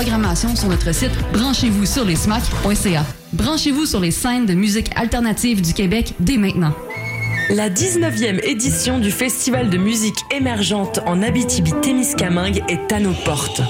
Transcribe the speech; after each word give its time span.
programmation 0.00 0.56
sur 0.56 0.70
notre 0.70 0.94
site 0.94 1.10
branchez-vous 1.34 1.84
sur 1.84 2.06
les 2.06 2.16
smack.ca. 2.16 3.04
Branchez-vous 3.34 3.84
sur 3.84 4.00
les 4.00 4.10
scènes 4.10 4.46
de 4.46 4.54
musique 4.54 4.90
alternative 4.96 5.60
du 5.60 5.74
Québec 5.74 6.14
dès 6.18 6.38
maintenant. 6.38 6.72
La 7.50 7.68
19e 7.68 8.42
édition 8.42 8.98
du 8.98 9.10
Festival 9.10 9.68
de 9.68 9.76
musique 9.76 10.16
émergente 10.30 11.00
en 11.04 11.20
Abitibi-Témiscamingue 11.22 12.64
est 12.68 12.90
à 12.90 12.98
nos 12.98 13.12
portes. 13.26 13.60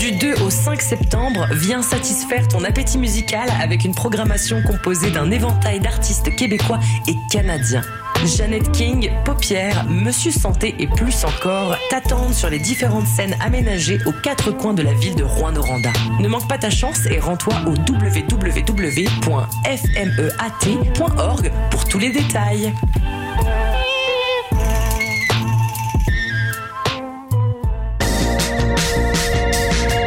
Du 0.00 0.10
2 0.10 0.42
au 0.42 0.50
5 0.50 0.82
septembre, 0.82 1.46
viens 1.52 1.82
satisfaire 1.82 2.48
ton 2.48 2.64
appétit 2.64 2.98
musical 2.98 3.48
avec 3.62 3.84
une 3.84 3.94
programmation 3.94 4.62
composée 4.64 5.12
d'un 5.12 5.30
éventail 5.30 5.78
d'artistes 5.78 6.34
québécois 6.34 6.80
et 7.06 7.14
canadiens. 7.30 7.82
Jeannette 8.24 8.72
King, 8.72 9.10
Paupière, 9.24 9.84
Monsieur 9.88 10.30
Santé 10.30 10.74
et 10.78 10.86
plus 10.86 11.24
encore 11.24 11.76
t'attendent 11.90 12.32
sur 12.32 12.48
les 12.50 12.58
différentes 12.58 13.06
scènes 13.06 13.36
aménagées 13.40 13.98
aux 14.06 14.12
quatre 14.12 14.50
coins 14.50 14.74
de 14.74 14.82
la 14.82 14.92
ville 14.94 15.14
de 15.14 15.24
Rouen-Noranda. 15.24 15.92
Ne 16.20 16.28
manque 16.28 16.48
pas 16.48 16.58
ta 16.58 16.70
chance 16.70 17.06
et 17.06 17.18
rends-toi 17.18 17.54
au 17.66 17.70
www.fmeat.org 17.70 19.12
pour 21.70 21.84
tous 21.84 21.98
les 21.98 22.10
détails. 22.10 22.72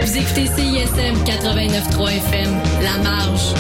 Vous 0.02 0.18
écoutez 0.18 0.46
CISM 0.48 1.24
89.3 1.26 2.18
FM, 2.18 2.58
La 2.82 2.98
Marge. 3.04 3.54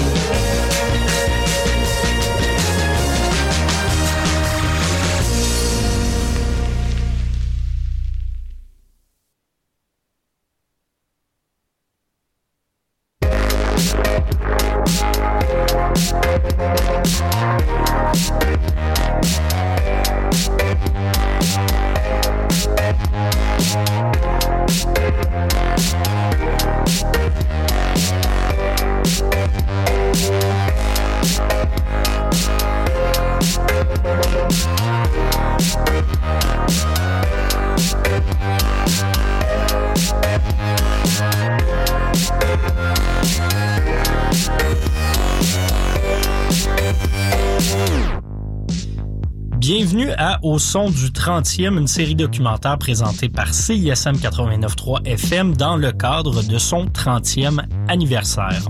Son 50.69 50.89
du 50.91 51.07
30e, 51.07 51.79
une 51.79 51.87
série 51.87 52.13
documentaire 52.13 52.77
présentée 52.77 53.27
par 53.27 53.55
CISM 53.55 54.17
89.3 54.17 55.03
FM 55.03 55.57
dans 55.57 55.75
le 55.75 55.91
cadre 55.91 56.43
de 56.43 56.59
son 56.59 56.85
30e 56.85 57.65
anniversaire. 57.87 58.67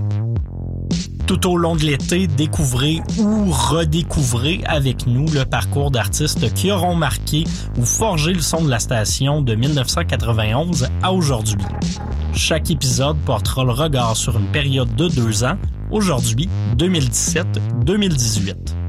Tout 1.26 1.46
au 1.46 1.58
long 1.58 1.76
de 1.76 1.82
l'été, 1.82 2.26
découvrez 2.26 3.02
ou 3.18 3.50
redécouvrez 3.50 4.62
avec 4.64 5.06
nous 5.06 5.26
le 5.30 5.44
parcours 5.44 5.90
d'artistes 5.90 6.54
qui 6.54 6.70
auront 6.70 6.94
marqué 6.94 7.44
ou 7.76 7.84
forgé 7.84 8.32
le 8.32 8.40
son 8.40 8.64
de 8.64 8.70
la 8.70 8.78
station 8.78 9.42
de 9.42 9.54
1991 9.54 10.88
à 11.02 11.12
aujourd'hui. 11.12 11.66
Chaque 12.32 12.70
épisode 12.70 13.18
portera 13.26 13.62
le 13.62 13.72
regard 13.72 14.16
sur 14.16 14.38
une 14.38 14.46
période 14.46 14.96
de 14.96 15.08
deux 15.08 15.44
ans, 15.44 15.58
aujourd'hui 15.90 16.48
2017-2018. 16.78 18.79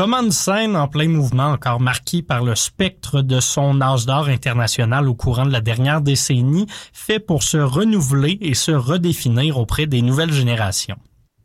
Comment 0.00 0.22
une 0.22 0.30
scène 0.30 0.76
en 0.76 0.88
plein 0.88 1.08
mouvement, 1.08 1.52
encore 1.52 1.78
marquée 1.78 2.22
par 2.22 2.42
le 2.42 2.54
spectre 2.54 3.20
de 3.20 3.38
son 3.38 3.82
âge 3.82 4.06
d'or 4.06 4.28
international 4.28 5.06
au 5.06 5.14
courant 5.14 5.44
de 5.44 5.52
la 5.52 5.60
dernière 5.60 6.00
décennie, 6.00 6.66
fait 6.94 7.20
pour 7.20 7.42
se 7.42 7.58
renouveler 7.58 8.38
et 8.40 8.54
se 8.54 8.70
redéfinir 8.70 9.58
auprès 9.58 9.84
des 9.84 10.00
nouvelles 10.00 10.32
générations. 10.32 10.96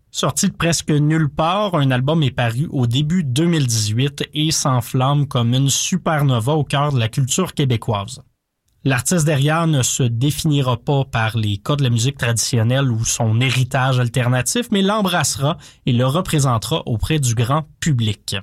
Sorti 0.10 0.48
de 0.48 0.54
presque 0.54 0.90
nulle 0.90 1.28
part, 1.28 1.76
un 1.76 1.92
album 1.92 2.24
est 2.24 2.32
paru 2.32 2.70
au 2.72 2.88
début 2.88 3.26
2018 3.26 4.30
et 4.34 4.52
s'enflamme 4.52 5.28
comme 5.28 5.54
une 5.54 5.70
supernova 5.70 6.54
au 6.54 6.64
cœur 6.64 6.94
de 6.94 7.00
la 7.00 7.10
culture 7.10 7.56
québécoise. 7.56 8.22
L'artiste 8.88 9.26
derrière 9.26 9.66
ne 9.66 9.82
se 9.82 10.04
définira 10.04 10.78
pas 10.78 11.06
par 11.06 11.36
les 11.38 11.58
codes 11.58 11.80
de 11.80 11.86
la 11.86 11.90
musique 11.90 12.20
traditionnelle 12.20 12.92
ou 12.92 13.04
son 13.04 13.42
héritage 13.42 14.00
alternatif, 14.00 14.68
mais 14.70 14.84
l'embrassera 14.84 15.58
et 15.88 15.92
le 15.92 16.06
représentera 16.06 16.84
auprès 16.86 17.18
du 17.18 17.34
grand 17.34 17.68
public. 17.80 18.36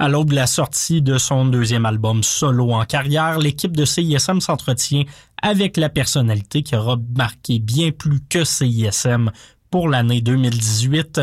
À 0.00 0.08
l'aube 0.08 0.30
de 0.30 0.34
la 0.34 0.48
sortie 0.48 1.02
de 1.02 1.18
son 1.18 1.46
deuxième 1.46 1.86
album 1.86 2.24
solo 2.24 2.72
en 2.72 2.84
carrière, 2.84 3.38
l'équipe 3.38 3.76
de 3.76 3.84
CISM 3.84 4.40
s'entretient 4.40 5.04
avec 5.40 5.76
la 5.76 5.88
personnalité 5.88 6.64
qui 6.64 6.74
aura 6.74 6.98
marqué 7.16 7.60
bien 7.60 7.92
plus 7.92 8.20
que 8.28 8.42
CISM 8.42 9.30
pour 9.70 9.88
l'année 9.88 10.20
2018. 10.20 11.20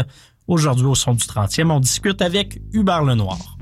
Aujourd'hui, 0.48 0.86
au 0.86 0.96
son 0.96 1.16
du 1.16 1.26
30e, 1.26 1.70
on 1.70 1.82
discute 1.82 2.22
avec 2.22 2.62
Hubert 2.72 3.04
Lenoir. 3.04 3.53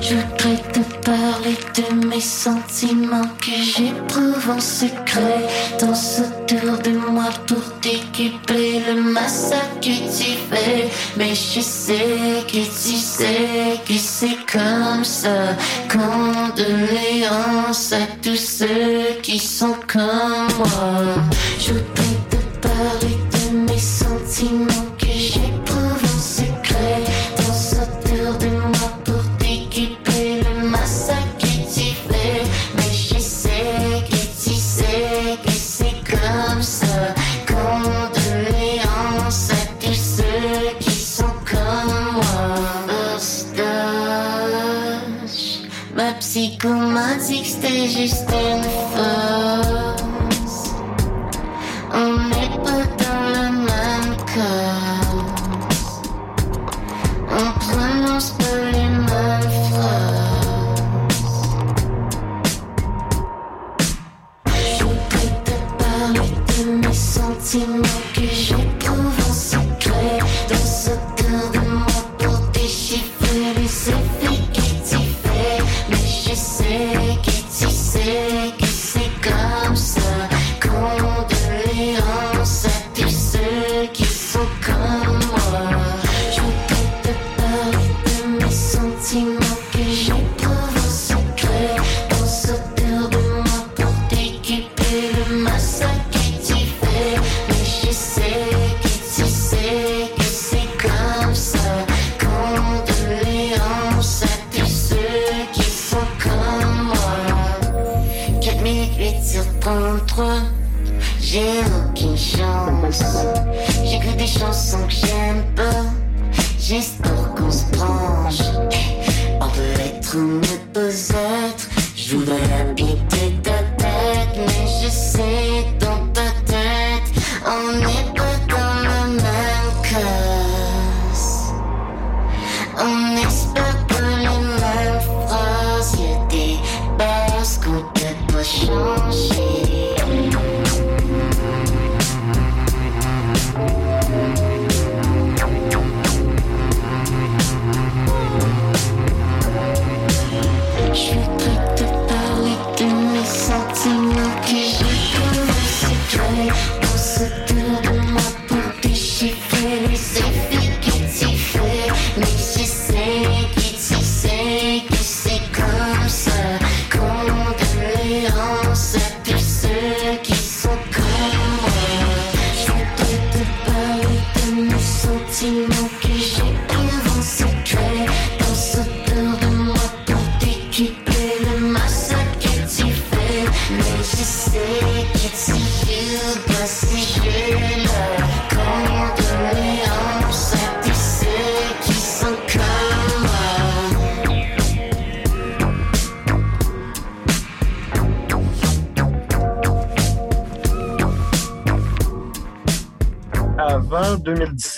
Je 0.00 0.14
voudrais 0.14 0.62
te 0.72 0.80
parler 1.04 1.58
de 1.74 1.82
mes 2.06 2.20
sentiments 2.20 3.28
que 3.40 3.50
j'éprouve 3.60 4.50
en 4.50 4.60
secret. 4.60 5.48
Danse 5.80 6.20
autour 6.20 6.78
de 6.78 6.90
moi 7.10 7.24
pour 7.46 7.62
t'équiper 7.80 8.82
le 8.86 8.94
massacre 9.00 9.80
que 9.80 9.86
tu 9.86 10.36
fais. 10.50 10.88
Mais 11.16 11.34
je 11.34 11.60
sais 11.60 12.44
que 12.46 12.58
tu 12.58 12.96
sais 12.96 13.80
que 13.86 13.94
c'est 13.94 14.36
comme 14.50 15.04
ça. 15.04 15.56
Condoléances 15.90 17.92
à 17.92 18.06
tous 18.22 18.36
ceux 18.36 19.20
qui 19.22 19.38
sont 19.38 19.76
comme 19.86 20.48
moi. 20.58 20.68
Je 21.58 21.72
voudrais 21.72 22.18
te 22.30 22.36
parler 22.60 23.16
de 23.32 23.38
mes 23.58 23.78
sentiments 23.78 24.95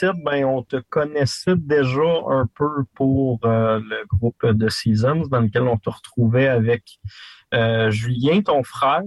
2017, 0.01 0.25
ben, 0.25 0.45
on 0.45 0.63
te 0.63 0.77
connaissait 0.89 1.57
déjà 1.57 2.03
un 2.29 2.47
peu 2.55 2.85
pour 2.95 3.41
euh, 3.45 3.81
le 3.81 4.07
groupe 4.07 4.47
de 4.47 4.69
Seasons 4.69 5.27
dans 5.31 5.41
lequel 5.41 5.63
on 5.63 5.77
te 5.77 5.91
retrouvait 5.91 6.49
avec 6.49 6.99
euh, 7.55 7.91
Julien, 7.91 8.43
ton 8.43 8.63
frère. 8.63 9.03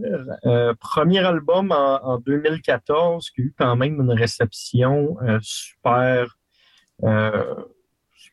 Euh, 0.45 0.73
premier 0.79 1.19
album 1.19 1.71
en, 1.71 2.03
en 2.03 2.17
2014 2.19 3.29
qui 3.29 3.41
a 3.41 3.43
eu 3.45 3.53
quand 3.57 3.75
même 3.75 4.01
une 4.01 4.11
réception 4.11 5.17
super, 5.41 6.37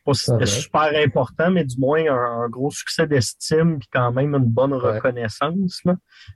pas 0.09 0.13
si 0.15 0.25
Ça 0.25 0.33
c'était 0.33 0.45
super 0.45 0.91
important, 1.05 1.51
mais 1.51 1.63
du 1.63 1.77
moins 1.79 2.01
un, 2.07 2.43
un 2.43 2.49
gros 2.49 2.71
succès 2.71 3.07
d'estime 3.07 3.79
puis 3.79 3.87
quand 3.91 4.11
même 4.11 4.35
une 4.35 4.45
bonne 4.45 4.73
Ouais. 4.73 4.79
reconnaissance. 4.95 5.79
Là. 5.85 5.95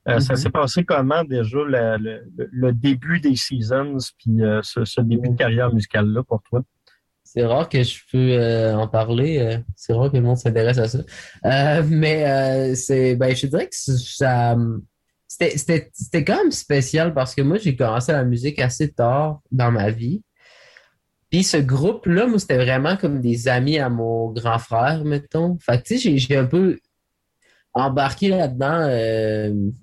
Euh, 0.10 0.20
Ça 0.20 0.34
Mhm. 0.34 0.38
s'est 0.40 0.50
passé 0.50 0.84
comment 0.84 1.24
déjà 1.24 1.58
le, 1.66 2.22
le, 2.52 2.72
début 2.74 3.20
des 3.20 3.36
Seasons 3.36 3.98
puis 4.20 4.42
euh, 4.44 4.62
ce, 4.64 4.86
ce 4.86 5.02
début 5.02 5.30
de 5.30 5.36
carrière 5.36 5.74
musicale-là 5.74 6.24
pour 6.24 6.42
toi? 6.44 6.62
C'est 7.24 7.46
rare 7.46 7.68
que 7.68 7.82
je 7.82 8.00
peux 8.12 8.18
euh, 8.34 8.76
en 8.76 8.88
parler. 8.88 9.40
euh, 9.40 9.58
c'est 9.76 9.94
rare 9.94 10.12
que 10.12 10.18
le 10.18 10.24
monde 10.24 10.38
s'intéresse 10.38 10.78
à 10.78 10.88
ça. 10.88 11.00
Mais 11.84 12.76
c'est, 12.76 13.16
ben, 13.16 13.36
je 13.36 13.48
dirais 13.48 13.66
que 13.68 13.76
ça, 13.76 14.56
c'était, 15.28 15.58
c'était, 15.58 15.90
c'était 15.94 16.24
quand 16.24 16.38
même 16.38 16.52
spécial 16.52 17.14
parce 17.14 17.34
que 17.34 17.42
moi, 17.42 17.58
j'ai 17.58 17.76
commencé 17.76 18.12
la 18.12 18.24
musique 18.24 18.60
assez 18.60 18.92
tard 18.92 19.40
dans 19.52 19.72
ma 19.72 19.90
vie. 19.90 20.22
Puis 21.34 21.44
ce 21.44 21.58
groupe-là, 21.58 22.28
moi, 22.28 22.38
c'était 22.38 22.64
vraiment 22.64 22.96
comme 22.96 23.20
des 23.20 23.48
amis 23.48 23.80
à 23.80 23.90
mon 23.90 24.32
grand 24.32 24.60
frère, 24.60 25.04
mettons. 25.04 25.58
Fait 25.58 25.82
que, 25.82 25.88
tu 25.88 25.98
sais, 25.98 26.18
j'ai, 26.20 26.38
un 26.38 26.46
peu 26.46 26.78
embarqué 27.74 28.28
là-dedans. 28.30 28.82
euh, 28.88 29.52
tu 29.52 29.74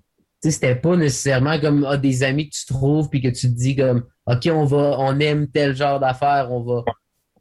sais, 0.42 0.50
c'était 0.52 0.76
pas 0.76 0.96
nécessairement 0.96 1.58
comme 1.58 1.84
ah, 1.88 1.96
des 1.96 2.22
amis 2.22 2.48
que 2.48 2.54
tu 2.54 2.66
trouves 2.66 3.08
puis 3.08 3.20
que 3.20 3.26
tu 3.26 3.48
te 3.48 3.52
dis 3.52 3.74
comme 3.74 4.04
OK, 4.26 4.48
on 4.52 4.64
va, 4.64 4.94
on 5.00 5.18
aime 5.18 5.48
tel 5.48 5.74
genre 5.74 5.98
d'affaires, 5.98 6.52
on 6.52 6.62
va, 6.62 6.84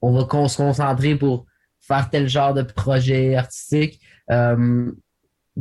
on 0.01 0.11
va 0.11 0.21
se 0.47 0.57
concentrer 0.57 1.15
pour 1.15 1.45
faire 1.79 2.09
tel 2.09 2.27
genre 2.27 2.55
de 2.55 2.63
projet 2.63 3.35
artistique. 3.35 4.01
Euh, 4.31 4.91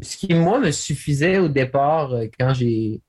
ce 0.01 0.17
qui, 0.17 0.33
moi, 0.33 0.59
me 0.59 0.71
suffisait 0.71 1.37
au 1.37 1.49
départ 1.49 2.15
euh, 2.15 2.25
quand 2.41 2.55
j'ai 2.55 3.03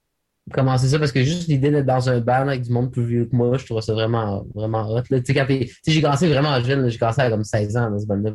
commencé 0.54 0.88
ça, 0.88 1.00
parce 1.00 1.12
que 1.12 1.24
juste 1.24 1.48
l'idée 1.48 1.72
d'être 1.72 1.86
dans 1.86 2.10
un 2.10 2.20
band 2.20 2.48
avec 2.48 2.62
du 2.64 2.72
monde 2.72 2.92
plus 2.92 3.06
vieux 3.06 3.26
que 3.26 3.36
moi, 3.36 3.58
je 3.58 3.66
trouvais 3.66 3.82
ça 3.82 3.94
vraiment, 3.94 4.46
vraiment 4.54 4.88
hot. 4.90 5.02
Tu 5.04 5.34
sais, 5.34 5.70
j'ai 5.88 6.02
commencé 6.02 6.28
vraiment 6.28 6.60
jeune, 6.62 6.90
j'ai 6.90 6.98
commencé 6.98 7.22
à 7.22 7.30
comme 7.30 7.44
16 7.44 7.78
ans 7.78 7.92
dans 7.92 8.00
ce 8.00 8.06
band-là. 8.06 8.34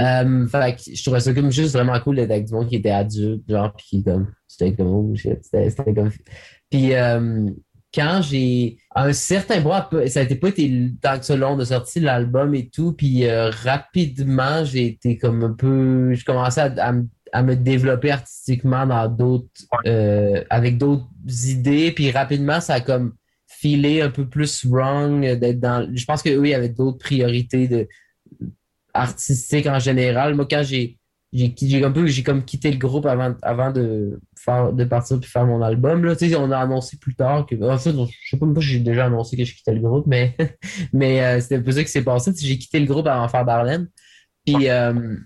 Euh, 0.00 0.46
fait 0.46 0.76
je 0.94 1.02
trouvais 1.02 1.20
ça 1.20 1.34
comme 1.34 1.50
juste 1.50 1.74
vraiment 1.74 1.98
cool 2.00 2.16
d'être 2.16 2.30
avec 2.30 2.46
du 2.46 2.52
monde 2.54 2.68
qui 2.68 2.76
était 2.76 2.90
adulte, 2.90 3.42
genre, 3.48 3.72
puis 3.76 3.86
qui 3.88 4.04
comme, 4.04 4.28
c'était 4.46 4.74
comme, 4.74 4.88
oh 4.88 5.14
c'était 5.16 5.94
comme. 5.94 6.10
Puis, 6.70 6.94
euh, 6.94 7.50
quand 7.92 8.20
j'ai 8.22 8.78
un 8.94 9.12
certain 9.12 9.60
point, 9.60 9.86
ça 10.06 10.22
été 10.22 10.36
pas 10.36 10.48
été 10.48 10.92
tant 11.02 11.18
que 11.18 11.24
ça 11.24 11.36
long 11.36 11.56
de 11.56 11.64
sortir 11.64 12.04
l'album 12.04 12.54
et 12.54 12.68
tout, 12.68 12.92
puis 12.92 13.26
euh, 13.26 13.50
rapidement 13.50 14.64
j'ai 14.64 14.86
été 14.86 15.18
comme 15.18 15.42
un 15.42 15.52
peu, 15.52 16.14
je 16.14 16.24
commençais 16.24 16.60
à 16.60 16.92
me- 16.92 17.08
à 17.32 17.42
me 17.42 17.54
développer 17.54 18.10
artistiquement 18.10 18.86
dans 18.86 19.08
d'autres, 19.08 19.46
euh, 19.86 20.42
avec 20.50 20.78
d'autres 20.78 21.06
idées, 21.46 21.92
puis 21.92 22.10
rapidement 22.10 22.60
ça 22.60 22.74
a 22.74 22.80
comme 22.80 23.14
filé 23.46 24.00
un 24.00 24.10
peu 24.10 24.28
plus 24.28 24.64
wrong 24.66 25.20
d'être 25.20 25.60
dans. 25.60 25.88
Je 25.94 26.04
pense 26.04 26.22
que 26.22 26.30
eux 26.30 26.46
il 26.46 26.50
y 26.50 26.54
avait 26.54 26.68
d'autres 26.68 26.98
priorités 26.98 27.68
de 27.68 27.88
artistiques 28.94 29.66
en 29.66 29.78
général. 29.78 30.34
Moi 30.34 30.46
quand 30.50 30.62
j'ai 30.62 30.98
j'ai 31.32 31.84
un 31.84 31.92
peu 31.92 32.06
j'ai 32.06 32.22
comme 32.22 32.44
quitté 32.44 32.70
le 32.72 32.78
groupe 32.78 33.06
avant 33.06 33.34
avant 33.42 33.70
de 33.70 34.20
faire 34.36 34.72
de 34.72 34.84
partir 34.84 35.20
puis 35.20 35.30
faire 35.30 35.46
mon 35.46 35.62
album 35.62 36.04
là 36.04 36.16
tu 36.16 36.28
sais 36.28 36.34
on 36.34 36.50
a 36.50 36.58
annoncé 36.58 36.96
plus 36.96 37.14
tard 37.14 37.46
que 37.46 37.54
en 37.62 37.78
fait 37.78 37.92
je 37.92 38.30
sais 38.30 38.36
pas 38.36 38.46
si 38.56 38.66
j'ai 38.66 38.80
déjà 38.80 39.06
annoncé 39.06 39.36
que 39.36 39.44
je 39.44 39.54
quittais 39.54 39.74
le 39.74 39.80
groupe 39.80 40.06
mais 40.08 40.36
mais 40.92 41.22
euh, 41.22 41.40
c'était 41.40 41.56
un 41.56 41.62
peu 41.62 41.70
ça 41.70 41.84
qui 41.84 41.90
s'est 41.90 42.02
passé 42.02 42.32
j'ai 42.36 42.58
quitté 42.58 42.80
le 42.80 42.86
groupe 42.86 43.06
avant 43.06 43.26
de 43.26 43.30
faire 43.30 43.44
Darlene 43.44 43.88
puis 44.44 44.68
euh, 44.68 45.16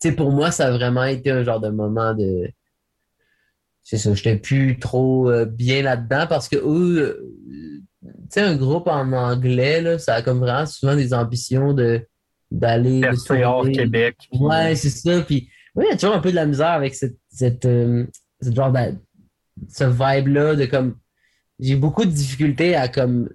sais 0.00 0.12
pour 0.12 0.30
moi 0.32 0.50
ça 0.50 0.66
a 0.66 0.70
vraiment 0.70 1.04
été 1.04 1.30
un 1.30 1.42
genre 1.42 1.60
de 1.60 1.68
moment 1.68 2.14
de 2.14 2.50
c'est 3.82 3.98
ça 3.98 4.14
j'étais 4.14 4.36
plus 4.36 4.78
trop 4.78 5.30
euh, 5.30 5.44
bien 5.44 5.82
là-dedans 5.82 6.26
parce 6.28 6.48
que 6.48 6.56
eux 6.56 6.98
euh, 7.00 7.82
tu 8.02 8.10
sais 8.30 8.40
un 8.40 8.56
groupe 8.56 8.86
en 8.86 9.12
anglais 9.12 9.80
là 9.80 9.98
ça 9.98 10.14
a 10.14 10.22
comme 10.22 10.38
vraiment 10.38 10.66
souvent 10.66 10.96
des 10.96 11.12
ambitions 11.12 11.72
de 11.72 12.06
d'aller 12.50 13.02
hors. 13.44 13.68
Québec. 13.70 14.16
puis, 14.18 14.40
Ouais, 14.40 14.74
c'est 14.74 14.90
ça. 14.90 15.20
Puis, 15.22 15.48
oui, 15.74 15.84
il 15.86 15.90
y 15.90 15.94
a 15.94 15.96
toujours 15.96 16.16
un 16.16 16.20
peu 16.20 16.30
de 16.30 16.36
la 16.36 16.46
misère 16.46 16.70
avec 16.70 16.94
cette, 16.94 17.16
cette, 17.28 17.64
euh, 17.64 18.06
ce 18.42 18.52
genre 18.52 18.72
de, 18.72 18.96
ce 19.68 19.84
vibe-là 19.84 20.56
de 20.56 20.66
comme, 20.66 20.96
j'ai 21.58 21.76
beaucoup 21.76 22.04
de 22.04 22.10
difficultés 22.10 22.74
à 22.74 22.88
comme, 22.88 23.28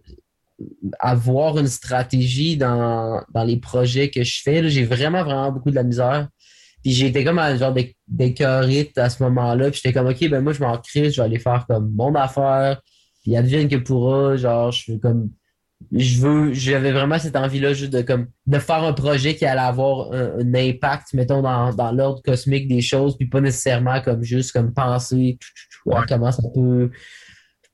avoir 0.99 1.57
une 1.57 1.67
stratégie 1.67 2.57
dans, 2.57 3.21
dans 3.33 3.43
les 3.43 3.57
projets 3.57 4.09
que 4.09 4.23
je 4.23 4.41
fais. 4.41 4.67
J'ai 4.69 4.85
vraiment, 4.85 5.23
vraiment 5.23 5.51
beaucoup 5.51 5.69
de 5.69 5.75
la 5.75 5.83
misère. 5.83 6.29
Puis 6.85 7.03
été 7.03 7.23
comme 7.23 7.39
un 7.39 7.57
genre 7.57 7.73
d'é- 7.73 7.95
d'écœurite 8.07 8.95
à 8.99 9.09
ce 9.09 9.23
moment-là. 9.23 9.71
Puis 9.71 9.81
j'étais 9.83 9.91
comme, 9.91 10.07
OK, 10.07 10.29
ben 10.29 10.41
moi, 10.41 10.53
je 10.53 10.61
m'en 10.61 10.77
crée, 10.77 11.09
je 11.09 11.19
vais 11.19 11.25
aller 11.25 11.39
faire 11.39 11.65
comme 11.67 11.91
mon 11.95 12.13
affaire. 12.13 12.79
Puis 13.23 13.35
advienne 13.35 13.67
que 13.67 13.77
pourra, 13.77 14.37
genre, 14.37 14.71
je 14.71 14.91
veux 14.91 14.99
comme, 14.99 15.31
je 15.91 16.19
veux, 16.19 16.53
j'avais 16.53 16.91
vraiment 16.91 17.17
cette 17.17 17.35
envie-là 17.35 17.73
juste 17.73 17.91
de 17.91 18.03
comme, 18.03 18.27
de 18.45 18.59
faire 18.59 18.83
un 18.83 18.93
projet 18.93 19.33
qui 19.33 19.47
allait 19.47 19.61
avoir 19.61 20.11
un, 20.13 20.53
impact, 20.53 21.15
mettons, 21.15 21.41
dans, 21.41 21.73
dans 21.73 21.91
l'ordre 21.91 22.21
cosmique 22.21 22.67
des 22.67 22.81
choses, 22.81 23.17
puis 23.17 23.27
pas 23.27 23.41
nécessairement 23.41 23.99
comme 24.01 24.21
juste 24.21 24.51
comme 24.51 24.71
penser 24.71 25.39
comment 26.07 26.31
ça 26.31 26.43
peut. 26.53 26.91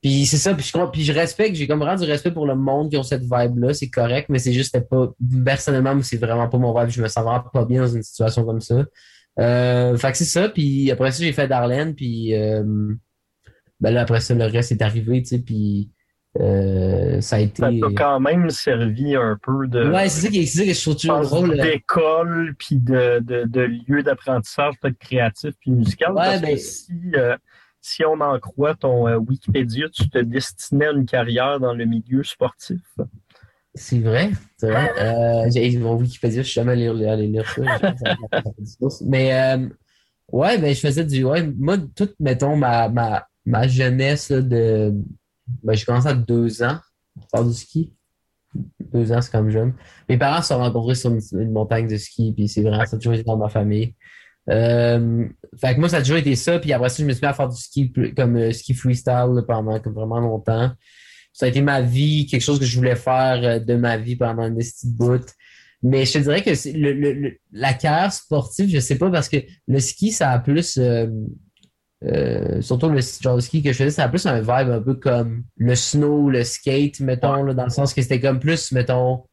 Puis 0.02 0.26
c'est 0.26 0.38
ça, 0.38 0.56
puis 0.56 0.66
je, 0.66 0.86
puis 0.92 1.04
je 1.04 1.14
respecte, 1.14 1.56
j'ai 1.56 1.68
comme 1.68 1.80
vraiment 1.80 1.96
du 2.00 2.06
respect 2.10 2.32
pour 2.32 2.48
le 2.48 2.56
monde 2.56 2.90
qui 2.90 2.98
ont 2.98 3.04
cette 3.04 3.22
vibe-là, 3.22 3.74
c'est 3.74 3.90
correct, 3.90 4.30
mais 4.30 4.40
c'est 4.40 4.52
juste 4.54 4.80
pas, 4.90 5.12
personnellement, 5.46 6.02
c'est 6.02 6.18
vraiment 6.18 6.50
pas 6.50 6.58
mon 6.58 6.74
vibe, 6.80 6.90
je 6.90 7.02
me 7.04 7.08
sens 7.08 7.24
vraiment 7.24 7.44
pas 7.54 7.66
bien 7.66 7.82
dans 7.82 7.88
une 7.96 8.02
situation 8.02 8.44
comme 8.44 8.62
ça. 8.62 8.84
Euh, 9.40 9.96
fait 9.98 10.12
que 10.12 10.18
c'est 10.18 10.26
ça, 10.26 10.50
puis 10.50 10.90
après 10.90 11.12
ça, 11.12 11.24
j'ai 11.24 11.32
fait 11.34 11.48
Darlene, 11.48 11.94
puis 11.94 12.34
euh, 12.36 12.64
ben 13.80 13.92
là, 13.94 14.02
après 14.02 14.22
ça, 14.22 14.34
le 14.34 14.46
reste 14.46 14.72
est 14.72 14.82
arrivé, 14.82 15.22
tu 15.22 15.30
sais, 15.30 15.40
puis 15.40 15.92
euh, 16.40 17.22
ça 17.22 17.36
a 17.36 17.40
été... 17.40 17.62
Ça 17.62 17.70
t'a 17.70 17.94
quand 17.96 18.20
même 18.20 18.50
servi 18.50 19.16
un 19.16 19.38
peu 19.40 19.68
de, 19.68 19.88
Ouais, 19.88 20.10
c'est 20.10 20.22
ça, 20.22 20.28
qui 20.30 20.40
est, 20.40 20.46
ça 20.48 20.64
que 20.66 20.74
je 20.74 20.82
trouve 20.82 20.94
je 20.96 21.00
toujours 21.00 21.18
pense, 21.20 21.30
drôle. 21.30 21.60
euh, 21.60 21.64
d'école 21.64 22.56
puis 22.58 22.78
de, 22.78 23.20
de, 23.20 23.44
de 23.46 23.62
lieu 23.88 24.02
d'apprentissage 24.02 24.74
peut-être 24.82 24.98
créatif 24.98 25.52
puis 25.60 25.72
musical. 25.72 26.12
Ouais, 26.14 26.16
parce 26.18 26.42
ben- 26.42 26.56
que 26.56 26.62
si, 26.62 26.94
euh, 27.16 27.38
si 27.82 28.06
on 28.06 28.22
en 28.22 28.40
croit 28.40 28.76
ton 28.76 29.08
euh, 29.08 29.18
Wikipédia, 29.18 29.90
tu 29.90 30.08
te 30.08 30.20
destinais 30.20 30.88
à 30.88 30.92
une 30.92 31.06
carrière 31.06 31.60
dans 31.60 31.74
le 31.74 31.86
milieu 31.86 32.24
sportif. 32.24 32.82
C'est 33.74 34.00
vrai, 34.00 34.32
c'est 34.58 34.70
vrai. 34.70 34.92
Euh, 35.00 35.50
j'ai 35.52 35.78
mon 35.78 35.96
Wikipédia, 35.96 36.44
je 36.44 36.48
suis 36.48 36.56
jamais 36.56 36.74
allé 36.74 37.28
lire, 37.28 37.50
ça. 37.50 37.62
je. 38.60 39.04
Mais 39.06 39.34
euh, 39.34 39.68
ouais, 40.32 40.58
ben 40.58 40.74
je 40.76 40.80
faisais 40.80 41.06
du 41.06 41.24
ouais, 41.24 41.44
moi 41.58 41.78
toute 41.96 42.14
mettons 42.20 42.56
ma 42.56 42.90
ma 42.90 43.26
ma 43.46 43.68
jeunesse 43.68 44.30
là, 44.30 44.42
de 44.42 44.94
ben 45.64 45.74
j'ai 45.74 45.86
commencé 45.86 46.08
à 46.08 46.14
deux 46.14 46.62
ans 46.62 46.78
à 47.18 47.28
faire 47.32 47.46
du 47.46 47.54
ski. 47.54 47.94
Deux 48.94 49.14
ans, 49.14 49.22
c'est 49.22 49.32
comme 49.32 49.50
jeune. 49.50 49.74
Mes 50.10 50.18
parents 50.18 50.42
se 50.42 50.50
sont 50.50 50.58
rencontrés 50.58 50.96
sur 50.96 51.10
une, 51.10 51.22
une 51.40 51.54
montagne 51.54 51.88
de 51.88 51.96
ski, 51.96 52.34
puis 52.36 52.50
c'est 52.50 52.62
vraiment 52.62 52.86
ça 52.86 52.98
a 52.98 53.00
toujours 53.00 53.14
été 53.14 53.24
dans 53.24 53.38
ma 53.38 53.48
famille. 53.48 53.96
Euh, 54.50 55.28
fait 55.60 55.76
que 55.76 55.80
moi, 55.80 55.90
ça 55.90 55.98
a 55.98 56.02
toujours 56.02 56.18
été 56.18 56.36
ça, 56.36 56.60
puis 56.60 56.74
après 56.74 56.90
ça, 56.90 57.04
je 57.04 57.08
me 57.08 57.14
suis 57.14 57.22
mis 57.22 57.28
à 57.28 57.34
faire 57.34 57.48
du 57.50 57.58
ski 57.58 57.94
comme 58.16 58.36
euh, 58.38 58.52
ski 58.52 58.74
freestyle 58.74 59.44
pendant 59.48 59.80
comme 59.80 59.94
vraiment 59.94 60.20
longtemps 60.20 60.72
ça 61.34 61.46
a 61.46 61.50
été 61.50 61.62
ma 61.62 61.82
vie, 61.82 62.26
quelque 62.26 62.42
chose 62.42 62.60
que 62.60 62.66
je 62.66 62.78
voulais 62.78 62.96
faire 62.96 63.40
euh, 63.44 63.60
de 63.60 63.76
ma 63.76 63.98
vie 63.98 64.16
pendant 64.16 64.46
une 64.46 64.58
petite 64.58 64.96
bout. 64.96 65.26
Mais 65.84 66.06
je 66.06 66.14
te 66.14 66.18
dirais 66.20 66.44
que 66.44 66.52
le, 66.78 66.94
le- 66.94 67.38
la 67.52 67.74
carrière 67.74 68.14
sportive, 68.14 68.70
je 68.70 68.80
sais 68.80 68.98
pas, 68.98 69.10
parce 69.10 69.30
que 69.30 69.38
le 69.68 69.80
ski, 69.80 70.12
ça 70.12 70.32
a 70.32 70.40
plus, 70.40 70.78
euh, 70.78 71.08
euh, 72.04 72.62
surtout 72.62 72.90
le 72.90 73.00
genre 73.22 73.38
de 73.38 73.42
ski 73.42 73.64
que 73.64 73.72
je 73.72 73.78
faisais, 73.78 73.92
ça 73.92 74.04
a 74.04 74.10
plus 74.10 74.26
un 74.26 74.42
vibe 74.42 74.70
un 74.72 74.82
peu 74.82 74.96
comme 74.96 75.44
le 75.58 75.76
snow, 75.76 76.30
le 76.30 76.44
skate, 76.44 77.00
mettons, 77.00 77.54
dans 77.54 77.64
le 77.64 77.70
sens 77.70 77.94
que 77.94 78.02
c'était 78.02 78.20
comme 78.20 78.40
plus, 78.40 78.72
mettons, 78.72 79.24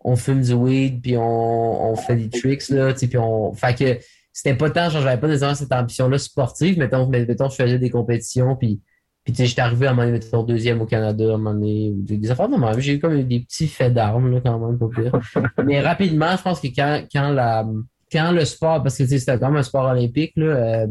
on 0.00 0.14
fume 0.14 0.42
du 0.42 0.52
weed, 0.52 1.02
puis 1.02 1.16
on, 1.16 1.96
fait 1.96 2.14
des 2.14 2.30
tricks, 2.30 2.68
là, 2.68 2.94
puis 2.94 3.18
on, 3.18 3.52
fait 3.54 3.76
que 3.76 3.98
c'était 4.36 4.54
pas 4.54 4.68
tant, 4.68 4.90
genre, 4.90 5.00
j'avais 5.00 5.18
pas 5.18 5.28
nécessairement 5.28 5.54
cette 5.54 5.72
ambition-là 5.72 6.18
sportive. 6.18 6.78
Mettons, 6.78 7.08
mettons, 7.08 7.48
je 7.48 7.54
faisais 7.54 7.78
des 7.78 7.88
compétitions, 7.88 8.54
puis, 8.54 8.82
puis 9.24 9.32
tu 9.32 9.38
sais, 9.38 9.46
j'étais 9.46 9.62
arrivé 9.62 9.86
à 9.86 9.92
un 9.92 9.94
moment 9.94 10.06
donné, 10.06 10.18
mettons, 10.18 10.42
deuxième 10.42 10.82
au 10.82 10.84
Canada, 10.84 11.24
à 11.24 11.28
un 11.28 11.38
moment 11.38 11.54
donné, 11.54 11.90
ou 11.90 12.02
des, 12.02 12.18
des 12.18 12.30
affaires 12.30 12.50
de 12.50 12.56
même. 12.56 12.78
J'ai 12.78 12.96
eu 12.96 12.98
comme 12.98 13.22
des 13.22 13.40
petits 13.40 13.66
faits 13.66 13.94
d'armes, 13.94 14.30
là, 14.30 14.42
quand 14.44 14.58
même, 14.58 14.78
pas 14.78 14.88
pire. 14.94 15.18
mais 15.64 15.80
rapidement, 15.80 16.36
je 16.36 16.42
pense 16.42 16.60
que 16.60 16.66
quand, 16.66 17.04
quand 17.10 17.30
la, 17.30 17.66
quand 18.12 18.30
le 18.30 18.44
sport, 18.44 18.82
parce 18.82 18.98
que, 18.98 19.04
tu 19.04 19.08
sais, 19.08 19.20
c'était 19.20 19.38
quand 19.38 19.48
même 19.48 19.56
un 19.56 19.62
sport 19.62 19.86
olympique, 19.86 20.34
là, 20.36 20.44
euh, 20.44 20.86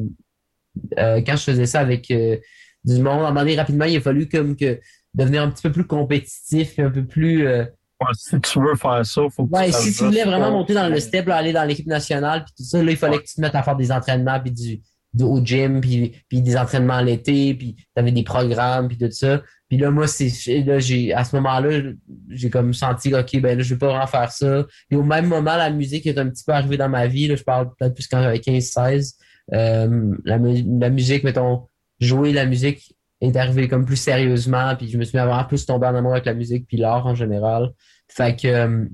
euh, 0.98 1.22
quand 1.24 1.36
je 1.36 1.44
faisais 1.44 1.68
ça 1.68 1.82
avec 1.82 2.10
euh, 2.10 2.38
du 2.84 2.96
monde, 2.96 3.08
à 3.08 3.12
un 3.12 3.18
moment 3.28 3.42
donné, 3.42 3.58
rapidement, 3.58 3.86
il 3.86 3.98
a 3.98 4.02
fallu 4.02 4.28
comme 4.28 4.56
que 4.56 4.80
devenir 5.14 5.44
un 5.44 5.52
petit 5.52 5.62
peu 5.62 5.72
plus 5.72 5.86
compétitif, 5.86 6.80
un 6.80 6.90
peu 6.90 7.06
plus, 7.06 7.46
euh, 7.46 7.66
Ouais, 8.02 8.08
si 8.14 8.40
tu 8.42 8.60
veux 8.60 8.76
faire 8.76 9.06
ça, 9.06 9.22
faut 9.30 9.46
que 9.48 9.52
Ouais, 9.58 9.68
tu 9.68 9.74
si 9.74 9.94
tu 9.98 10.04
voulais 10.04 10.26
vraiment 10.26 10.52
monter 10.52 10.74
dans 10.74 10.90
le 10.90 11.00
step, 11.00 11.28
là, 11.28 11.38
aller 11.38 11.54
dans 11.54 11.64
l'équipe 11.64 11.88
nationale, 11.88 12.44
puis 12.44 12.54
tout 12.58 12.64
ça, 12.64 12.84
là, 12.84 12.92
il 12.92 12.98
fallait 12.98 13.16
Ouais. 13.18 13.22
que 13.24 13.28
tu 13.28 13.36
te 13.36 13.42
mettes 13.42 13.56
à 13.56 13.64
faire 13.64 13.76
des 13.78 13.92
entraînements, 13.92 14.40
puis 14.42 14.52
du, 14.52 14.82
du- 15.14 15.24
au 15.24 15.40
gym, 15.44 15.80
puis, 15.80 16.14
puis 16.28 16.42
des 16.42 16.58
entraînements 16.58 17.00
l'été, 17.00 17.54
puis 17.54 17.76
tu 17.76 17.86
avais 17.96 18.12
des 18.12 18.24
programmes, 18.24 18.90
puis 18.90 18.98
tout 18.98 19.10
ça. 19.12 19.42
Puis 19.70 19.78
là, 19.78 19.92
moi, 19.92 20.08
c'est 20.08 20.28
là, 20.66 20.78
j'ai 20.80 21.14
à 21.14 21.24
ce 21.24 21.36
moment-là, 21.38 21.92
j'ai 22.30 22.50
comme 22.50 22.74
senti, 22.74 23.16
OK, 23.16 23.40
ben 23.40 23.58
là, 23.58 23.64
je 23.64 23.74
vais 23.74 23.80
pas 23.80 23.88
vraiment 23.88 24.08
faire 24.08 24.30
ça. 24.32 24.66
Et 24.92 24.96
au 24.98 25.04
même 25.04 25.28
moment, 25.28 25.56
la 25.56 25.70
musique 25.70 26.06
est 26.06 26.18
un 26.18 26.30
petit 26.30 26.44
peu 26.46 26.52
arrivée 26.52 26.78
dans 26.78 26.90
ma 26.90 27.08
vie. 27.08 27.28
Là, 27.28 27.36
je 27.38 27.44
parle 27.44 27.70
peut-être 27.80 27.94
plus 27.96 28.08
quand 28.08 28.22
j'avais 28.22 28.40
15-16. 28.40 29.16
Euh, 29.54 30.16
la, 30.26 30.38
la 30.38 30.90
musique, 30.90 31.24
mettons, 31.24 31.68
jouer 32.00 32.34
la 32.34 32.46
musique 32.46 32.95
est 33.22 33.36
arrivé 33.36 33.68
comme 33.68 33.86
plus 33.86 33.96
sérieusement, 33.96 34.76
puis 34.76 34.90
je 34.90 34.98
me 34.98 35.04
suis 35.04 35.18
vraiment 35.18 35.44
plus 35.46 35.66
tombé 35.66 35.88
en 35.88 35.96
amour 35.96 36.14
avec 36.14 36.26
la 36.26 36.34
musique, 36.34 36.68
puis 36.68 36.78
l'art 36.78 37.06
en 37.06 37.16
général. 37.16 37.72
Fait 38.08 38.36
que 38.36 38.48
euh, 38.48 38.86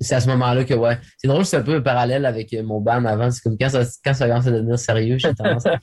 c'est 0.00 0.14
à 0.14 0.20
ce 0.20 0.28
moment-là 0.28 0.64
que, 0.64 0.74
ouais, 0.74 0.98
c'est 1.16 1.28
drôle, 1.28 1.44
c'est 1.44 1.56
un 1.56 1.62
peu 1.62 1.76
un 1.76 1.80
parallèle 1.80 2.26
avec 2.26 2.52
euh, 2.52 2.62
mon 2.62 2.80
band 2.80 3.04
avant. 3.04 3.30
C'est 3.30 3.42
comme 3.42 3.56
quand 3.58 3.68
ça, 3.68 3.82
quand 4.04 4.14
ça 4.14 4.28
commence 4.28 4.46
à 4.46 4.50
devenir 4.50 4.78
sérieux, 4.78 5.18
j'ai 5.18 5.34
tendance 5.34 5.66
à 5.66 5.78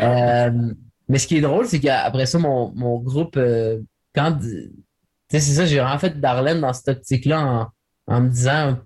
euh, 0.46 0.72
Mais 1.08 1.18
ce 1.18 1.26
qui 1.26 1.36
est 1.38 1.40
drôle, 1.40 1.66
c'est 1.66 1.80
qu'après 1.80 2.26
ça, 2.26 2.38
mon, 2.38 2.72
mon 2.74 2.98
groupe, 2.98 3.36
euh, 3.36 3.80
quand, 4.14 4.38
tu 4.38 4.70
sais, 5.30 5.40
c'est 5.40 5.54
ça, 5.54 5.66
j'ai 5.66 5.80
vraiment 5.80 5.98
fait 5.98 6.20
Darlene 6.20 6.60
dans 6.60 6.72
cette 6.72 6.88
optique-là 6.96 7.40
en, 7.40 8.14
en 8.14 8.20
me 8.20 8.28
disant, 8.28 8.78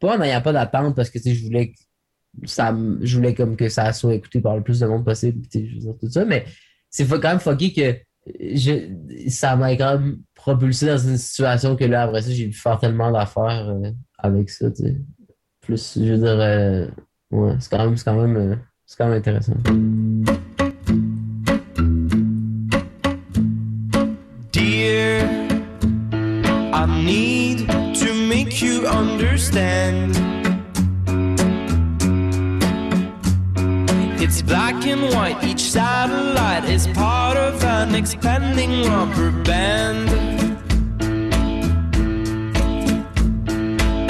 pas 0.00 0.16
en 0.16 0.18
n'ayant 0.18 0.42
pas 0.42 0.52
d'attente, 0.52 0.94
parce 0.94 1.10
que, 1.10 1.18
tu 1.18 1.30
sais, 1.30 1.34
je 1.34 1.44
voulais 1.44 1.72
que 1.72 1.78
ça, 2.44 2.76
je 3.00 3.16
voulais 3.16 3.34
comme 3.34 3.56
que 3.56 3.68
ça 3.68 3.92
soit 3.92 4.14
écouté 4.14 4.40
par 4.40 4.56
le 4.56 4.62
plus 4.62 4.80
de 4.80 4.86
monde 4.86 5.04
possible, 5.04 5.46
tu 5.48 5.60
sais, 5.60 5.66
je 5.66 5.74
veux 5.74 5.80
dire, 5.80 5.94
tout 5.98 6.10
ça, 6.10 6.24
mais 6.24 6.44
c'est 6.90 7.08
quand 7.08 7.22
même 7.22 7.40
fucké 7.40 7.72
que 7.72 7.96
je, 8.38 8.88
ça 9.28 9.56
m'a 9.56 9.74
quand 9.76 9.98
même 9.98 10.18
propulsé 10.34 10.86
dans 10.86 10.98
une 10.98 11.16
situation 11.16 11.76
que 11.76 11.84
là, 11.84 12.02
après 12.02 12.22
ça, 12.22 12.30
j'ai 12.30 12.46
dû 12.46 12.56
faire 12.56 12.78
tellement 12.78 13.10
d'affaires 13.10 13.68
euh, 13.68 13.90
avec 14.18 14.50
ça, 14.50 14.70
tu. 14.70 15.02
Plus, 15.60 15.98
je 15.98 16.12
veux 16.12 16.18
dire, 16.18 16.40
euh, 16.40 16.86
ouais, 17.30 17.54
c'est 17.60 17.70
quand 17.70 17.84
même, 17.84 17.96
c'est 17.96 18.04
quand 18.04 18.20
même, 18.20 18.36
euh, 18.36 18.56
c'est 18.86 18.96
quand 18.96 19.08
même 19.08 19.18
intéressant. 19.18 19.52
Dear, 24.52 25.22
I 26.72 26.86
need 27.04 27.66
to 27.98 28.14
make 28.14 28.60
you 28.62 28.86
understand. 28.86 30.19
And 34.90 35.14
white, 35.14 35.42
each 35.44 35.60
satellite 35.60 36.64
is 36.64 36.86
part 36.88 37.36
of 37.36 37.62
an 37.64 37.94
expanding 37.94 38.84
rubber 38.88 39.30
band. 39.42 40.08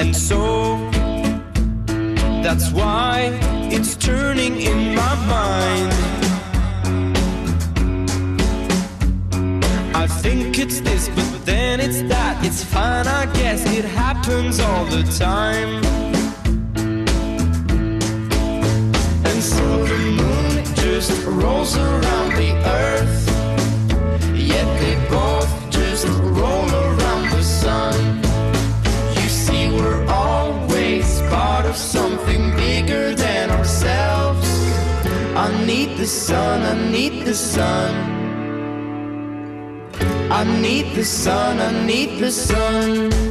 And 0.01 0.17
so, 0.17 0.77
that's 2.43 2.71
why 2.73 3.39
it's 3.71 3.95
turning 3.97 4.61
in 4.61 4.95
my 4.95 5.15
mind. 5.27 5.93
I 9.95 10.07
think 10.07 10.59
it's 10.59 10.81
this, 10.81 11.09
but 11.11 11.45
then 11.45 11.81
it's 11.81 12.03
that. 12.03 12.43
It's 12.45 12.65
fine, 12.65 13.07
I 13.07 13.27
guess 13.35 13.65
it 13.77 13.85
happens 13.85 14.61
all 14.61 14.87
the 14.87 15.03
time. 15.19 16.20
Just 21.01 21.25
rolls 21.25 21.79
around 21.79 22.29
the 22.35 22.53
earth. 22.83 23.17
Yet 24.37 24.69
they 24.81 24.97
both 25.09 25.51
just 25.71 26.07
roll 26.07 26.69
around 26.69 27.31
the 27.31 27.43
sun. 27.43 27.97
You 29.15 29.29
see, 29.43 29.71
we're 29.71 30.05
always 30.09 31.23
part 31.31 31.65
of 31.65 31.75
something 31.75 32.55
bigger 32.55 33.15
than 33.15 33.49
ourselves. 33.49 34.47
I 35.35 35.49
need 35.65 35.97
the 35.97 36.07
sun, 36.07 36.61
I 36.65 36.91
need 36.91 37.25
the 37.25 37.35
sun. 37.35 37.95
I 40.31 40.45
need 40.61 40.95
the 40.95 41.05
sun, 41.05 41.61
I 41.61 41.87
need 41.87 42.19
the 42.19 42.31
sun. 42.31 43.30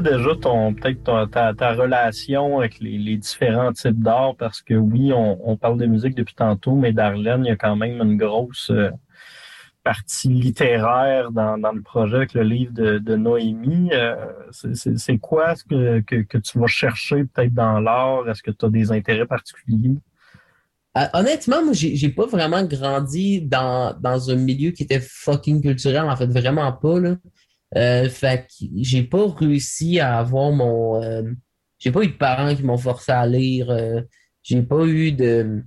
Déjà 0.00 0.34
ton 0.36 0.74
peut-être 0.74 1.28
ta, 1.30 1.54
ta 1.54 1.72
relation 1.74 2.58
avec 2.58 2.80
les, 2.80 3.16
différents 3.16 3.72
types 3.72 4.02
d'art? 4.02 4.34
Parce 4.36 4.62
que 4.62 4.74
oui, 4.74 5.12
on, 5.12 5.38
on 5.48 5.56
parle 5.56 5.78
de 5.78 5.86
musique 5.86 6.14
depuis 6.14 6.34
tantôt, 6.34 6.74
mais 6.74 6.92
Darlene, 6.92 7.44
il 7.44 7.48
y 7.48 7.52
a 7.52 7.56
quand 7.56 7.76
même 7.76 8.00
une 8.00 8.16
grosse 8.16 8.70
euh, 8.70 8.90
partie 9.82 10.28
littéraire 10.28 11.30
dans, 11.32 11.58
dans 11.58 11.72
le 11.72 11.82
projet 11.82 12.16
avec 12.16 12.34
le 12.34 12.42
livre 12.42 12.72
de, 12.72 12.98
de 12.98 13.16
Noémie. 13.16 13.90
Euh, 13.92 14.14
c'est- 14.50 15.18
quoi 15.18 15.54
ce 15.56 15.64
que, 15.64 16.00
que, 16.00 16.38
tu 16.38 16.58
vas 16.58 16.66
chercher 16.66 17.24
peut-être 17.24 17.54
dans 17.54 17.80
l'art? 17.80 18.28
Est-ce 18.28 18.42
que 18.42 18.50
tu 18.50 18.64
as 18.66 18.68
des 18.68 18.92
intérêts 18.92 19.26
particuliers? 19.26 19.96
Euh, 20.98 21.06
honnêtement, 21.14 21.64
moi, 21.64 21.72
j'ai 21.72 22.08
pas 22.08 22.26
vraiment 22.26 22.64
grandi 22.64 23.40
dans, 23.42 23.96
dans 24.00 24.30
un 24.30 24.34
milieu 24.34 24.72
qui 24.72 24.82
était 24.82 25.00
fucking 25.00 25.62
culturel, 25.62 26.08
en 26.10 26.16
fait, 26.16 26.26
vraiment 26.26 26.72
pas, 26.72 26.98
là. 26.98 27.16
Euh, 27.76 28.08
fait 28.08 28.46
que 28.48 28.66
j'ai 28.80 29.02
pas 29.04 29.26
réussi 29.28 30.00
à 30.00 30.18
avoir 30.18 30.50
mon... 30.52 31.02
euh, 31.02 31.22
j'ai 31.78 31.92
pas 31.92 32.02
eu 32.02 32.08
de 32.08 32.12
parents 32.16 32.54
qui 32.54 32.62
m'ont 32.62 32.76
forcé 32.78 33.12
à 33.12 33.26
lire. 33.26 33.70
euh, 33.70 34.02
j'ai 34.42 34.62
pas 34.62 34.84
eu 34.86 35.12
de... 35.12 35.62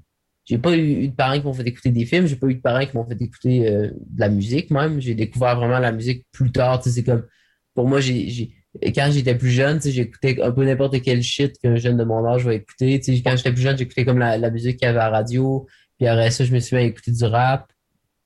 J'ai 0.45 0.57
pas 0.57 0.75
eu, 0.75 1.07
de 1.07 1.13
parents 1.15 1.39
qui 1.39 1.45
m'ont 1.45 1.53
fait 1.53 1.67
écouter 1.67 1.91
des 1.91 2.05
films. 2.05 2.27
J'ai 2.27 2.35
pas 2.35 2.47
eu 2.47 2.55
de 2.55 2.61
parents 2.61 2.85
qui 2.85 2.97
m'ont 2.97 3.05
fait 3.07 3.21
écouter 3.21 3.69
euh, 3.69 3.87
de 3.95 4.19
la 4.19 4.27
musique, 4.29 4.71
même. 4.71 4.99
J'ai 4.99 5.15
découvert 5.15 5.55
vraiment 5.55 5.79
la 5.79 5.91
musique 5.93 6.25
plus 6.31 6.51
tard. 6.51 6.83
C'est 6.83 7.03
comme... 7.03 7.25
Pour 7.73 7.87
moi, 7.87 8.01
j'ai... 8.01 8.53
Quand 8.95 9.09
j'étais 9.11 9.35
plus 9.35 9.51
jeune, 9.51 9.79
j'écoutais 9.81 10.41
un 10.41 10.51
peu 10.51 10.65
n'importe 10.65 10.99
quel 11.01 11.21
shit 11.21 11.57
qu'un 11.59 11.75
jeune 11.75 11.95
de 11.95 12.03
mon 12.03 12.25
âge 12.25 12.43
va 12.43 12.55
écouter. 12.55 12.99
Quand 13.23 13.37
j'étais 13.37 13.53
plus 13.53 13.61
jeune, 13.61 13.77
j'écoutais 13.77 14.03
comme 14.03 14.17
la, 14.19 14.37
la 14.37 14.49
musique 14.49 14.77
qu'il 14.77 14.87
y 14.87 14.89
avait 14.89 14.99
à 14.99 15.09
la 15.09 15.17
radio. 15.17 15.67
Puis 15.97 16.07
après 16.07 16.31
ça, 16.31 16.43
je 16.43 16.51
me 16.51 16.59
suis 16.59 16.75
mis 16.75 16.81
à 16.81 16.85
écouter 16.85 17.11
du 17.11 17.23
rap. 17.23 17.71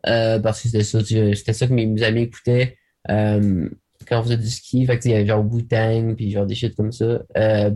euh, 0.07 0.39
parce 0.39 0.62
que 0.62 0.69
c'était 0.69 0.84
ça, 0.84 1.03
c'était 1.03 1.53
ça 1.53 1.67
que 1.67 1.74
mes 1.74 2.01
amis 2.03 2.24
écoutaient. 2.24 2.77
Euh, 3.09 3.69
quand 4.07 4.19
on 4.19 4.23
faisait 4.23 4.37
du 4.37 4.49
ski, 4.49 4.85
fait 4.85 5.03
il 5.05 5.11
y 5.11 5.13
avait 5.15 5.25
genre 5.25 5.45
Wu-Tang, 5.45 6.15
puis 6.15 6.31
genre 6.31 6.45
des 6.45 6.55
shit 6.55 6.75
comme 6.75 6.91
ça. 6.91 7.21
Euh, 7.35 7.71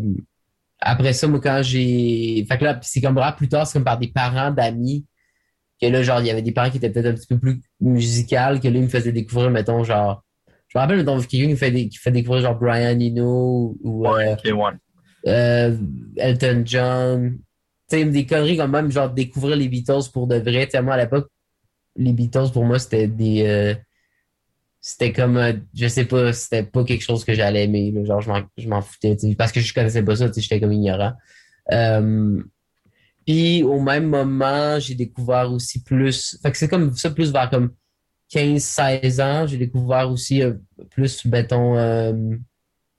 après 0.80 1.14
ça, 1.14 1.28
moi, 1.28 1.40
quand 1.40 1.62
j'ai... 1.62 2.46
Fait 2.48 2.58
que 2.58 2.64
là, 2.64 2.80
c'est 2.82 3.02
comme 3.02 3.20
plus 3.38 3.48
tard, 3.50 3.68
c'est 3.68 3.74
comme 3.74 3.84
par 3.84 4.00
des 4.00 4.08
parents 4.08 4.52
d'amis, 4.52 5.06
que 5.82 5.88
là, 5.88 6.02
genre, 6.04 6.22
il 6.22 6.28
y 6.28 6.32
avait 6.32 6.42
des 6.42 6.52
parents 6.52 6.70
qui 6.70 6.78
étaient 6.78 6.90
peut-être 6.90 7.08
un 7.08 7.14
petit 7.14 7.28
peu 7.28 7.38
plus 7.38 7.62
musicales, 7.80 8.60
que 8.60 8.68
là, 8.68 8.78
ils 8.78 8.84
me 8.84 8.88
faisaient 8.88 9.12
découvrir, 9.12 9.52
mettons, 9.52 9.84
genre... 9.84 10.24
Je 10.68 10.78
me 10.78 10.82
rappelle, 10.82 10.98
mettons, 10.98 11.20
quelqu'un 11.20 11.50
qui 11.50 11.58
fait, 11.58 11.72
des- 11.72 11.90
qui 11.90 11.98
fait 11.98 12.12
découvrir, 12.12 12.42
genre, 12.44 12.58
Brian 12.58 13.00
Eno, 13.00 13.78
ou 13.82 14.08
euh, 14.08 14.36
ouais. 14.36 14.74
euh, 15.28 15.78
Elton 16.16 16.64
John. 16.66 17.38
Tu 17.90 17.98
sais, 17.98 18.06
des 18.06 18.26
conneries 18.26 18.58
comme 18.58 18.72
même, 18.72 18.90
genre, 18.90 19.10
découvrir 19.10 19.58
les 19.58 19.68
Beatles 19.68 20.10
pour 20.14 20.28
de 20.28 20.38
vrai. 20.38 20.66
Tu 20.66 20.72
sais, 20.72 20.82
moi, 20.82 20.94
à 20.94 20.98
l'époque, 20.98 21.28
les 21.98 22.14
Beatles, 22.14 22.52
pour 22.54 22.64
moi, 22.64 22.80
c'était 22.80 23.08
des... 23.08 23.44
euh, 23.44 23.76
c'était 24.82 25.14
comme, 25.14 25.38
euh, 25.38 25.54
je 25.76 25.88
sais 25.88 26.06
pas, 26.06 26.34
c'était 26.34 26.64
pas 26.64 26.84
quelque 26.84 27.04
chose 27.04 27.24
que 27.24 27.36
j'allais 27.36 27.66
aimer. 27.66 27.92
là. 27.92 28.04
Genre, 28.04 28.22
je 28.58 28.68
m'en, 28.68 28.82
foutais, 28.82 29.16
parce 29.38 29.52
que 29.52 29.60
je 29.60 29.74
connaissais 29.74 30.02
pas 30.02 30.16
ça, 30.16 30.30
j'étais 30.36 30.60
comme 30.60 30.74
ignorant. 30.74 31.14
Euh, 31.72 32.44
puis 33.26 33.62
au 33.62 33.80
même 33.80 34.08
moment, 34.08 34.80
j'ai 34.80 34.96
découvert 34.96 35.52
aussi 35.52 35.84
plus, 35.84 36.40
fait 36.42 36.52
que 36.52 36.58
c'est 36.58 36.68
comme 36.68 36.96
ça, 36.96 37.12
plus 37.12 37.32
vers 37.32 37.52
comme 37.52 37.72
15-16 38.34 39.22
ans, 39.22 39.46
j'ai 39.46 39.58
découvert 39.58 40.10
aussi 40.10 40.42
euh, 40.42 40.56
plus, 40.90 41.26
mettons, 41.26 41.76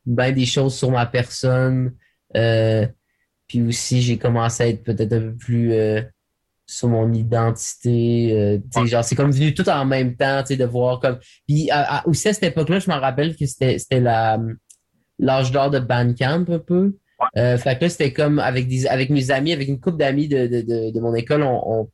ben 0.06 0.32
des 0.32 0.46
choses 0.46 0.76
sur 0.76 0.90
ma 0.92 1.06
personne. 1.06 1.96
Puis 2.32 3.60
aussi, 3.60 4.00
j'ai 4.02 4.18
commencé 4.18 4.62
à 4.62 4.68
être 4.68 4.84
peut-être 4.84 5.12
un 5.14 5.20
peu 5.20 5.34
plus 5.34 5.72
sur 6.72 6.88
mon 6.88 7.12
identité. 7.12 8.32
euh, 8.32 8.86
genre, 8.86 9.04
c'est 9.04 9.14
comme 9.14 9.30
venu 9.30 9.54
tout 9.54 9.68
en 9.68 9.84
même 9.84 10.16
temps, 10.16 10.42
de 10.48 10.64
voir 10.64 11.00
comme. 11.00 11.18
Puis 11.46 11.70
à- 11.70 11.98
à- 11.98 12.06
aussi 12.08 12.28
à 12.28 12.32
cette 12.32 12.44
époque-là, 12.44 12.78
je 12.78 12.90
me 12.90 12.96
rappelle 12.96 13.36
que 13.36 13.46
c'était 13.46 13.78
c'était 13.78 14.00
la 14.00 14.38
l'âge 15.18 15.52
d'or 15.52 15.70
de 15.70 15.78
Bandcamp 15.78 16.44
un 16.48 16.58
peu. 16.58 16.96
Euh, 17.36 17.56
fait 17.56 17.78
que 17.78 17.84
là, 17.84 17.88
c'était 17.90 18.12
comme 18.12 18.38
avec 18.40 18.66
des 18.68 18.86
avec 18.88 19.10
mes 19.10 19.30
amis, 19.30 19.52
avec 19.52 19.68
une 19.68 19.78
couple 19.80 19.98
d'amis 19.98 20.26
de, 20.28 20.46
de, 20.48 20.60
de, 20.62 20.90
de 20.90 21.00
mon 21.00 21.14
école, 21.14 21.42
on, 21.44 21.88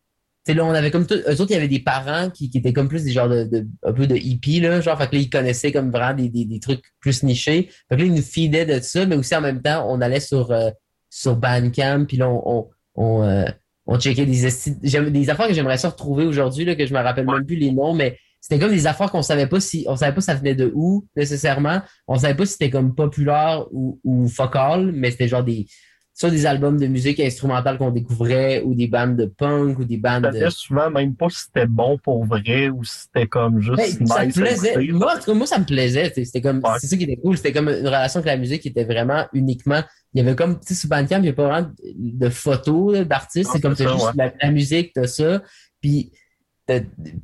là, 0.46 0.64
on 0.64 0.70
avait 0.70 0.90
comme 0.90 1.06
tout, 1.06 1.14
eux 1.14 1.40
autres, 1.40 1.50
il 1.50 1.54
y 1.54 1.56
avait 1.56 1.68
des 1.68 1.80
parents 1.80 2.30
qui, 2.30 2.48
qui 2.48 2.56
étaient 2.56 2.72
comme 2.72 2.88
plus 2.88 3.04
des 3.04 3.12
genres 3.12 3.28
de, 3.28 3.44
de 3.44 3.66
un 3.82 3.92
peu 3.92 4.06
de 4.06 4.16
hippies, 4.16 4.60
là, 4.60 4.80
genre, 4.80 4.96
fait 4.98 5.08
que 5.08 5.16
là, 5.16 5.20
ils 5.20 5.28
connaissaient 5.28 5.72
comme 5.72 5.90
vraiment 5.90 6.14
des, 6.14 6.30
des, 6.30 6.46
des 6.46 6.60
trucs 6.60 6.82
plus 7.00 7.22
nichés. 7.22 7.68
Fait 7.90 7.96
que 7.96 8.00
là, 8.00 8.06
ils 8.06 8.14
nous 8.14 8.22
feedaient 8.22 8.64
de 8.64 8.80
ça, 8.80 9.04
mais 9.04 9.16
aussi 9.16 9.36
en 9.36 9.42
même 9.42 9.60
temps, 9.60 9.86
on 9.90 10.00
allait 10.00 10.20
sur, 10.20 10.50
euh, 10.50 10.70
sur 11.10 11.36
Bandcamp, 11.36 12.06
puis 12.06 12.16
là, 12.16 12.30
on, 12.30 12.42
on, 12.46 12.68
on, 12.94 13.22
euh, 13.24 13.44
on 13.88 13.98
checkait 13.98 14.27
des, 14.27 15.11
des 15.11 15.31
affaires 15.31 15.48
que 15.48 15.55
j'aimerais 15.55 15.79
ça 15.79 15.88
retrouver 15.88 16.27
aujourd'hui, 16.27 16.66
là, 16.66 16.74
que 16.77 16.87
je 16.87 16.92
me 16.92 17.01
rappelle 17.01 17.27
même 17.27 17.44
plus 17.46 17.57
les 17.57 17.72
noms, 17.72 17.94
mais 17.94 18.18
c'était 18.38 18.59
comme 18.61 18.70
des 18.70 18.87
affaires 18.87 19.11
qu'on 19.11 19.22
savait 19.22 19.46
pas 19.46 19.61
si, 19.61 19.85
on 19.88 19.96
savait 19.96 20.14
pas 20.14 20.20
ça 20.20 20.35
venait 20.35 20.55
de 20.55 20.70
où, 20.74 21.07
nécessairement. 21.16 21.81
On 22.07 22.16
savait 22.18 22.35
pas 22.35 22.44
si 22.44 22.53
c'était 22.53 22.70
comme 22.70 22.94
populaire 22.94 23.64
ou, 23.72 23.98
ou 24.05 24.29
focal, 24.29 24.92
mais 24.92 25.11
c'était 25.11 25.27
genre 25.27 25.42
des, 25.42 25.66
soit 26.12 26.31
des 26.31 26.44
albums 26.44 26.79
de 26.79 26.87
musique 26.87 27.18
instrumentale 27.18 27.79
qu'on 27.79 27.90
découvrait, 27.90 28.62
ou 28.62 28.74
des 28.74 28.88
bandes 28.88 29.16
de 29.16 29.24
punk, 29.24 29.79
ou 29.79 29.85
des 29.85 29.96
bandes 29.96 30.24
Ça 30.33 30.46
de... 30.46 30.51
souvent 30.51 30.90
même 30.90 31.14
pas 31.14 31.31
si 31.31 31.44
c'était 31.46 31.66
bon 31.66 31.96
pour 31.96 32.24
vrai 32.27 32.68
ou 32.68 32.85
si 32.85 33.01
c'était 33.07 33.27
comme 33.27 33.61
juste 33.61 33.77
Ben, 33.77 34.07
ça 34.07 34.27
me 34.27 34.33
plaisait. 34.33 34.77
Moi, 34.92 35.14
en 35.14 35.18
tout 35.18 35.24
cas, 35.24 35.35
moi, 35.35 35.46
ça 35.46 35.59
me 35.59 35.64
plaisait. 35.64 36.12
C'était 36.14 36.42
comme, 36.42 36.59
Ouais. 36.59 36.72
c'est 36.81 36.88
ça 36.88 36.96
qui 36.96 37.05
était 37.05 37.16
cool. 37.16 37.37
C'était 37.37 37.53
comme 37.53 37.68
une 37.68 37.87
relation 37.87 38.18
avec 38.18 38.27
la 38.27 38.37
musique 38.37 38.62
qui 38.62 38.68
était 38.68 38.85
vraiment 38.85 39.27
uniquement. 39.33 39.83
Il 40.18 40.24
y 40.24 40.26
avait 40.26 40.35
comme, 40.35 40.59
tu 40.59 40.66
sais, 40.66 40.74
sur 40.74 40.88
Bandcamp, 40.88 41.18
il 41.18 41.22
n'y 41.22 41.28
a 41.28 41.33
pas 41.33 41.46
vraiment 41.48 41.70
de 41.94 42.28
photos 42.28 43.07
d'artistes. 43.07 43.50
C'est 43.52 43.61
comme 43.61 43.76
ça, 43.76 43.85
juste 43.87 44.04
ouais. 44.04 44.11
la, 44.16 44.33
la 44.42 44.50
musique, 44.50 44.92
t'as 44.92 45.07
ça. 45.07 45.40
Puis, 45.81 46.11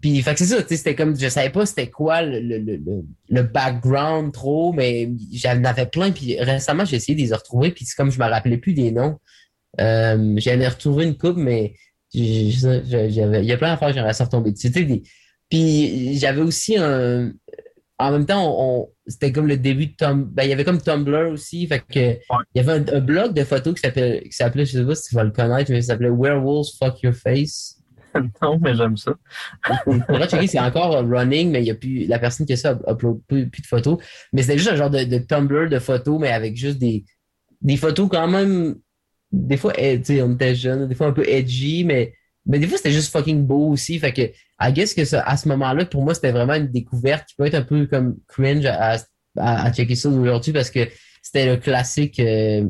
puis, 0.00 0.22
fait 0.22 0.38
c'est 0.38 0.44
ça. 0.44 0.62
Tu 0.62 0.68
sais, 0.68 0.76
c'était 0.76 0.94
comme, 0.94 1.18
je 1.18 1.28
savais 1.28 1.50
pas 1.50 1.66
c'était 1.66 1.90
quoi 1.90 2.22
le, 2.22 2.38
le, 2.38 2.58
le, 2.58 2.80
le- 3.30 3.42
background 3.42 4.32
trop, 4.32 4.72
mais 4.72 5.10
j'en 5.32 5.64
avais 5.64 5.86
plein. 5.86 6.12
Puis 6.12 6.40
récemment, 6.40 6.84
j'ai 6.84 6.96
essayé 6.96 7.20
de 7.20 7.28
les 7.28 7.34
retrouver. 7.34 7.72
Puis 7.72 7.84
c'est 7.84 7.96
comme 7.96 8.12
je 8.12 8.18
me 8.20 8.24
rappelais 8.26 8.58
plus 8.58 8.74
des 8.74 8.92
noms. 8.92 9.18
Euh, 9.80 10.34
j'en 10.38 10.60
ai 10.60 10.68
retrouvé 10.68 11.04
une 11.04 11.18
coupe, 11.18 11.36
mais 11.36 11.74
j'avais, 12.14 13.42
il 13.42 13.44
y 13.44 13.52
a 13.52 13.56
plein 13.56 13.72
d'affaires 13.72 13.88
que 13.88 13.94
j'aimerais 13.94 14.12
ça 14.14 14.24
retomber 14.24 14.52
dessus. 14.52 14.70
Tu 14.70 15.02
Puis 15.50 16.16
j'avais 16.16 16.42
aussi 16.42 16.76
un. 16.78 17.32
En 17.98 18.12
même 18.12 18.24
temps, 18.24 18.54
on- 18.56 18.88
c'était 19.06 19.32
comme 19.32 19.46
le 19.46 19.56
début 19.56 19.86
de 19.86 19.94
Tum... 19.96 20.24
ben, 20.24 20.44
il 20.44 20.50
y 20.50 20.52
avait 20.52 20.64
comme 20.64 20.80
Tumblr 20.80 21.30
aussi. 21.30 21.66
Fait 21.66 21.80
que 21.80 21.84
il 21.94 22.18
y 22.54 22.60
avait 22.60 22.72
un, 22.72 22.96
un 22.96 23.00
blog 23.00 23.34
de 23.34 23.44
photos 23.44 23.74
qui 23.74 23.80
s'appelait, 23.80 24.22
qui 24.24 24.32
s'appelait, 24.32 24.64
je 24.64 24.78
sais 24.78 24.84
pas 24.84 24.94
si 24.94 25.10
tu 25.10 25.14
vas 25.14 25.24
le 25.24 25.30
connaître, 25.30 25.70
mais 25.70 25.78
il 25.78 25.84
s'appelait 25.84 26.10
Werewolves 26.10 26.68
Fuck 26.78 27.02
Your 27.02 27.14
Face. 27.14 27.80
non, 28.42 28.58
mais 28.60 28.74
j'aime 28.74 28.96
ça. 28.96 29.14
Faudra 29.84 30.26
checker, 30.28 30.46
c'est 30.46 30.60
encore 30.60 31.04
running, 31.06 31.50
mais 31.50 31.62
il 31.62 31.66
y 31.66 31.70
a 31.70 31.74
plus, 31.74 32.06
la 32.06 32.18
personne 32.18 32.46
qui 32.46 32.52
a 32.52 32.56
ça 32.56 32.78
upload 32.88 33.20
plus, 33.26 33.48
plus 33.48 33.62
de 33.62 33.66
photos. 33.66 33.98
Mais 34.32 34.42
c'était 34.42 34.58
juste 34.58 34.70
un 34.70 34.76
genre 34.76 34.90
de, 34.90 35.04
de 35.04 35.18
Tumblr 35.18 35.68
de 35.68 35.78
photos, 35.78 36.20
mais 36.20 36.30
avec 36.30 36.56
juste 36.56 36.78
des, 36.78 37.04
des 37.60 37.76
photos 37.76 38.08
quand 38.10 38.28
même, 38.28 38.76
des 39.32 39.56
fois, 39.56 39.72
eh, 39.76 39.98
tu 39.98 40.14
sais, 40.14 40.22
on 40.22 40.34
était 40.34 40.54
jeunes, 40.54 40.86
des 40.86 40.94
fois 40.94 41.08
un 41.08 41.12
peu 41.12 41.28
edgy, 41.28 41.84
mais, 41.84 42.14
mais 42.46 42.58
des 42.58 42.66
fois 42.66 42.76
c'était 42.76 42.92
juste 42.92 43.12
fucking 43.12 43.44
beau 43.44 43.68
aussi. 43.68 43.98
Fait 43.98 44.12
que, 44.12 44.22
I 44.60 44.72
guess 44.72 44.94
que 44.94 45.04
ça, 45.04 45.22
à 45.22 45.36
ce 45.36 45.48
moment-là, 45.48 45.84
pour 45.86 46.02
moi, 46.02 46.14
c'était 46.14 46.32
vraiment 46.32 46.54
une 46.54 46.68
découverte 46.68 47.26
qui 47.28 47.34
peut 47.36 47.46
être 47.46 47.54
un 47.54 47.62
peu 47.62 47.86
comme 47.86 48.16
cringe 48.28 48.66
à, 48.66 48.96
à, 49.38 49.64
à 49.64 49.72
checker 49.72 49.94
ça 49.94 50.08
aujourd'hui 50.08 50.52
parce 50.52 50.70
que 50.70 50.88
c'était 51.22 51.46
le 51.46 51.56
classique 51.56 52.20
euh, 52.20 52.68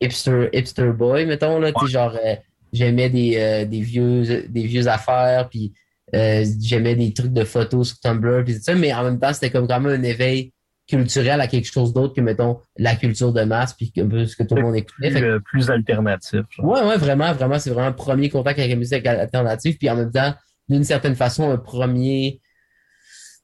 hipster, 0.00 0.48
hipster 0.52 0.92
boy, 0.92 1.26
mettons, 1.26 1.58
là, 1.58 1.72
tu 1.72 1.86
sais, 1.86 1.92
genre, 1.92 2.16
euh, 2.24 2.36
j'aimais 2.72 3.10
des, 3.10 3.36
euh, 3.36 3.64
des 3.64 3.80
vieux, 3.80 4.46
des 4.48 4.66
vieux 4.66 4.88
affaires, 4.88 5.48
puis 5.48 5.72
j'aimais 6.12 6.96
des 6.96 7.12
trucs 7.12 7.32
de 7.32 7.44
photos 7.44 7.88
sur 7.88 8.00
Tumblr, 8.00 8.44
puis 8.44 8.54
tout 8.56 8.62
ça, 8.62 8.74
mais 8.74 8.92
en 8.92 9.04
même 9.04 9.20
temps, 9.20 9.32
c'était 9.32 9.50
comme 9.50 9.68
quand 9.68 9.80
même 9.80 10.00
un 10.00 10.02
éveil 10.02 10.52
culturel 10.90 11.40
à 11.40 11.46
quelque 11.46 11.70
chose 11.72 11.92
d'autre 11.94 12.14
que, 12.14 12.20
mettons, 12.20 12.58
la 12.76 12.94
culture 12.96 13.32
de 13.32 13.42
masse, 13.44 13.72
puis 13.74 13.92
un 13.98 14.06
peu 14.08 14.26
ce 14.26 14.36
que 14.36 14.42
tout 14.42 14.54
le 14.56 14.62
monde 14.62 14.76
écoutait. 14.76 15.10
Plus, 15.10 15.20
que- 15.20 15.24
euh, 15.24 15.40
plus 15.40 15.70
alternatif. 15.70 16.40
genre. 16.50 16.66
Ouais, 16.66 16.82
ouais, 16.82 16.96
vraiment, 16.98 17.32
vraiment, 17.32 17.58
c'est 17.58 17.70
vraiment 17.70 17.88
un 17.88 17.92
premier 17.92 18.28
contact 18.28 18.58
avec 18.58 18.70
la 18.70 18.76
musique 18.76 19.06
alternative, 19.06 19.78
puis 19.78 19.88
en 19.88 19.96
même 19.96 20.10
temps, 20.12 20.34
d'une 20.68 20.84
certaine 20.84 21.14
façon, 21.14 21.50
un 21.50 21.56
premier 21.56 22.40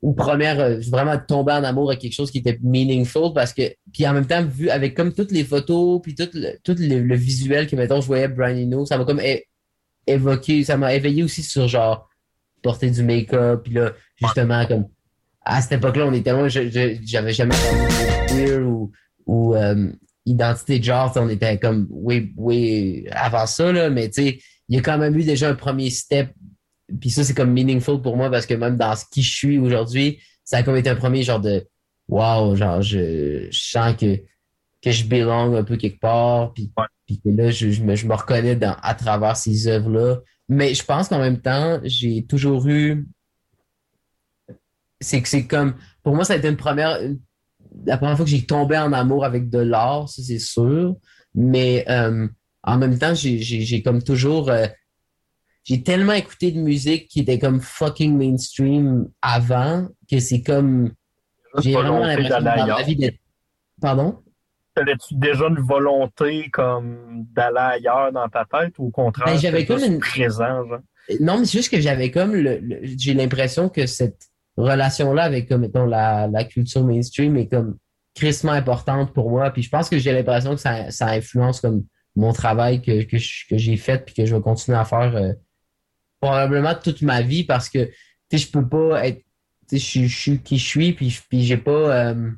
ou 0.03 0.13
première, 0.13 0.61
euh, 0.61 0.79
vraiment 0.91 1.17
tomber 1.19 1.53
en 1.53 1.65
amour 1.65 1.89
avec 1.91 2.01
quelque 2.03 2.13
chose 2.13 2.31
qui 2.31 2.39
était 2.39 2.59
meaningful 2.63 3.33
parce 3.35 3.53
que, 3.55 3.63
puis 3.93 4.07
en 4.07 4.13
même 4.13 4.27
temps, 4.27 4.45
vu 4.45 4.69
avec 4.69 4.95
comme 4.95 5.13
toutes 5.15 5.33
les 5.33 5.43
photos, 5.43 6.01
puis 6.03 6.15
tout 6.15 6.29
le, 6.35 6.59
tout 6.63 6.77
le, 6.79 7.01
le 7.01 7.17
visuel 7.17 7.67
que, 7.67 7.75
mettons, 7.77 8.01
je 8.03 8.07
voyais 8.07 8.29
Brian 8.29 8.57
Eno, 8.59 8.85
ça 8.85 8.99
m'a 8.99 9.05
comme 9.07 9.21
é- 9.21 9.47
évoqué, 10.07 10.65
ça 10.65 10.77
m'a 10.77 10.95
éveillé 10.95 11.23
aussi 11.25 11.43
sur 11.43 11.67
genre 11.67 12.09
porter 12.63 12.91
du 12.91 13.03
make-up, 13.03 13.63
puis 13.65 13.73
là, 13.73 13.93
justement, 14.17 14.67
comme 14.67 14.87
à 15.47 15.63
cette 15.63 15.73
époque-là, 15.73 16.07
on 16.07 16.13
était 16.13 16.33
loin, 16.33 16.49
j'avais 16.49 17.33
jamais 17.33 17.55
queer 18.29 18.67
ou, 18.67 18.91
ou 19.27 19.55
euh, 19.55 19.93
identité 20.27 20.81
de 20.81 20.85
genre, 20.85 21.13
on 21.15 21.29
était 21.29 21.57
comme 21.59 21.87
way, 21.89 22.33
way 22.37 23.05
avant 23.13 23.47
ça, 23.47 23.71
là, 23.71 23.89
mais 23.89 24.11
tu 24.11 24.23
sais, 24.23 24.39
il 24.69 24.75
y 24.75 24.79
a 24.79 24.83
quand 24.83 24.99
même 24.99 25.17
eu 25.17 25.23
déjà 25.23 25.49
un 25.49 25.55
premier 25.55 25.89
step, 25.91 26.31
puis 27.01 27.11
ça, 27.11 27.23
c'est 27.23 27.33
comme 27.33 27.53
meaningful 27.53 28.03
pour 28.03 28.17
moi 28.17 28.29
parce 28.29 28.45
que 28.45 28.55
même 28.55 28.77
dans 28.77 28.97
ce 28.97 29.05
qui 29.11 29.23
je 29.23 29.35
suis 29.37 29.59
aujourd'hui, 29.59 30.21
ça 30.45 30.59
a 30.59 30.63
comme 30.65 30.77
été 30.77 30.91
un 30.91 30.97
premier 30.97 31.23
genre 31.23 31.41
de 31.41 31.65
wow, 32.09 32.57
genre, 32.57 32.83
je, 32.83 33.47
je 33.49 33.61
sens 33.71 33.95
que, 33.95 34.17
que 34.83 34.91
je 34.91 35.05
belong 35.05 35.55
un 35.55 35.63
peu 35.63 35.77
quelque 35.77 36.01
part, 36.01 36.53
puis, 36.55 36.73
puis 37.07 37.21
que 37.21 37.29
là, 37.29 37.53
je, 37.53 37.71
je 37.71 37.85
me, 37.85 37.95
je 37.95 38.07
me 38.07 38.15
reconnais 38.15 38.57
dans, 38.57 38.77
à 38.83 38.95
travers 38.97 39.37
ces 39.37 39.69
œuvres-là. 39.69 40.19
Mais 40.49 40.75
je 40.75 40.85
pense 40.85 41.09
qu'en 41.09 41.19
même 41.19 41.41
temps, 41.41 41.81
j'ai 41.85 42.25
toujours 42.25 42.67
eu 42.69 43.07
c'est 45.01 45.23
que 45.23 45.29
c'est 45.29 45.47
comme 45.47 45.75
pour 46.03 46.15
moi 46.15 46.25
ça 46.25 46.35
a 46.35 46.37
été 46.37 46.49
une 46.49 46.57
première 46.57 47.01
une- 47.03 47.21
la 47.85 47.99
première 47.99 48.17
fois 48.17 48.25
que 48.25 48.31
j'ai 48.31 48.47
tombé 48.47 48.79
en 48.79 48.93
amour 48.93 49.25
avec 49.25 49.51
de 49.51 49.59
l'art, 49.59 50.09
ça 50.09 50.23
c'est 50.23 50.39
sûr. 50.39 50.97
Mais 51.35 51.85
euh, 51.91 52.27
en 52.63 52.79
même 52.79 52.99
temps, 52.99 53.13
j'ai, 53.15 53.39
j'ai, 53.39 53.61
j'ai 53.61 53.83
comme 53.83 54.03
toujours. 54.03 54.49
euh, 54.49 54.67
j'ai 55.65 55.83
tellement 55.83 56.15
écouté 56.15 56.53
de 56.53 56.59
musique 56.61 57.09
qui 57.09 57.21
était 57.21 57.39
comme 57.39 57.61
fucking 57.61 58.17
mainstream 58.17 59.09
avant 59.21 59.89
que 60.11 60.19
c'est 60.21 60.43
comme. 60.43 60.93
J'ai 61.59 61.73
vraiment 61.73 62.01
l'impression 62.01 62.47
ailleurs. 62.47 62.83
vie 62.85 62.97
d'être. 62.97 63.19
Pardon? 63.81 64.23
Avais-tu 64.77 65.15
déjà 65.15 65.47
une 65.49 65.61
volonté 65.61 66.49
comme 66.51 67.25
d'aller 67.35 67.59
ailleurs 67.59 68.13
dans 68.13 68.29
ta 68.29 68.45
tête 68.47 68.75
ou 68.79 68.87
au 68.87 68.91
contraire, 68.91 69.27
Ben, 69.35 69.39
j'avais 69.39 69.67
comme 69.67 69.83
une- 69.83 69.99
présent, 69.99 70.65
genre? 70.67 70.81
Non, 71.21 71.39
mais 71.39 71.45
c'est 71.45 71.59
juste 71.59 71.71
que 71.71 71.81
j'avais 71.81 72.11
comme 72.11 72.35
le, 72.35 72.59
le- 72.59 72.81
j'ai 72.83 73.13
l'impression 73.15 73.69
que 73.69 73.87
cette 73.87 74.29
relation-là 74.65 75.23
avec 75.23 75.49
comme 75.49 75.63
mettons 75.63 75.87
la, 75.87 76.29
la 76.29 76.45
culture 76.45 76.85
mainstream 76.85 77.37
est 77.37 77.49
comme 77.49 77.77
crissement 78.15 78.53
importante 78.53 79.13
pour 79.13 79.31
moi. 79.31 79.51
Puis 79.51 79.63
je 79.63 79.71
pense 79.71 79.89
que 79.89 79.99
j'ai 79.99 80.13
l'impression 80.13 80.55
que 80.55 80.61
ça, 80.61 80.91
ça 80.91 81.09
influence 81.09 81.61
comme 81.61 81.85
mon 82.15 82.33
travail 82.33 82.81
que, 82.81 83.03
que, 83.03 83.19
j'ai 83.19 83.77
fait 83.77 84.05
puis 84.05 84.15
que 84.15 84.25
je 84.25 84.35
vais 84.35 84.41
continuer 84.41 84.79
à 84.79 84.85
faire 84.85 85.15
euh, 85.17 85.33
probablement 86.21 86.75
toute 86.75 87.03
ma 87.03 87.21
vie 87.21 87.45
parce 87.45 87.69
que 87.69 87.91
je 88.33 88.47
peux 88.47 88.67
pas 88.67 89.07
être 89.07 89.23
je, 89.71 89.79
suis- 89.79 90.41
qui 90.41 90.59
je 90.59 90.67
suis 90.67 90.93
puis, 90.93 91.19
puis 91.29 91.45
j'ai 91.45 91.57
pas 91.57 91.71
euh, 91.71 92.31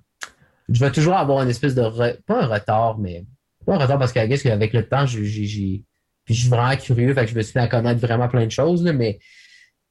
je 0.69 0.81
vais 0.81 0.91
toujours 0.91 1.15
avoir 1.15 1.43
une 1.43 1.51
espèce 1.51 1.75
de 1.75 1.83
pas 2.27 2.43
un 2.43 2.47
retard 2.47 2.99
mais 2.99 3.25
pas 3.65 3.75
un 3.75 3.79
retard 3.79 3.99
parce 3.99 4.13
qu'avec 4.13 4.73
le 4.73 4.89
temps 4.89 5.07
j'ai 5.07 5.85
puis 6.29 6.35
je 6.35 6.41
suis 6.43 6.51
vraiment 6.51 6.77
curieux, 6.77 7.15
fait 7.15 7.25
que 7.25 7.31
je 7.31 7.35
me 7.35 7.41
suis 7.41 7.59
mis 7.59 7.65
à 7.65 7.69
connaître 7.69 8.03
vraiment 8.03 8.29
plein 8.29 8.45
de 8.45 8.51
choses, 8.51 8.85
là, 8.85 8.93
mais 8.93 9.19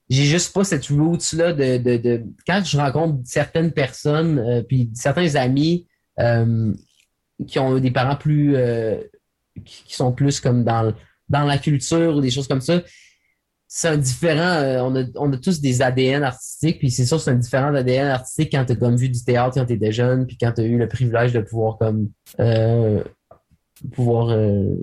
j'ai 0.10 0.24
juste 0.24 0.54
pas 0.54 0.64
cette 0.64 0.88
roots-là 0.88 1.54
de, 1.54 1.78
de, 1.78 1.98
de. 1.98 2.24
Quand 2.46 2.62
je 2.64 2.78
rencontre 2.78 3.20
certaines 3.26 3.72
personnes, 3.72 4.40
euh, 4.40 4.62
puis 4.64 4.90
certains 4.94 5.36
amis 5.36 5.88
euh, 6.20 6.74
qui 7.48 7.60
ont 7.60 7.78
des 7.80 7.92
parents 7.92 8.16
plus. 8.16 8.56
euh, 8.56 9.02
qui, 9.66 9.96
sont 9.96 10.12
plus 10.14 10.40
comme 10.40 10.64
dans, 10.64 10.94
dans 11.30 11.44
la 11.44 11.58
culture 11.58 12.16
ou 12.16 12.22
des 12.22 12.30
choses 12.30 12.48
comme 12.48 12.62
ça, 12.62 12.82
c'est 13.68 13.90
un 13.90 13.98
différent. 13.98 14.40
euh, 14.62 14.80
on, 14.82 14.96
a, 14.96 15.04
on 15.16 15.34
a 15.34 15.38
tous 15.38 15.60
des 15.60 15.82
ADN 15.82 16.24
artistiques, 16.24 16.80
puis 16.80 16.92
c'est 16.92 17.06
sûr, 17.06 17.20
c'est 17.20 17.32
un 17.32 17.36
différent 17.36 17.72
d'ADN 17.72 18.08
artistique 18.08 18.50
quand 18.52 18.66
tu 18.66 18.78
comme 18.78 18.96
vu 18.96 19.10
du 19.10 19.24
théâtre 19.24 19.56
quand 19.56 19.66
tu 19.66 19.74
étais 19.74 19.92
jeune, 19.92 20.26
puis 20.26 20.38
quand 20.40 20.54
tu 20.54 20.62
as 20.62 20.66
eu 20.66 20.78
le 20.78 20.88
privilège 20.88 21.34
de 21.34 21.42
pouvoir 21.42 21.78
comme. 21.78 22.10
euh, 22.40 23.04
pouvoir 23.94 24.30
euh, 24.30 24.76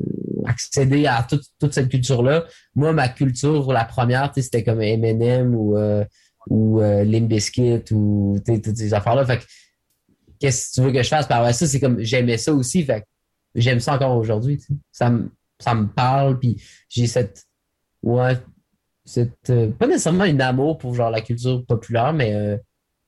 accéder 0.45 1.07
à 1.07 1.27
toute, 1.29 1.73
cette 1.73 1.89
culture-là. 1.89 2.45
Moi, 2.75 2.93
ma 2.93 3.09
culture, 3.09 3.73
la 3.73 3.85
première, 3.85 4.33
c'était 4.35 4.63
comme 4.63 4.83
Eminem 4.83 5.55
ou, 5.55 5.77
euh, 5.77 6.05
ou 6.49 6.81
euh, 6.81 7.05
Limp 7.05 7.29
Bizkit 7.29 7.93
ou 7.93 8.39
toutes 8.47 8.77
ces 8.77 8.95
affaires-là. 8.95 9.25
Fait 9.25 9.39
que, 9.39 9.45
qu'est-ce 10.39 10.69
que 10.69 10.75
tu 10.75 10.81
veux 10.87 10.93
que 10.93 11.03
je 11.03 11.09
fasse? 11.09 11.27
Par 11.27 11.53
ça, 11.55 11.67
c'est 11.67 11.81
comme, 11.81 12.01
j'aimais 12.01 12.39
ça 12.39 12.53
aussi. 12.53 12.83
Fait 12.83 13.05
j'aime 13.55 13.81
ça 13.81 13.95
encore 13.95 14.17
aujourd'hui. 14.17 14.61
Ça 14.93 15.11
me, 15.11 15.31
ça 15.59 15.75
parle, 15.95 16.39
puis 16.39 16.63
j'ai 16.89 17.07
cette, 17.07 17.45
ouais, 18.03 18.37
cette, 19.05 19.51
euh, 19.51 19.71
pas 19.71 19.87
nécessairement 19.87 20.25
une 20.25 20.41
amour 20.41 20.79
pour 20.79 20.95
genre 20.95 21.11
la 21.11 21.21
culture 21.21 21.65
populaire, 21.65 22.13
mais, 22.13 22.59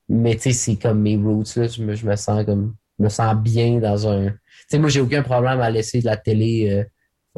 mais 0.09 0.37
tu 0.37 0.43
sais, 0.43 0.53
c'est 0.53 0.77
comme 0.77 1.03
mes 1.03 1.17
roots, 1.17 1.57
là. 1.57 1.67
Je 1.67 1.83
me, 1.83 1.95
je 1.95 2.07
me 2.07 2.17
sens 2.17 2.45
comme, 2.45 2.77
je 2.99 3.05
me 3.05 3.09
sens 3.09 3.37
bien 3.37 3.79
dans 3.79 4.09
un, 4.09 4.31
tu 4.31 4.39
sais, 4.69 4.79
moi, 4.79 4.89
j'ai 4.89 5.01
aucun 5.01 5.23
problème 5.23 5.61
à 5.61 5.71
laisser 5.71 6.01
de 6.01 6.07
la 6.07 6.17
télé 6.17 6.87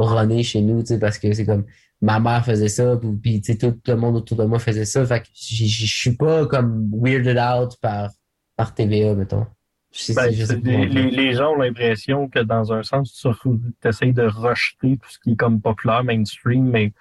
runner 0.05 0.43
chez 0.43 0.61
nous, 0.61 0.81
tu 0.83 0.89
sais, 0.89 0.99
parce 0.99 1.19
que 1.19 1.33
c'est 1.33 1.45
comme 1.47 1.65
ma 2.01 2.21
mère 2.21 2.45
faisait 2.45 2.69
ça, 2.69 2.99
puis, 3.23 3.41
tu 3.41 3.53
sais, 3.53 3.59
tout, 3.59 3.77
le 3.87 3.97
monde 3.97 4.17
autour 4.17 4.37
de 4.37 4.45
moi 4.45 4.59
faisait 4.59 4.85
ça. 4.85 5.05
Fait 5.05 5.21
que 5.21 5.27
je 5.35 5.87
suis 5.87 6.17
pas 6.17 6.47
comme 6.47 6.89
weirded 6.93 7.39
out 7.39 7.77
par, 7.81 8.11
par 8.57 8.75
TVA, 8.75 9.15
mettons. 9.15 9.47
Je 9.93 10.13
Ben, 10.13 10.31
je 10.31 10.53
les, 10.55 10.87
les- 10.87 11.11
les 11.11 11.33
gens 11.33 11.53
ont 11.55 11.57
l'impression 11.59 12.29
que 12.29 12.41
dans 12.41 12.73
un 12.73 12.83
sens, 12.83 13.13
tu 13.43 13.89
essayes 13.89 14.13
de 14.13 14.27
rejeter 14.27 14.99
tout 14.99 15.11
ce 15.11 15.19
qui 15.19 15.33
est 15.33 15.37
comme 15.37 15.61
populaire, 15.61 16.05
mainstream, 16.05 16.69
mais 16.71 16.93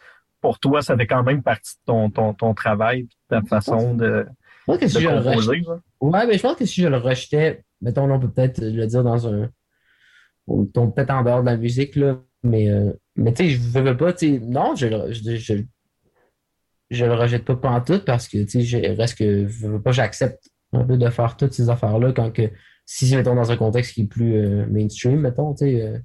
pour 0.41 0.57
toi, 0.59 0.81
ça 0.81 0.95
fait 0.95 1.05
quand 1.07 1.23
même 1.23 1.43
partie 1.43 1.75
de 1.75 1.81
ton, 1.85 2.09
ton, 2.09 2.33
ton 2.33 2.53
travail, 2.53 3.03
de 3.03 3.09
ta 3.29 3.41
façon 3.41 3.93
de, 3.93 4.25
Je 4.67 4.73
que 4.77 4.85
de 4.85 4.87
si 4.87 5.01
je 5.01 5.07
composer. 5.09 5.61
là. 5.67 5.79
ouais, 5.99 6.27
mais 6.27 6.37
je 6.37 6.41
pense 6.41 6.55
que 6.55 6.65
si 6.65 6.81
je 6.81 6.87
le 6.87 6.97
rejetais, 6.97 7.63
mettons, 7.81 8.07
là, 8.07 8.15
on 8.15 8.19
peut 8.19 8.29
peut-être 8.31 8.61
le 8.63 8.87
dire 8.87 9.03
dans 9.03 9.27
un, 9.27 9.49
on 10.47 10.65
tombe 10.65 10.95
peut-être 10.95 11.11
en 11.11 11.23
dehors 11.23 11.41
de 11.41 11.47
la 11.47 11.57
musique, 11.57 11.95
là, 11.97 12.19
mais, 12.47 12.69
euh, 12.69 12.91
mais 13.15 13.33
tu 13.33 13.43
sais, 13.43 13.49
je 13.51 13.59
veux, 13.59 13.81
veux 13.81 13.97
pas, 13.97 14.13
tu 14.13 14.33
sais, 14.35 14.39
non, 14.39 14.75
je, 14.75 14.87
je, 15.11 15.35
je, 15.35 15.53
je 16.89 17.05
le 17.05 17.13
rejette 17.13 17.45
pas 17.45 17.55
pantoute 17.55 18.05
parce 18.05 18.27
que, 18.27 18.37
tu 18.43 18.49
sais, 18.49 18.61
je 18.61 18.77
reste 18.97 19.17
que, 19.17 19.47
je 19.47 19.67
veux 19.67 19.81
pas, 19.81 19.91
j'accepte 19.91 20.49
un 20.73 20.83
peu 20.83 20.97
de 20.97 21.09
faire 21.09 21.37
toutes 21.37 21.53
ces 21.53 21.69
affaires-là 21.69 22.13
quand 22.13 22.31
que, 22.31 22.49
si, 22.85 23.13
mettons, 23.15 23.35
dans 23.35 23.51
un 23.51 23.57
contexte 23.57 23.93
qui 23.93 24.01
est 24.01 24.07
plus 24.07 24.35
euh, 24.35 24.65
mainstream, 24.67 25.19
mettons, 25.19 25.53
tu 25.53 25.65
sais, 25.65 25.81
euh, 25.81 25.97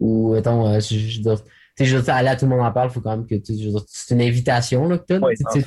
ou, 0.00 0.32
mettons, 0.34 0.78
je, 0.80 0.96
tu 0.96 1.22
sais, 1.22 1.84
je 1.86 1.96
veux 1.96 2.02
dire, 2.02 2.14
aller 2.14 2.28
à 2.28 2.36
tout 2.36 2.44
le 2.44 2.50
monde 2.50 2.66
en 2.66 2.72
parle, 2.72 2.90
faut 2.90 3.00
quand 3.00 3.16
même 3.16 3.26
que, 3.26 3.36
tu 3.36 3.54
c'est 3.86 4.14
une 4.14 4.20
invitation, 4.20 4.86
là, 4.88 4.98
que 4.98 5.04
tu 5.06 5.14
non, 5.14 5.26
tu 5.54 5.62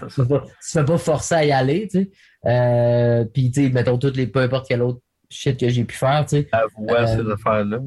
fais 0.61 0.83
pas- 0.85 0.97
forcer 0.97 1.35
à 1.35 1.45
y 1.45 1.51
aller, 1.51 1.87
tu 1.87 1.99
sais. 2.03 2.11
Euh, 2.45 3.25
puis, 3.25 3.49
tu 3.49 3.63
sais, 3.63 3.69
mettons, 3.71 3.97
toutes 3.97 4.15
les, 4.17 4.27
peu 4.27 4.39
importe 4.39 4.67
quel 4.67 4.83
autre 4.83 4.99
shit 5.29 5.59
que 5.59 5.67
j'ai 5.67 5.83
pu 5.83 5.95
faire, 5.95 6.23
tu 6.27 6.37
sais. 6.37 6.47
Euh, 6.91 7.07
ces 7.07 7.31
affaires-là. 7.31 7.79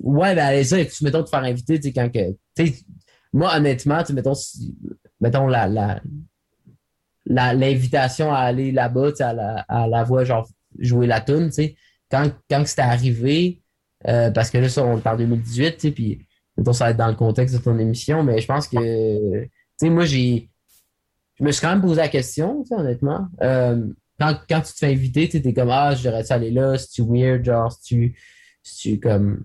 Ouais, 0.00 0.34
ben, 0.34 0.46
allez, 0.46 0.64
ça, 0.64 0.84
tu, 0.84 1.04
mettons, 1.04 1.22
te 1.22 1.28
faire 1.28 1.44
inviter, 1.44 1.78
tu 1.78 1.88
sais, 1.88 1.92
quand 1.92 2.10
que, 2.12 2.32
tu 2.56 2.72
moi, 3.32 3.54
honnêtement, 3.56 4.02
tu 4.02 4.12
mettons, 4.12 4.34
si- 4.34 4.74
mettons, 5.20 5.46
la, 5.46 5.68
la, 5.68 6.00
l'invitation 7.54 8.32
à 8.32 8.38
aller 8.38 8.72
là-bas, 8.72 9.12
tu 9.12 9.22
à 9.22 9.32
la, 9.32 9.64
à 9.68 9.86
la 9.88 10.04
voix, 10.04 10.24
genre, 10.24 10.48
jouer 10.78 11.06
la 11.06 11.20
tune, 11.20 11.46
tu 11.46 11.52
sais, 11.52 11.76
quand, 12.10 12.30
quand 12.48 12.66
c'était 12.66 12.82
arrivé, 12.82 13.62
euh, 14.06 14.30
parce 14.30 14.50
que 14.50 14.58
là, 14.58 14.68
ça, 14.68 14.84
on 14.84 14.98
est 14.98 15.06
en 15.06 15.16
2018, 15.16 15.72
tu 15.72 15.80
sais, 15.80 15.90
puis, 15.90 16.26
mettons, 16.56 16.72
ça 16.72 16.84
va 16.84 16.90
être 16.90 16.96
dans 16.96 17.08
le 17.08 17.14
contexte 17.14 17.56
de 17.56 17.60
ton 17.60 17.78
émission, 17.78 18.22
mais 18.22 18.40
je 18.40 18.46
pense 18.46 18.68
que, 18.68 19.42
tu 19.44 19.50
sais, 19.76 19.90
moi, 19.90 20.04
j'ai, 20.04 20.50
je 21.38 21.44
me 21.44 21.52
suis 21.52 21.60
quand 21.60 21.70
même 21.70 21.82
posé 21.82 21.96
la 21.96 22.08
question, 22.08 22.62
tu 22.62 22.68
sais, 22.68 22.74
honnêtement. 22.74 23.26
Euh, 23.42 23.86
quand, 24.18 24.38
quand 24.48 24.60
tu 24.62 24.72
te 24.72 24.78
fais 24.78 24.92
inviter, 24.92 25.28
tu 25.28 25.42
t'es 25.42 25.52
comme, 25.52 25.70
ah, 25.70 25.94
j'aurais-tu 25.94 26.32
aller 26.32 26.50
là, 26.50 26.78
c'est-tu 26.78 27.02
weird, 27.02 27.44
genre, 27.44 27.70
c'est-tu, 27.72 28.18
c'est-tu 28.62 29.00
comme, 29.00 29.44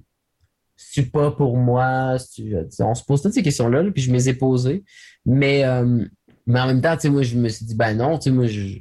c'est-tu 0.91 1.09
pas 1.09 1.31
pour 1.31 1.57
moi, 1.57 2.17
c'est-tu- 2.19 2.55
tu 2.75 2.83
on 2.83 2.93
se 2.95 3.03
pose 3.03 3.21
toutes 3.21 3.33
ces 3.33 3.43
questions-là, 3.43 3.83
là, 3.83 3.91
puis 3.91 4.01
je 4.03 4.09
me 4.11 4.15
les 4.15 4.29
ai 4.29 4.33
posées. 4.33 4.83
Mais, 5.25 5.63
euh, 5.63 6.05
mais 6.45 6.59
en 6.59 6.67
même 6.67 6.81
temps, 6.81 6.95
tu 6.95 7.03
sais, 7.03 7.09
moi, 7.09 7.23
je 7.23 7.37
me 7.37 7.49
suis 7.49 7.65
dit, 7.65 7.75
ben 7.75 7.95
non, 7.95 8.17
tu 8.17 8.25
sais, 8.25 8.31
moi, 8.31 8.47
je, 8.47 8.79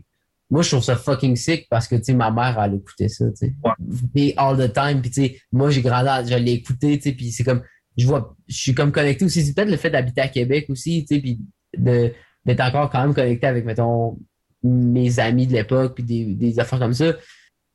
moi, 0.51 0.63
je 0.63 0.71
trouve 0.71 0.83
ça 0.83 0.97
fucking 0.97 1.37
sick 1.37 1.67
parce 1.71 1.87
que, 1.87 1.97
tu 1.97 2.05
sais, 2.05 2.15
ma 2.15 2.31
mère, 2.31 2.61
elle 2.63 2.75
écoutait 2.75 3.09
ça, 3.09 3.27
tu 3.31 3.37
sais. 3.37 3.55
Ouais. 3.65 4.35
All 4.37 4.57
the 4.57 4.73
time, 4.73 5.01
puis 5.01 5.11
tu 5.11 5.23
sais, 5.23 5.41
moi, 5.53 5.71
j'ai 5.71 5.83
grandi, 5.83 6.31
je 6.31 6.37
l'ai 6.37 6.53
écouté, 6.53 6.99
tu 6.99 7.11
sais, 7.11 7.13
puis 7.13 7.31
c'est 7.31 7.45
comme, 7.45 7.63
je 7.97 8.07
vois, 8.07 8.35
je 8.49 8.57
suis 8.57 8.75
comme 8.75 8.91
connecté 8.93 9.25
aussi. 9.25 9.45
C'est 9.45 9.55
peut-être 9.55 9.71
le 9.71 9.77
fait 9.77 9.91
d'habiter 9.91 10.21
à 10.23 10.29
Québec 10.29 10.67
aussi, 10.69 11.05
tu 11.09 11.15
sais, 11.15 11.21
puis 11.21 11.39
de, 11.77 12.13
d'être 12.45 12.61
encore 12.61 12.91
quand 12.91 13.03
même 13.03 13.15
connecté 13.15 13.47
avec, 13.47 13.65
mettons, 13.65 14.19
mes 14.63 15.19
amis 15.21 15.47
de 15.47 15.53
l'époque, 15.53 15.95
puis 15.95 16.05
des, 16.05 16.25
des 16.35 16.59
affaires 16.59 16.79
comme 16.79 16.95
ça. 16.95 17.13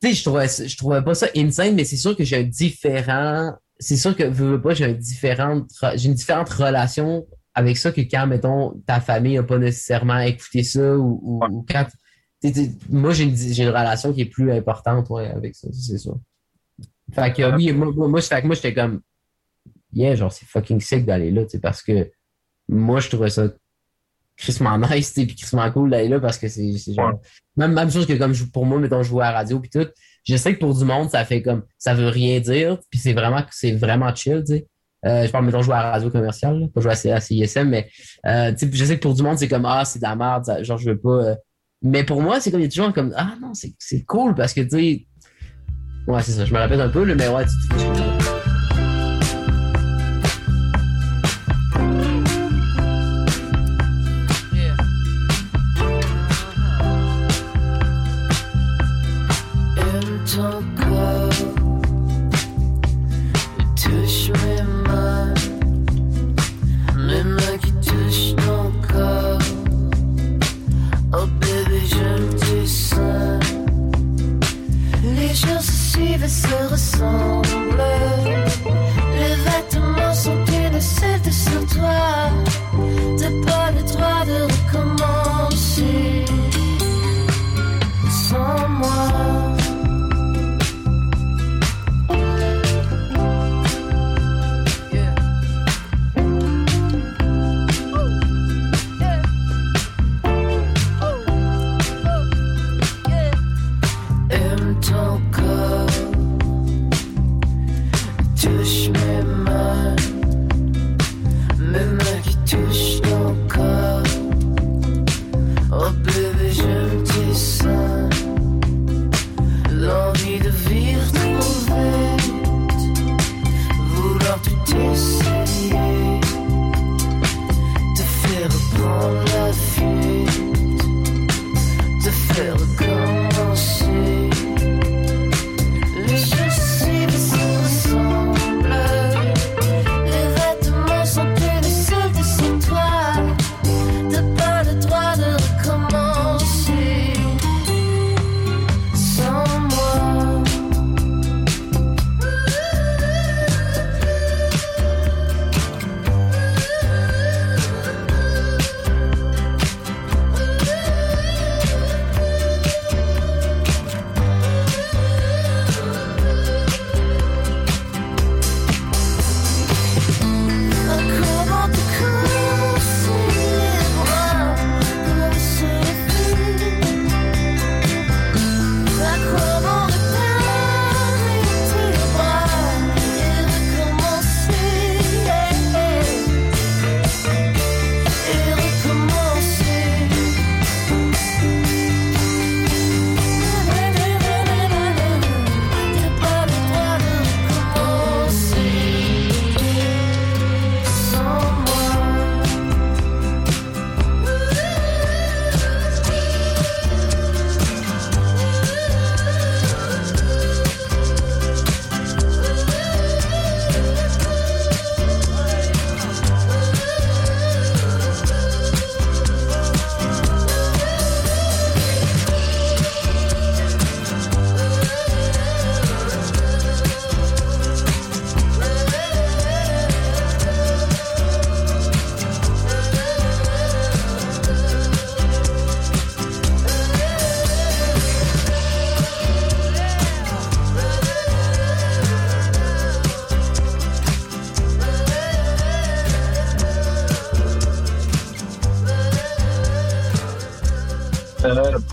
Tu 0.02 0.08
sais, 0.08 0.14
je 0.14 0.22
trouvais, 0.24 0.46
je 0.48 0.76
trouvais 0.76 1.02
pas 1.02 1.14
ça 1.14 1.28
insane, 1.36 1.74
mais 1.74 1.84
c'est 1.84 1.96
sûr 1.96 2.14
que 2.14 2.24
j'ai 2.24 2.36
un 2.36 2.42
différent, 2.42 3.52
c'est 3.78 3.96
sûr 3.96 4.16
que, 4.16 4.24
veux, 4.24 4.52
veux 4.52 4.62
pas, 4.62 4.74
j'ai 4.74 4.84
j'ai 4.84 6.08
une 6.08 6.14
différente 6.14 6.48
relation 6.50 7.26
avec 7.54 7.76
ça 7.76 7.92
que 7.92 8.00
quand, 8.02 8.26
mettons, 8.26 8.80
ta 8.86 9.00
famille 9.00 9.38
a 9.38 9.42
pas 9.42 9.58
nécessairement 9.58 10.18
écouté 10.20 10.62
ça 10.62 10.96
ou, 10.96 11.20
ou, 11.22 11.44
ou 11.46 11.66
quand, 11.68 11.86
moi, 12.90 13.12
j'ai 13.12 13.24
une, 13.24 13.36
j'ai 13.36 13.62
une 13.64 13.70
relation 13.70 14.12
qui 14.12 14.22
est 14.22 14.26
plus 14.26 14.52
importante, 14.52 15.08
ouais, 15.10 15.28
avec 15.28 15.54
ça, 15.54 15.68
c'est 15.72 15.98
sûr. 15.98 16.18
Fait 17.12 17.32
que, 17.32 17.56
oui, 17.56 17.72
moi, 17.72 17.92
moi, 17.92 18.08
moi, 18.08 18.20
fait 18.20 18.42
que 18.42 18.46
moi, 18.46 18.54
j'étais 18.56 18.74
comme, 18.74 19.00
yeah, 19.92 20.14
genre, 20.14 20.32
c'est 20.32 20.46
fucking 20.46 20.80
sick 20.80 21.04
d'aller 21.06 21.30
là, 21.30 21.42
parce 21.62 21.82
que 21.82 22.10
moi, 22.68 23.00
je 23.00 23.08
trouvais 23.08 23.30
ça 23.30 23.48
crissement 24.36 24.76
nice, 24.90 25.12
puis 25.12 25.34
crissement 25.34 25.70
cool 25.72 25.90
d'aller 25.90 26.08
là 26.08 26.20
parce 26.20 26.38
que 26.38 26.48
c'est 26.48 26.76
c'est 26.76 26.92
genre, 26.92 27.20
même, 27.56 27.72
même 27.72 27.90
chose 27.90 28.06
que 28.06 28.12
comme 28.14 28.34
je- 28.34 28.44
pour 28.44 28.66
moi, 28.66 28.78
mettons, 28.78 29.02
jouer 29.02 29.24
à 29.24 29.30
la 29.32 29.38
radio 29.38 29.60
puis 29.60 29.70
tout, 29.70 29.86
je 30.26 30.36
sais 30.36 30.54
que 30.54 30.60
pour 30.60 30.76
du 30.76 30.84
monde, 30.84 31.10
ça 31.10 31.24
fait 31.24 31.40
comme, 31.40 31.62
ça 31.78 31.94
veut 31.94 32.08
rien 32.08 32.40
dire, 32.40 32.78
puis 32.90 32.98
c'est 32.98 33.12
vraiment, 33.12 33.42
c'est 33.50 33.72
vraiment 33.72 34.14
chill, 34.14 34.42
tu 34.46 34.54
sais. 34.54 34.66
Euh, 35.04 35.24
je 35.24 35.30
parle, 35.30 35.44
mettons, 35.44 35.62
jouer 35.62 35.74
à 35.74 35.82
la 35.84 35.90
radio 35.92 36.10
commerciale, 36.10 36.58
là, 36.58 36.66
pas 36.74 36.80
jouer 36.80 37.12
à, 37.12 37.20
CISM, 37.20 37.68
mais, 37.68 37.88
euh, 38.26 38.52
je 38.58 38.84
sais 38.84 38.96
que 38.96 39.02
pour 39.02 39.14
du 39.14 39.22
monde, 39.22 39.38
c'est 39.38 39.46
comme, 39.46 39.64
ah, 39.64 39.84
c'est 39.84 40.00
de 40.00 40.04
la 40.04 40.16
merde, 40.16 40.44
genre, 40.62 40.78
je 40.78 40.90
veux 40.90 40.98
pas, 40.98 41.08
euh. 41.10 41.34
mais 41.82 42.02
pour 42.02 42.20
moi, 42.20 42.40
c'est 42.40 42.50
comme, 42.50 42.60
il 42.60 42.64
y 42.64 42.66
a 42.66 42.70
toujours 42.70 42.92
comme, 42.92 43.14
ah, 43.16 43.34
non, 43.40 43.52
c'est, 43.54 44.04
cool 44.04 44.34
parce 44.34 44.52
que, 44.52 44.62
tu 44.62 44.70
sais, 44.70 45.06
ouais, 46.08 46.22
c'est 46.22 46.32
ça, 46.32 46.44
je 46.44 46.52
me 46.52 46.58
répète 46.58 46.80
un 46.80 46.88
peu, 46.88 47.04
là, 47.04 47.14
mais 47.14 47.28
ouais, 47.28 47.44
tu, 47.44 47.76
tu- 47.76 48.15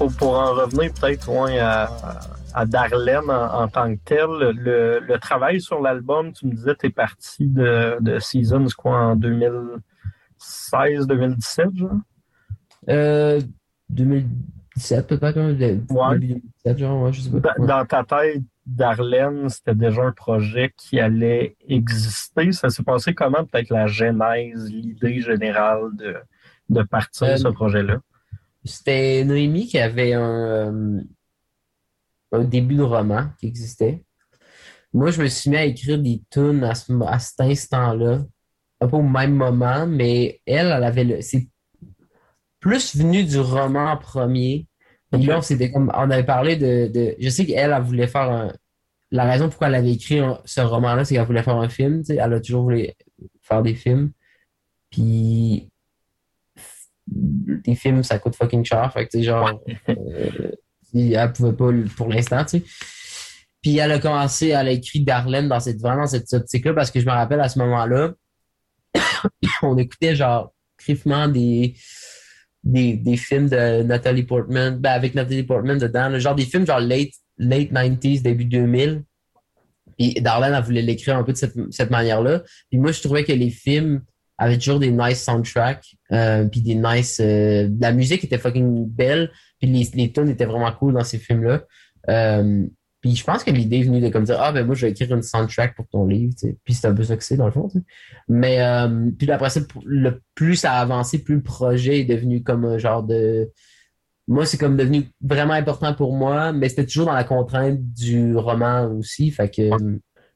pour, 0.08 0.18
pour 0.18 0.40
en 0.40 0.54
revenir 0.54 0.92
peut-être 0.94 1.30
ouais, 1.30 1.60
à, 1.60 1.90
à 2.54 2.66
Darlene 2.66 3.30
en, 3.30 3.62
en 3.64 3.68
tant 3.68 3.94
que 3.96 4.00
tel, 4.04 4.28
le, 4.30 5.00
le 5.00 5.20
travail 5.20 5.62
sur 5.62 5.82
l'album, 5.82 6.34
tu 6.34 6.48
me 6.48 6.52
disais, 6.54 6.76
tu 6.76 6.88
es 6.88 6.90
parti 6.90 7.48
de, 7.48 7.98
de 8.02 8.20
Seasons 8.20 8.68
quoi, 8.78 8.98
en 8.98 9.16
2016-2017, 10.40 11.78
genre? 11.78 11.92
Euh, 12.90 13.40
2017 13.90 15.08
peut-être, 15.08 15.38
hein, 15.38 15.54
le- 15.54 15.82
Ouais. 15.90 16.20
début 16.20 16.34
2017, 16.66 16.78
genre, 16.78 17.02
ouais, 17.04 17.14
je 17.14 17.22
sais 17.22 17.30
pas. 17.32 17.40
Dans, 17.40 17.62
Ouais. 17.62 17.68
dans 17.68 17.86
ta 17.86 18.04
tête, 18.04 18.42
Darlene, 18.66 19.50
c'était 19.50 19.76
déjà 19.76 20.04
un 20.04 20.12
projet 20.12 20.74
qui 20.78 21.00
allait 21.00 21.56
exister. 21.68 22.52
Ça 22.54 22.70
s'est 22.70 22.84
passé 22.84 23.14
comment, 23.14 23.46
peut-être 23.46 23.70
la 23.70 23.88
genèse, 23.88 24.70
l'idée 24.72 25.22
générale 25.22 25.90
de, 25.96 26.16
de 26.70 26.82
partir 26.84 27.28
Euh, 27.28 27.38
ce 27.38 27.48
projet-là? 27.50 27.98
C'était 28.66 29.24
Noémie 29.26 29.68
qui 29.68 29.78
avait 29.78 30.14
un, 30.14 30.22
euh, 30.22 31.02
un 32.32 32.44
début 32.44 32.76
de 32.76 32.84
roman 32.84 33.28
qui 33.40 33.48
existait. 33.48 34.04
Moi, 34.94 35.12
je 35.12 35.22
me 35.22 35.28
suis 35.28 35.50
mis 35.50 35.58
à 35.58 35.66
écrire 35.66 36.00
des 36.00 36.22
tunes 36.30 36.64
à, 36.64 36.74
à 37.08 37.20
cet 37.20 37.42
instant-là. 37.42 38.24
Un 38.80 38.88
peu 38.88 38.98
au 38.98 39.02
même 39.02 39.34
moment, 39.34 39.88
mais 39.88 40.42
elle, 40.46 40.68
elle 40.68 40.84
avait 40.84 41.04
le. 41.04 41.22
C'est 41.22 41.48
plus 42.60 42.96
venu 42.96 43.24
du 43.24 43.40
roman 43.40 43.92
en 43.92 43.98
premier. 43.98 44.68
Puis 45.12 45.26
là, 45.26 45.40
on 45.40 45.42
s'était 45.42 45.72
comme. 45.72 45.92
On 45.96 46.10
avait 46.12 46.26
parlé 46.26 46.56
de. 46.56 47.16
je 47.20 47.30
sais 47.30 47.46
qu'elle, 47.46 47.72
elle 47.72 47.82
voulait 47.82 48.08
faire 48.08 48.30
un. 48.30 48.54
La 49.12 49.26
raison 49.26 49.48
pourquoi 49.48 49.68
elle 49.68 49.76
avait 49.76 49.94
écrit 49.94 50.22
ce 50.46 50.62
roman-là, 50.62 51.06
c'est 51.06 51.16
qu'elle 51.16 51.26
voulait 51.26 51.44
faire 51.44 51.58
un 51.58 51.70
film. 51.70 52.04
Elle 52.10 52.20
a 52.20 52.40
toujours 52.40 52.64
voulu 52.64 52.90
faire 53.42 53.62
des 53.62 53.76
films. 53.76 54.12
Puis 54.90 55.72
des 57.08 57.76
films, 57.76 58.04
ça 58.04 58.20
coûte 58.20 58.36
fucking 58.36 58.64
cher. 58.64 58.92
Fait 58.94 59.06
que, 59.06 59.12
tu 59.12 59.18
sais, 59.20 59.24
genre, 59.24 59.62
euh, 59.90 60.52
elle 60.94 61.34
pouvait 61.34 61.54
pas 61.54 61.70
pour 61.96 62.10
l'instant, 62.10 62.44
tu 62.46 62.60
sais. 62.60 62.64
Puis 63.62 63.78
elle 63.78 63.92
a 63.94 64.00
commencé, 64.00 64.50
elle 64.50 64.68
a 64.68 64.72
écrit 64.72 65.02
Darlene 65.02 65.48
dans 65.48 65.60
cette, 65.60 65.80
vraiment 65.80 66.02
dans 66.02 66.08
cette 66.08 66.32
optique-là 66.34 66.74
parce 66.74 66.92
que 66.92 67.00
je 67.00 67.06
me 67.06 67.12
rappelle 67.12 67.40
à 67.40 67.48
ce 67.48 67.58
moment-là, 67.60 68.12
on 69.62 69.78
écoutait 69.78 70.16
genre 70.16 70.54
griffement 70.78 71.30
des, 71.30 71.76
des, 72.64 72.94
des 72.94 73.16
films 73.16 73.48
de 73.48 73.84
Nathalie 73.84 74.24
Portman, 74.24 74.78
ben 74.78 74.92
avec 74.92 75.16
Nathalie 75.16 75.44
Portman 75.44 75.78
dedans, 75.78 76.20
genre 76.20 76.36
des 76.36 76.46
films 76.46 76.68
genre 76.68 76.82
late, 76.82 77.14
late 77.38 77.72
90s, 77.72 78.22
début 78.22 78.46
2000. 78.46 79.04
Puis 79.98 80.16
Darlene, 80.16 80.54
elle 80.54 80.64
voulait 80.64 80.82
l'écrire 80.82 81.18
un 81.18 81.24
peu 81.24 81.32
de 81.32 81.38
cette, 81.38 81.56
cette 81.72 81.92
manière-là. 81.92 82.44
Puis 82.70 82.80
moi, 82.80 82.92
je 82.92 83.02
trouvais 83.02 83.24
que 83.24 83.32
les 83.32 83.50
films 83.50 84.02
avaient 84.44 84.58
toujours 84.58 84.80
des 84.80 84.92
nice 84.92 85.24
soundtracks, 85.24 85.96
euh, 86.12 86.46
puis 86.46 86.62
des 86.62 86.76
nice... 86.76 87.20
euh, 87.22 87.70
la 87.80 87.92
musique 87.92 88.24
était 88.24 88.38
fucking 88.38 88.88
belle, 88.88 89.32
puis 89.60 89.70
les, 89.70 89.90
les 89.94 90.12
tunes 90.12 90.30
étaient 90.30 90.46
vraiment 90.46 90.72
cool 90.72 90.94
dans 90.94 91.04
ces 91.04 91.18
films-là. 91.18 91.64
Euh, 92.10 92.66
puis 93.04 93.18
je 93.18 93.24
pense 93.26 93.44
que 93.44 93.52
l'idée 93.52 93.80
est 93.80 93.84
venue 93.84 94.00
de 94.00 94.08
comme 94.08 94.24
dire 94.24 94.38
Ah 94.40 94.54
ben 94.54 94.66
moi 94.66 94.76
je 94.76 94.86
vais 94.86 94.92
écrire 94.92 95.14
une 95.14 95.22
soundtrack 95.22 95.76
pour 95.76 95.86
ton 95.90 96.08
livre, 96.08 96.34
tu 96.40 96.48
sais. 96.48 96.58
Puis 96.64 96.74
c'est 96.74 96.88
un 96.88 96.94
peu 96.94 97.04
ça 97.04 97.18
que 97.18 97.24
c'est 97.24 97.36
dans 97.36 97.46
le 97.46 97.52
fond. 97.52 97.68
tu 97.68 97.80
sais. 97.80 97.86
Mais 98.30 98.62
euh, 98.62 99.12
puis 99.20 99.30
après 99.30 99.50
ça, 99.50 99.60
le 99.86 100.22
plus 100.36 100.56
ça 100.56 100.72
a 100.72 100.82
avancé, 100.82 101.22
plus 101.22 101.36
le 101.36 101.44
projet 101.44 102.00
est 102.00 102.06
devenu 102.06 102.44
comme 102.44 102.64
un 102.64 102.78
genre 102.78 103.04
de. 103.04 103.52
Moi, 104.30 104.46
c'est 104.46 104.58
comme 104.58 104.78
devenu 104.78 105.10
vraiment 105.20 105.54
important 105.54 105.94
pour 105.94 106.14
moi, 106.14 106.54
mais 106.54 106.70
c'était 106.70 106.86
toujours 106.86 107.08
dans 107.08 107.14
la 107.14 107.26
contrainte 107.26 107.78
du 107.94 108.38
roman 108.38 108.86
aussi. 108.98 109.32
Fait 109.32 109.50
que, 109.50 109.70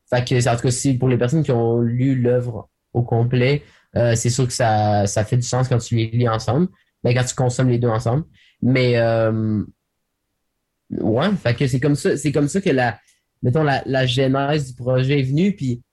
fait 0.09 0.25
que 0.25 0.49
en 0.49 0.55
tout 0.57 0.63
cas, 0.63 0.71
si 0.71 0.97
pour 0.97 1.07
les 1.07 1.17
personnes 1.17 1.43
qui 1.43 1.53
ont 1.53 1.79
lu 1.79 2.21
l'œuvre 2.21 2.69
au 2.91 3.01
complet, 3.01 3.63
euh, 3.95 4.15
c'est 4.15 4.29
sûr 4.29 4.45
que 4.47 4.53
ça, 4.53 5.07
ça 5.07 5.23
fait 5.25 5.37
du 5.37 5.43
sens 5.47 5.67
quand 5.67 5.77
tu 5.77 5.95
les 5.95 6.07
lis 6.07 6.27
ensemble, 6.29 6.67
mais 7.03 7.13
quand 7.13 7.23
tu 7.23 7.35
consommes 7.35 7.69
les 7.69 7.79
deux 7.79 7.87
ensemble. 7.87 8.25
Mais 8.61 8.97
euh, 8.97 9.63
Ouais, 10.89 11.35
fait 11.35 11.55
que 11.55 11.67
c'est 11.67 11.79
comme 11.79 11.95
ça, 11.95 12.15
c'est 12.15 12.31
comme 12.31 12.47
ça 12.47 12.61
que 12.61 12.69
la, 12.69 12.97
mettons, 13.43 13.63
la, 13.63 13.83
la 13.85 14.05
genèse 14.05 14.67
du 14.67 14.73
projet 14.75 15.19
est 15.19 15.23
venue, 15.23 15.53
puis 15.53 15.83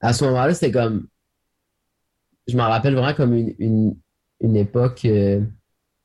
à 0.00 0.12
ce 0.12 0.24
moment-là, 0.24 0.52
c'était 0.54 0.72
comme, 0.72 1.06
je 2.48 2.56
m'en 2.56 2.68
rappelle 2.68 2.94
vraiment 2.94 3.14
comme 3.14 3.34
une, 3.34 3.54
une, 3.58 3.96
une 4.40 4.56
époque 4.56 5.04
euh, 5.04 5.42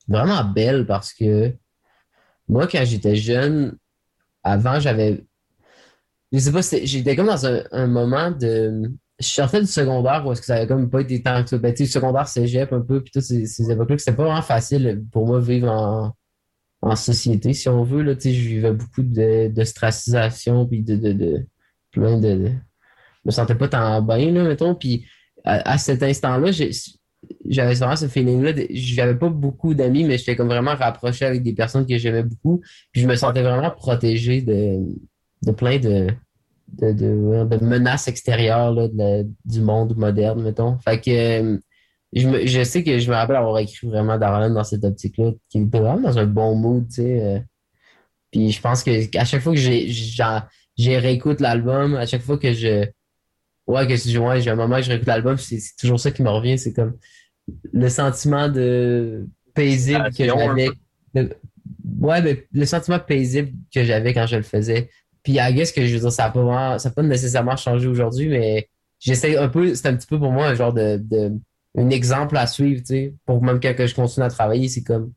vraiment 0.07 0.43
belle 0.43 0.85
parce 0.85 1.13
que 1.13 1.51
moi, 2.47 2.67
quand 2.67 2.83
j'étais 2.85 3.15
jeune, 3.15 3.75
avant, 4.43 4.79
j'avais, 4.79 5.25
je 6.31 6.37
sais 6.37 6.51
pas, 6.51 6.61
j'étais 6.61 7.15
comme 7.15 7.25
dans 7.25 7.45
un 7.47 7.87
moment 7.87 8.29
de, 8.29 8.91
je 9.19 9.27
sortais 9.27 9.61
du 9.61 9.67
secondaire 9.67 10.25
où 10.25 10.31
est-ce 10.31 10.41
que 10.41 10.47
ça 10.47 10.55
avait 10.55 10.67
comme 10.67 10.89
pas 10.89 11.01
été 11.01 11.21
tant 11.21 11.43
que 11.43 11.49
ça, 11.49 11.57
ben, 11.57 11.73
tu 11.73 11.85
sais, 11.85 11.91
secondaire, 11.91 12.27
cégep 12.27 12.73
un 12.73 12.81
peu, 12.81 13.01
puis 13.01 13.11
toutes 13.11 13.23
ces, 13.23 13.45
ces 13.45 13.71
époques-là, 13.71 13.95
que 13.95 14.01
c'était 14.01 14.15
pas 14.15 14.23
vraiment 14.23 14.41
facile 14.41 15.03
pour 15.11 15.25
moi 15.25 15.39
vivre 15.39 15.69
en, 15.69 16.13
société, 16.95 17.53
si 17.53 17.67
on 17.67 17.83
veut. 17.83 18.03
Là, 18.03 18.15
tu 18.15 18.21
sais, 18.21 18.33
je 18.33 18.47
vivais 18.47 18.71
beaucoup 18.71 19.01
de, 19.01 19.47
de 19.47 19.63
stracisation, 19.63 20.67
puis 20.67 20.83
de, 20.83 20.95
de, 20.95 21.13
de 21.13 21.47
plein 21.91 22.19
de, 22.19 22.45
Je 22.45 22.51
me 23.25 23.31
sentais 23.31 23.55
pas 23.55 23.67
tant 23.67 24.01
bien, 24.03 24.31
là, 24.31 24.43
mettons. 24.43 24.75
Puis 24.75 25.05
à, 25.43 25.71
à 25.71 25.77
cet 25.79 26.03
instant-là, 26.03 26.51
j'avais 26.51 27.73
vraiment 27.73 27.95
ce 27.95 28.07
feeling-là. 28.07 28.51
J'avais 28.69 29.15
pas 29.15 29.29
beaucoup 29.29 29.73
d'amis, 29.73 30.03
mais 30.03 30.19
j'étais 30.19 30.35
comme 30.35 30.49
vraiment 30.49 30.75
rapproché 30.75 31.25
avec 31.25 31.41
des 31.41 31.53
personnes 31.53 31.87
que 31.87 31.97
j'aimais 31.97 32.23
beaucoup. 32.23 32.61
Puis 32.91 33.01
je 33.01 33.07
me 33.07 33.15
sentais 33.15 33.41
vraiment 33.41 33.71
protégé 33.71 34.41
de, 34.43 34.77
de 35.41 35.51
plein 35.51 35.79
de, 35.79 36.09
de, 36.79 36.91
de, 36.93 37.45
de 37.57 37.65
menaces 37.65 38.07
extérieures 38.07 38.73
là, 38.73 38.87
de 38.87 39.27
du 39.45 39.61
monde 39.61 39.95
moderne, 39.97 40.41
mettons. 40.43 40.77
Fait 40.79 40.99
que 41.01 41.11
euh, 41.11 41.57
je, 42.13 42.27
me, 42.27 42.45
je 42.45 42.63
sais 42.63 42.83
que 42.83 42.99
je 42.99 43.09
me 43.09 43.15
rappelle 43.15 43.35
avoir 43.37 43.59
écrit 43.59 43.87
vraiment 43.87 44.17
Darlene 44.17 44.53
dans 44.53 44.63
cette 44.63 44.83
optique-là, 44.83 45.31
qui 45.49 45.59
était 45.59 45.79
vraiment 45.79 46.01
dans 46.09 46.17
un 46.19 46.25
bon 46.25 46.55
mood, 46.55 46.87
tu 46.87 46.95
sais. 46.95 47.23
euh. 47.23 47.39
Puis 48.31 48.51
je 48.51 48.61
pense 48.61 48.83
que 48.83 49.17
à 49.17 49.25
chaque 49.25 49.41
fois 49.41 49.53
que 49.53 49.59
j'ai 49.59 50.97
réécoute 50.97 51.39
l'album, 51.39 51.95
à 51.95 52.05
chaque 52.05 52.21
fois 52.21 52.37
que 52.37 52.53
je 52.53 52.85
ouais 53.67 53.87
que 53.87 53.95
je- 53.95 54.19
ouais, 54.19 54.41
j'ai 54.41 54.51
un 54.51 54.55
moment 54.55 54.77
que 54.77 54.83
je 54.83 54.89
réécoute 54.89 55.07
l'album, 55.07 55.37
c'est 55.37 55.59
toujours 55.79 55.99
ça 55.99 56.11
qui 56.11 56.23
me 56.23 56.29
revient, 56.29 56.57
c'est 56.59 56.73
comme 56.73 56.97
le 57.73 57.89
sentiment 57.89 58.49
de 58.49 59.27
paisible 59.53 60.11
que 60.13 60.29
j'avais. 60.29 60.79
Ouais, 61.99 62.21
mais 62.21 62.47
le 62.51 62.65
sentiment 62.65 62.99
paisible 62.99 63.53
que 63.73 63.83
j'avais 63.83 64.13
quand 64.13 64.27
je 64.27 64.35
le 64.35 64.43
faisais. 64.43 64.89
Puis 65.25 65.33
I 65.33 65.53
guess 65.53 65.73
que 65.73 65.85
je 65.85 65.93
veux 65.95 65.99
dire, 65.99 66.11
ça 66.13 66.23
n'a 66.23 66.29
pas, 66.29 66.41
vraiment- 66.41 66.79
ça 66.79 66.89
pas 66.91 67.03
nécessairement 67.03 67.57
changé 67.57 67.87
aujourd'hui, 67.87 68.29
mais 68.29 68.69
j'essaie 68.99 69.35
un 69.37 69.49
peu, 69.49 69.75
c'est 69.75 69.87
un 69.89 69.95
petit 69.97 70.07
peu 70.07 70.17
pour 70.17 70.31
moi 70.31 70.47
un 70.47 70.55
genre 70.55 70.71
de, 70.71 70.97
de 71.03 71.33
un 71.77 71.89
exemple 71.89 72.37
à 72.37 72.47
suivre, 72.47 72.79
tu 72.79 72.85
sais, 72.85 73.13
pour 73.25 73.43
même 73.43 73.59
quand 73.59 73.75
que 73.75 73.85
je 73.85 73.93
continue 73.93 74.25
à 74.25 74.29
travailler, 74.29 74.69
c'est 74.69 74.83
comme 74.83 75.11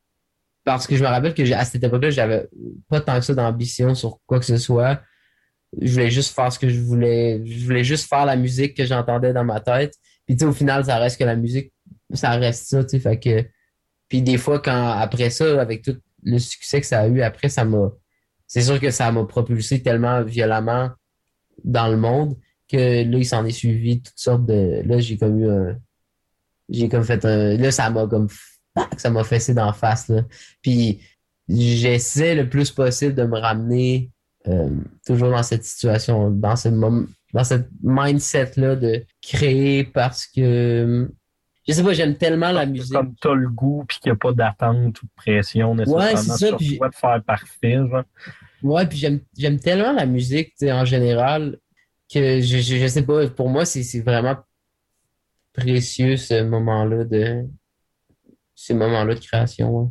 parce 0.64 0.86
que 0.86 0.96
je 0.96 1.02
me 1.02 1.08
rappelle 1.08 1.32
que 1.32 1.52
à 1.52 1.64
cette 1.64 1.82
époque-là, 1.82 2.10
j'avais 2.10 2.48
pas 2.88 3.00
tant 3.00 3.18
que 3.18 3.24
ça 3.24 3.32
d'ambition 3.34 3.94
sur 3.94 4.18
quoi 4.26 4.38
que 4.38 4.44
ce 4.44 4.58
soit. 4.58 5.00
Je 5.80 5.92
voulais 5.92 6.10
juste 6.10 6.34
faire 6.34 6.52
ce 6.52 6.58
que 6.58 6.68
je 6.68 6.80
voulais. 6.80 7.40
Je 7.46 7.64
voulais 7.64 7.84
juste 7.84 8.08
faire 8.08 8.26
la 8.26 8.36
musique 8.36 8.76
que 8.76 8.84
j'entendais 8.84 9.32
dans 9.32 9.44
ma 9.44 9.60
tête. 9.60 9.94
Puis 10.26 10.36
tu 10.36 10.40
sais, 10.40 10.44
au 10.44 10.52
final, 10.52 10.84
ça 10.84 10.98
reste 10.98 11.18
que 11.18 11.24
la 11.24 11.36
musique, 11.36 11.72
ça 12.12 12.30
reste 12.32 12.66
ça, 12.68 12.82
tu 12.84 12.90
sais. 12.90 13.00
Fait 13.00 13.18
que. 13.18 13.46
Puis 14.10 14.20
des 14.20 14.36
fois, 14.36 14.58
quand 14.60 14.88
après 14.90 15.30
ça, 15.30 15.60
avec 15.60 15.82
tout 15.82 15.96
le 16.22 16.38
succès 16.38 16.80
que 16.80 16.86
ça 16.86 17.00
a 17.00 17.08
eu, 17.08 17.22
après, 17.22 17.48
ça 17.48 17.64
m'a. 17.64 17.90
C'est 18.48 18.62
sûr 18.62 18.80
que 18.80 18.90
ça 18.90 19.12
m'a 19.12 19.24
propulsé 19.24 19.82
tellement 19.82 20.22
violemment 20.24 20.90
dans 21.64 21.88
le 21.88 21.96
monde 21.96 22.36
que 22.68 22.76
là, 22.76 23.18
il 23.18 23.24
s'en 23.26 23.44
est 23.44 23.50
suivi 23.52 24.02
toutes 24.02 24.18
sortes 24.18 24.46
de. 24.46 24.82
Là, 24.84 24.98
j'ai 24.98 25.16
comme 25.16 25.40
eu 25.40 25.48
un. 25.48 25.78
J'ai 26.68 26.88
comme 26.88 27.04
fait 27.04 27.24
un. 27.24 27.56
Là, 27.56 27.70
ça 27.70 27.88
m'a 27.90 28.06
comme. 28.06 28.28
Ça 28.96 29.10
m'a 29.10 29.24
fessé 29.24 29.54
d'en 29.54 29.72
face, 29.72 30.08
là. 30.08 30.22
Puis 30.62 31.00
j'essaie 31.48 32.34
le 32.34 32.48
plus 32.48 32.70
possible 32.70 33.14
de 33.14 33.24
me 33.24 33.38
ramener 33.38 34.10
euh, 34.46 34.70
toujours 35.06 35.30
dans 35.30 35.42
cette 35.42 35.64
situation, 35.64 36.30
dans 36.30 36.56
ce 36.56 36.68
moment, 36.68 37.06
dans 37.32 37.44
cette 37.44 37.68
mindset-là 37.82 38.76
de 38.76 39.04
créer 39.20 39.84
parce 39.84 40.26
que 40.26 41.10
je 41.68 41.72
sais 41.74 41.82
pas, 41.82 41.92
j'aime 41.92 42.16
tellement 42.16 42.50
la 42.50 42.64
musique. 42.66 42.92
Comme 42.94 43.14
t'as 43.20 43.34
le 43.34 43.48
goût 43.48 43.84
puis 43.86 43.98
qu'il 44.00 44.10
n'y 44.10 44.16
a 44.16 44.18
pas 44.18 44.32
d'attente 44.32 45.02
ou 45.02 45.06
de 45.06 45.10
pression 45.14 45.74
nécessairement 45.74 46.04
Ouais, 46.06 46.16
c'est 46.16 46.30
ça, 46.30 46.48
sur 46.48 46.58
toi 46.58 46.88
de 46.88 46.94
faire 46.94 47.22
parfait. 47.24 47.74
Genre. 47.74 48.04
Ouais, 48.62 48.86
puis 48.86 48.98
j'aime 49.36 49.60
tellement 49.60 49.92
la 49.92 50.06
musique, 50.06 50.54
en 50.62 50.84
général, 50.84 51.58
que 52.12 52.40
je, 52.40 52.58
je, 52.58 52.76
je 52.76 52.86
sais 52.86 53.02
pas, 53.02 53.28
pour 53.28 53.50
moi, 53.50 53.64
c'est 53.64 53.82
c'est 53.82 54.00
vraiment 54.00 54.36
précieux 55.52 56.16
ce 56.16 56.42
moment-là 56.42 57.04
de 57.04 57.44
ces 58.54 58.74
moments-là 58.74 59.14
de 59.14 59.20
création. 59.20 59.70
ouais. 59.70 59.88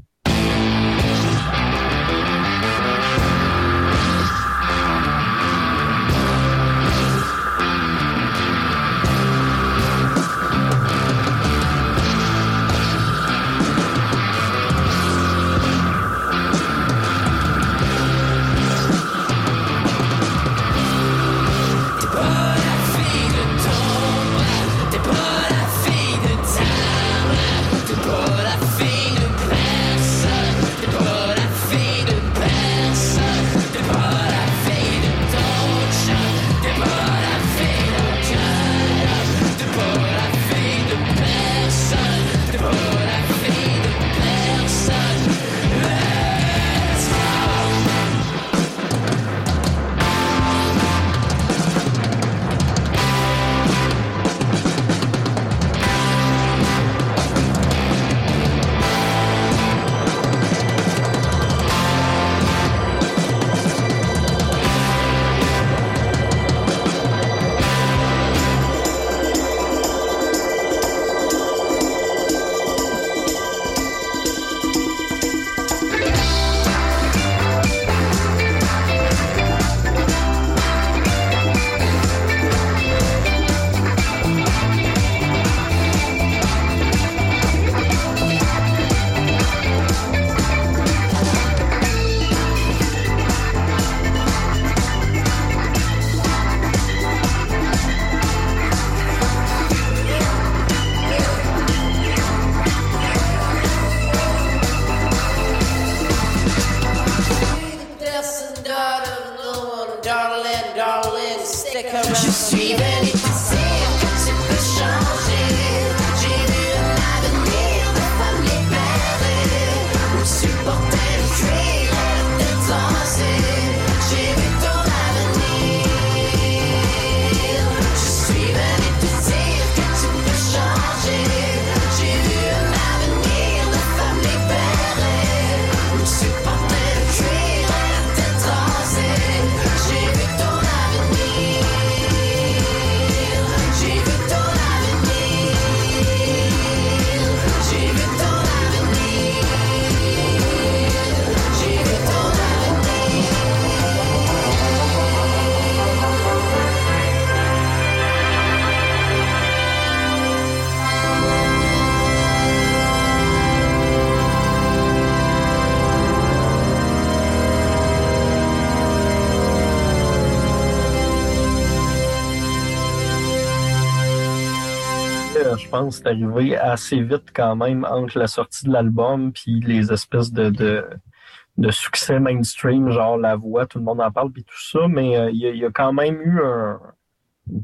Je 175.58 175.70
pense 175.70 175.98
c'est 175.98 176.08
arrivé 176.08 176.58
assez 176.58 177.02
vite 177.02 177.32
quand 177.34 177.56
même 177.56 177.86
entre 177.90 178.18
la 178.18 178.28
sortie 178.28 178.66
de 178.66 178.72
l'album 178.72 179.32
puis 179.34 179.60
les 179.62 179.92
espèces 179.92 180.32
de, 180.32 180.50
de, 180.50 181.72
succès 181.72 182.20
mainstream, 182.20 182.92
genre 182.92 183.18
La 183.18 183.36
Voix, 183.36 183.66
tout 183.66 183.80
le 183.80 183.86
monde 183.86 184.02
en 184.02 184.12
parle 184.12 184.32
puis 184.32 184.44
tout 184.44 184.62
ça, 184.72 184.88
mais 184.88 185.18
euh, 185.18 185.32
il 185.32 185.40
y, 185.40 185.66
a- 185.66 185.72
quand 185.72 185.92
même 185.94 186.22
eu 186.22 186.40
un, 186.44 186.80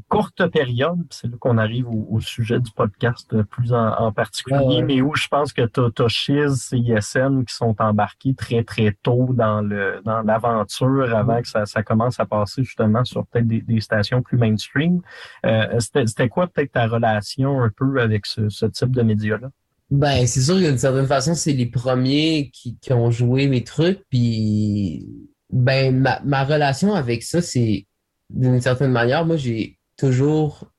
courte 0.08 0.46
période, 0.50 0.98
c'est 1.10 1.28
là 1.28 1.36
qu'on 1.38 1.58
arrive 1.58 1.88
au, 1.88 2.06
au 2.10 2.20
sujet 2.20 2.60
du 2.60 2.70
podcast 2.72 3.42
plus 3.44 3.72
en, 3.72 3.88
en 3.98 4.12
particulier, 4.12 4.58
Ouais, 4.58 4.76
ouais. 4.76 4.82
mais 4.82 5.00
où 5.02 5.14
je 5.14 5.28
pense 5.28 5.52
que 5.52 5.62
t'as 5.66 6.08
Shiz, 6.08 6.54
CISM 6.56 7.44
qui 7.44 7.54
sont 7.54 7.74
embarqués 7.78 8.34
très 8.34 8.64
très 8.64 8.96
tôt 9.02 9.28
dans 9.32 9.60
le 9.60 10.00
dans 10.04 10.22
l'aventure 10.22 11.14
avant 11.14 11.40
que 11.40 11.48
ça, 11.48 11.66
ça 11.66 11.82
commence 11.82 12.20
à 12.20 12.26
passer 12.26 12.62
justement 12.64 13.04
sur 13.04 13.26
peut-être 13.26 13.46
des, 13.48 13.60
des 13.62 13.80
stations 13.80 14.22
plus 14.22 14.38
mainstream. 14.38 15.00
Euh, 15.46 15.78
C'était 15.80 16.06
c'était 16.06 16.28
quoi 16.28 16.46
peut-être 16.46 16.72
ta 16.72 16.86
relation 16.86 17.62
un 17.62 17.70
peu 17.74 18.00
avec 18.00 18.26
ce, 18.26 18.48
ce 18.48 18.66
type 18.66 18.90
de 18.90 19.02
médias-là? 19.02 19.50
Ben, 19.90 20.26
c'est 20.26 20.40
sûr 20.40 20.54
que 20.56 20.66
d'une 20.68 20.78
certaine 20.78 21.06
façon, 21.06 21.34
c'est 21.34 21.52
les 21.52 21.66
premiers 21.66 22.50
qui, 22.52 22.76
qui 22.78 22.92
ont 22.92 23.10
joué 23.10 23.46
mes 23.48 23.62
trucs. 23.64 24.02
Puis, 24.10 25.06
ben, 25.50 25.96
ma, 26.00 26.20
ma 26.24 26.42
relation 26.44 26.94
avec 26.94 27.22
ça, 27.22 27.42
c'est 27.42 27.86
d'une 28.30 28.60
certaine 28.60 28.90
manière, 28.92 29.24
moi, 29.24 29.36
j'ai 29.36 29.78
toujours, 29.96 30.70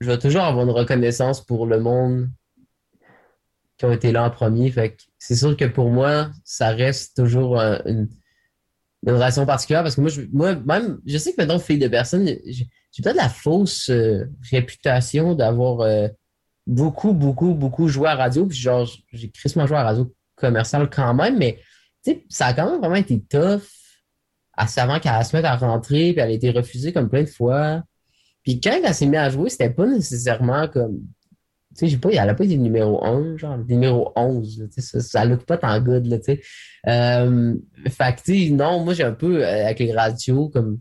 je 0.00 0.06
vais 0.10 0.18
toujours 0.18 0.42
avoir 0.42 0.64
une 0.64 0.70
reconnaissance 0.70 1.44
pour 1.44 1.66
le 1.66 1.80
monde 1.80 2.28
qui 3.76 3.84
ont 3.84 3.92
été 3.92 4.12
là 4.12 4.24
en 4.24 4.30
premier. 4.30 4.70
Fait 4.70 4.96
c'est 5.18 5.36
sûr 5.36 5.56
que 5.56 5.64
pour 5.64 5.90
moi, 5.90 6.30
ça 6.44 6.70
reste 6.70 7.16
toujours 7.16 7.60
un- 7.60 7.80
une, 7.86 8.08
une 9.06 9.12
relation 9.12 9.46
particulière 9.46 9.82
parce 9.82 9.94
que 9.94 10.00
moi, 10.00 10.10
je, 10.10 10.22
moi, 10.32 10.54
même, 10.56 10.98
je 11.06 11.18
sais 11.18 11.32
que 11.32 11.40
maintenant, 11.40 11.58
fille 11.58 11.78
de 11.78 11.88
personne, 11.88 12.26
j'ai 12.46 12.66
peut-être 13.02 13.16
la 13.16 13.28
fausse 13.28 13.90
euh, 13.90 14.24
réputation 14.50 15.34
d'avoir 15.34 15.80
euh, 15.82 16.08
beaucoup, 16.66 17.12
beaucoup, 17.12 17.54
beaucoup 17.54 17.88
joué 17.88 18.08
à 18.08 18.16
radio. 18.16 18.46
Puis 18.46 18.58
genre, 18.58 18.88
j'ai 19.12 19.30
crissement 19.30 19.66
joué 19.66 19.76
à 19.76 19.84
radio 19.84 20.12
commerciale 20.34 20.88
quand 20.90 21.14
même, 21.14 21.38
mais 21.38 21.60
ça 22.28 22.46
a 22.46 22.54
quand 22.54 22.70
même 22.70 22.80
vraiment 22.80 22.94
été 22.96 23.20
tough 23.22 23.62
à 24.58 24.82
avant 24.82 24.98
qu'elle 24.98 25.24
se 25.24 25.34
mette 25.36 25.44
à 25.44 25.56
rentrer, 25.56 26.12
puis 26.12 26.20
elle 26.20 26.30
a 26.30 26.30
été 26.30 26.50
refusée 26.50 26.92
comme 26.92 27.08
plein 27.08 27.22
de 27.22 27.28
fois. 27.28 27.82
Puis 28.42 28.60
quand 28.60 28.78
elle 28.84 28.94
s'est 28.94 29.06
mise 29.06 29.20
à 29.20 29.30
jouer, 29.30 29.50
c'était 29.50 29.70
pas 29.70 29.86
nécessairement 29.86 30.68
comme. 30.68 30.98
Tu 31.76 31.84
sais, 31.84 31.88
j'ai 31.88 31.98
pas, 31.98 32.10
elle 32.10 32.18
a 32.28 32.34
pas 32.34 32.44
été 32.44 32.56
numéro 32.56 33.04
1, 33.04 33.36
genre 33.36 33.58
numéro 33.58 34.12
11. 34.16 34.58
là, 34.58 34.66
tu 34.66 34.72
sais, 34.74 34.80
ça, 34.80 35.00
ça 35.00 35.24
look 35.24 35.44
pas 35.44 35.58
tant 35.58 35.80
good, 35.80 36.06
là, 36.06 36.18
tu 36.18 36.24
sais. 36.24 36.40
Euh, 36.88 37.54
fait 37.88 38.16
que, 38.16 38.22
tu 38.22 38.46
sais, 38.46 38.50
non, 38.50 38.82
moi, 38.82 38.94
j'ai 38.94 39.04
un 39.04 39.12
peu, 39.12 39.44
euh, 39.44 39.66
avec 39.66 39.78
les 39.78 39.92
radios 39.92 40.48
comme 40.48 40.80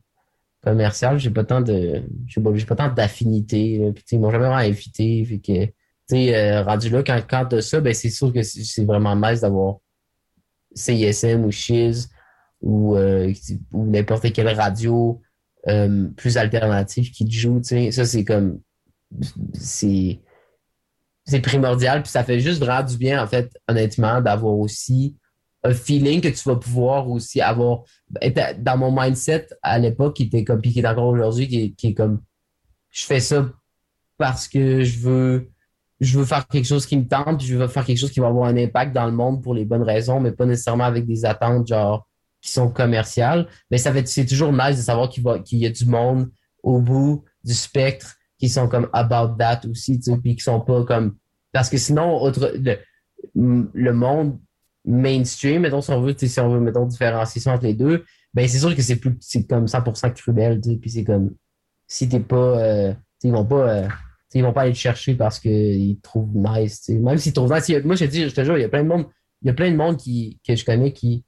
commerciales, 0.63 1.19
j'ai 1.19 1.30
pas 1.30 1.43
tant 1.43 1.61
de. 1.61 2.03
J'ai 2.25 2.41
pas, 2.41 2.51
pas 2.67 2.75
tant 2.75 2.93
d'affinité. 2.93 3.91
Puis, 3.93 4.03
tu 4.03 4.09
sais, 4.09 4.15
ils 4.15 4.19
m'ont 4.19 4.32
jamais 4.32 4.47
vraiment 4.47 4.57
invité. 4.57 5.23
Fait 5.25 5.39
que, 5.39 5.65
tu 6.09 6.34
euh, 6.34 6.63
rendu 6.63 6.89
là, 6.89 7.03
quand, 7.03 7.21
quand 7.30 7.45
t'as 7.45 7.61
ça, 7.61 7.80
ben, 7.80 7.93
c'est 7.93 8.09
sûr 8.09 8.34
que 8.34 8.41
c'est 8.41 8.86
vraiment 8.86 9.15
nice 9.15 9.41
d'avoir 9.41 9.78
CISM 10.73 11.45
ou 11.45 11.51
Shiz 11.51 12.09
ou, 12.62 12.95
euh, 12.95 13.32
ou 13.72 13.86
n'importe 13.86 14.32
quelle 14.34 14.49
radio 14.49 15.22
euh, 15.68 16.08
plus 16.16 16.38
alternative 16.38 17.12
qui 17.12 17.26
te 17.26 17.32
joue, 17.32 17.60
tu 17.60 17.70
sais. 17.70 17.91
Ça, 17.91 18.05
c'est 18.05 18.24
comme. 18.24 18.60
C'est. 19.53 20.20
C'est 21.26 21.41
primordial, 21.41 22.03
puis 22.03 22.12
ça 22.12 22.24
fait 22.24 22.39
juste 22.39 22.60
vraiment 22.60 22.88
du 22.88 22.97
bien, 22.97 23.22
en 23.22 23.28
fait, 23.28 23.51
honnêtement, 23.68 24.22
d'avoir 24.22 24.58
aussi 24.58 25.18
un 25.64 25.74
feeling 25.74 26.22
que 26.22 26.30
tu 26.30 26.47
vas 26.47 26.55
pouvoir 26.55 27.10
aussi 27.10 27.41
avoir. 27.41 27.84
être 28.22 28.64
Dans 28.64 28.78
mon 28.78 28.91
mindset 28.91 29.47
à 29.62 29.78
l'époque, 29.78 30.16
qui 30.16 30.24
était 30.24 30.45
comme, 30.45 30.62
puis 30.62 30.72
qui 30.72 30.80
est 30.80 30.88
encore 30.88 31.08
aujourd'hui, 31.08 31.47
qui 31.47 31.64
est, 31.64 31.72
qui 31.72 31.88
est 31.88 31.93
comme. 31.93 32.22
Je 32.91 33.05
fais 33.05 33.20
ça 33.20 33.49
parce 34.18 34.47
que 34.47 34.84
je 34.84 34.99
veux 34.99 35.51
je 35.99 36.18
veux 36.20 36.26
faire 36.26 36.47
quelque 36.47 36.66
chose 36.66 36.86
qui 36.86 36.97
me 36.97 37.08
tente, 37.08 37.41
je 37.41 37.55
veux 37.55 37.68
faire 37.68 37.86
quelque 37.86 37.97
chose 37.97 38.12
qui 38.12 38.20
va 38.20 38.28
avoir 38.28 38.47
un 38.47 38.58
impact 38.58 38.93
dans 38.93 39.05
le 39.05 39.12
monde 39.12 39.41
pour 39.41 39.53
les 39.53 39.66
bonnes 39.66 39.84
raisons, 39.84 40.20
mais 40.20 40.32
pas 40.32 40.45
nécessairement 40.45 40.84
avec 40.84 41.05
des 41.05 41.26
attentes 41.26 41.68
genre 41.68 42.07
qui 42.47 42.53
sont 42.53 42.69
commerciales. 42.69 43.47
Mais 43.69 43.77
ça 43.77 43.93
c'est 44.05 44.25
toujours 44.25 44.51
nice 44.51 44.77
de 44.77 44.81
savoir 44.81 45.09
qu'il 45.09 45.23
va 45.23 45.39
qu'il 45.39 45.59
y 45.59 45.65
a 45.65 45.69
du 45.69 45.85
monde 45.85 46.29
au 46.63 46.79
bout 46.79 47.23
du 47.43 47.53
spectre 47.53 48.15
qui 48.39 48.49
sont 48.49 48.67
comme 48.67 48.89
about 48.93 49.35
that 49.37 49.61
aussi, 49.69 49.99
tu 49.99 50.17
puis 50.19 50.35
qui 50.35 50.43
sont 50.43 50.61
pas 50.61 50.83
comme 50.85 51.15
parce 51.51 51.69
que 51.69 51.77
sinon 51.77 52.21
autre 52.21 52.53
le, 53.35 53.91
monde 53.91 54.39
mainstream, 54.85 55.61
mettons 55.61 55.81
si 55.81 55.91
on 55.91 56.01
veut, 56.01 56.15
si 56.17 56.39
on 56.39 56.49
veut 56.49 56.59
mettons 56.59 56.85
différencier 56.85 57.51
entre 57.51 57.63
les 57.63 57.73
deux, 57.73 58.05
ben 58.33 58.47
c'est 58.47 58.59
sûr 58.59 58.75
que 58.75 58.81
c'est 58.81 58.97
plus 58.97 59.17
c'est 59.19 59.45
comme 59.45 59.65
100% 59.65 60.13
cruel, 60.13 60.61
tu 60.61 60.77
puis 60.77 60.89
c'est 60.89 61.03
comme 61.03 61.35
si 61.87 62.07
t'es 62.07 62.19
pas 62.19 62.59
euh, 62.59 62.93
ils 63.23 63.31
vont 63.31 63.45
pas 63.45 63.69
euh, 63.69 63.87
ils 64.33 64.43
vont 64.43 64.53
pas 64.53 64.61
aller 64.61 64.73
te 64.73 64.77
chercher 64.77 65.15
parce 65.15 65.39
qu'ils 65.39 65.99
trouvent 66.01 66.35
nice. 66.35 66.81
tu 66.81 66.93
sais. 66.93 66.99
Même 66.99 67.17
s'ils 67.17 67.33
trouvent 67.33 67.51
nice. 67.51 67.69
Moi, 67.83 67.95
je 67.95 68.05
te 68.05 68.09
dis, 68.09 68.29
je 68.29 68.35
te 68.35 68.43
jure, 68.43 68.57
il 68.57 68.61
y 68.61 68.65
a 68.65 68.69
plein 68.69 68.83
de 68.83 68.87
monde, 68.87 69.05
il 69.41 69.47
y 69.47 69.49
a 69.49 69.53
plein 69.53 69.71
de 69.71 69.75
monde 69.75 69.97
qui, 69.97 70.39
que 70.45 70.55
je 70.55 70.65
connais 70.65 70.93
qui. 70.93 71.23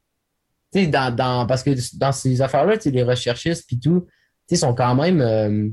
Sais, 0.72 0.88
dans, 0.88 1.16
dans, 1.16 1.48
parce 1.48 1.64
que 1.64 1.72
dans 1.98 2.12
ces 2.12 2.42
affaires-là, 2.42 2.76
les 2.86 3.04
recherchistes 3.04 3.66
puis 3.68 3.80
tout, 3.80 4.06
tu 4.48 4.56
sont 4.56 4.74
quand 4.76 4.96
même. 4.96 5.22
euh, 5.22 5.70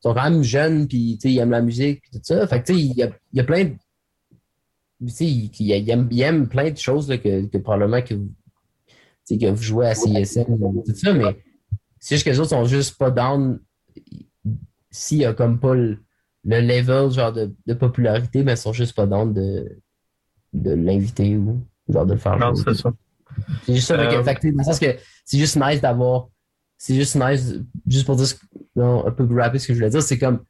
sont 0.00 0.14
quand 0.14 0.30
même 0.30 0.42
jeunes, 0.44 0.86
puis 0.86 1.18
ils 1.24 1.38
aiment 1.38 1.50
la 1.50 1.60
musique, 1.62 2.02
puis 2.02 2.12
tout 2.12 2.20
ça. 2.22 2.46
Fait 2.46 2.60
que 2.62 2.66
tu 2.66 2.74
sais, 2.74 2.80
il 2.80 2.92
y 2.94 3.02
a, 3.02 3.10
il 3.32 3.38
y 3.38 3.40
a 3.40 3.44
plein 3.44 3.64
de. 3.64 3.74
Ils, 5.00 5.50
ils 5.60 5.90
aiment, 5.90 6.08
ils 6.10 6.20
aiment 6.22 6.48
plein 6.48 6.70
de 6.70 6.76
choses 6.76 7.08
là, 7.08 7.18
que, 7.18 7.46
que 7.46 7.58
probablement 7.58 8.02
que 8.02 8.14
vous, 8.14 8.32
que 9.28 9.50
vous 9.50 9.62
jouez 9.62 9.86
à 9.88 9.94
CSM 9.94 10.44
ou 10.48 10.82
tout 10.86 10.94
ça, 10.94 11.12
mais 11.12 11.36
c'est 11.98 12.14
juste 12.16 12.24
que 12.24 12.30
les 12.30 12.38
autres 12.40 12.50
sont 12.50 12.64
juste 12.64 12.96
pas 12.96 13.10
down 13.10 13.60
s'il 14.90 15.18
y 15.18 15.24
a 15.24 15.32
comme 15.34 15.58
pas 15.60 15.74
le, 15.74 15.98
le 16.44 16.60
level 16.60 17.10
genre 17.10 17.32
de, 17.32 17.52
de 17.66 17.74
popularité, 17.74 18.42
mais 18.42 18.52
ils 18.52 18.56
sont 18.56 18.72
juste 18.72 18.94
pas 18.96 19.06
down 19.06 19.32
de, 19.32 19.80
de 20.52 20.70
l'inviter 20.72 21.36
ou 21.36 21.60
genre 21.88 22.06
de 22.06 22.14
le 22.14 22.18
faire 22.18 22.38
Non, 22.38 22.54
c'est 22.54 22.74
ça. 22.74 22.92
C'est 23.66 23.74
juste 23.74 23.88
ça, 23.88 23.96
que- 23.96 24.02
Euh, 24.14 24.24
fait 24.24 24.34
que, 24.36 24.48
dans 24.48 24.58
le 24.58 24.64
sens 24.64 24.78
que 24.78 24.96
c'est 25.24 25.38
juste 25.38 25.56
nice 25.56 25.80
d'avoir. 25.80 26.28
C'est 26.76 26.94
juste 26.94 27.16
nice, 27.16 27.54
juste 27.86 28.06
pour 28.06 28.16
dire 28.16 28.26
non, 28.76 29.06
un 29.06 29.10
peu 29.10 29.26
rapide 29.36 29.60
ce 29.60 29.66
que 29.68 29.72
je 29.74 29.78
voulais 29.78 29.90
dire, 29.90 30.02
c'est 30.02 30.18
comme 30.18 30.44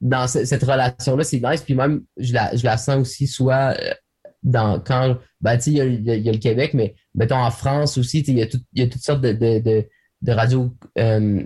dans 0.00 0.28
ce- 0.28 0.44
cette 0.44 0.62
relation-là, 0.62 1.24
c'est 1.24 1.40
nice, 1.40 1.62
puis 1.62 1.74
même 1.74 2.02
je 2.18 2.34
la, 2.34 2.54
je 2.54 2.64
la 2.64 2.76
sens 2.76 2.96
aussi 2.98 3.26
soit 3.26 3.74
euh, 3.80 3.94
dans 4.42 4.78
quand 4.80 5.16
ben 5.40 5.56
tu 5.56 5.62
sais, 5.64 5.70
il 5.72 5.76
y, 6.04 6.10
a- 6.10 6.14
y 6.16 6.20
y 6.20 6.30
le 6.32 6.38
Québec, 6.38 6.74
mais 6.74 6.94
mettons 7.14 7.36
en 7.38 7.50
France 7.50 7.96
aussi, 7.98 8.20
il 8.20 8.38
y 8.38 8.46
tout- 8.48 8.60
y 8.74 8.82
a 8.82 8.86
toutes 8.88 9.02
sortes 9.02 9.22
de, 9.22 9.32
de, 9.32 9.58
de, 9.60 9.88
de 10.22 10.32
radios 10.32 10.76
euh, 10.98 11.42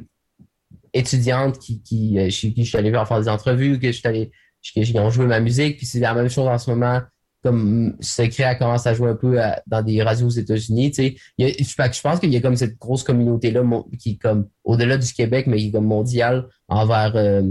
étudiantes 0.93 1.59
qui, 1.59 1.83
qui 1.83 2.19
euh, 2.19 2.31
chez 2.31 2.53
qui 2.53 2.65
je 2.65 2.69
suis 2.71 2.79
allé 2.79 2.91
voir 2.91 3.07
faire 3.07 3.21
des 3.21 3.29
entrevues, 3.29 3.79
que 3.79 3.87
je 3.93 3.99
suis 3.99 4.09
allé 4.09 4.31
que 4.75 4.81
qui 4.83 4.99
ont 4.99 5.11
joué 5.11 5.27
ma 5.27 5.41
musique, 5.41 5.77
puis 5.79 5.87
c'est 5.87 6.01
la 6.01 6.13
même 6.15 6.29
chose 6.29 6.47
en 6.49 6.59
ce 6.59 6.71
moment 6.71 7.01
comme 7.43 7.97
Secret 8.01 8.45
a 8.45 8.55
commencé 8.55 8.89
à 8.89 8.95
jouer 8.95 9.11
un 9.11 9.15
peu 9.17 9.41
à- 9.41 9.63
dans 9.67 9.83
des 9.83 10.03
radios 10.03 10.27
aux 10.27 10.31
États-Unis, 10.31 10.91
tu 10.91 11.03
sais. 11.03 11.17
Je 11.39 12.01
pense 12.03 12.21
qu'il 12.21 12.33
y 12.33 12.37
a 12.37 12.41
comme 12.41 12.57
cette 12.57 12.79
grosse 12.79 13.03
communauté-là 13.03 13.63
mon- 13.63 13.85
qui 13.99 14.11
est 14.13 14.17
comme 14.17 14.49
au-delà 14.65 14.99
du 14.99 15.13
Québec, 15.13 15.47
mais 15.47 15.57
qui 15.59 15.69
est 15.69 15.73
comme 15.73 15.87
mondiale 15.87 16.49
envers 16.69 17.17
euh, 17.17 17.43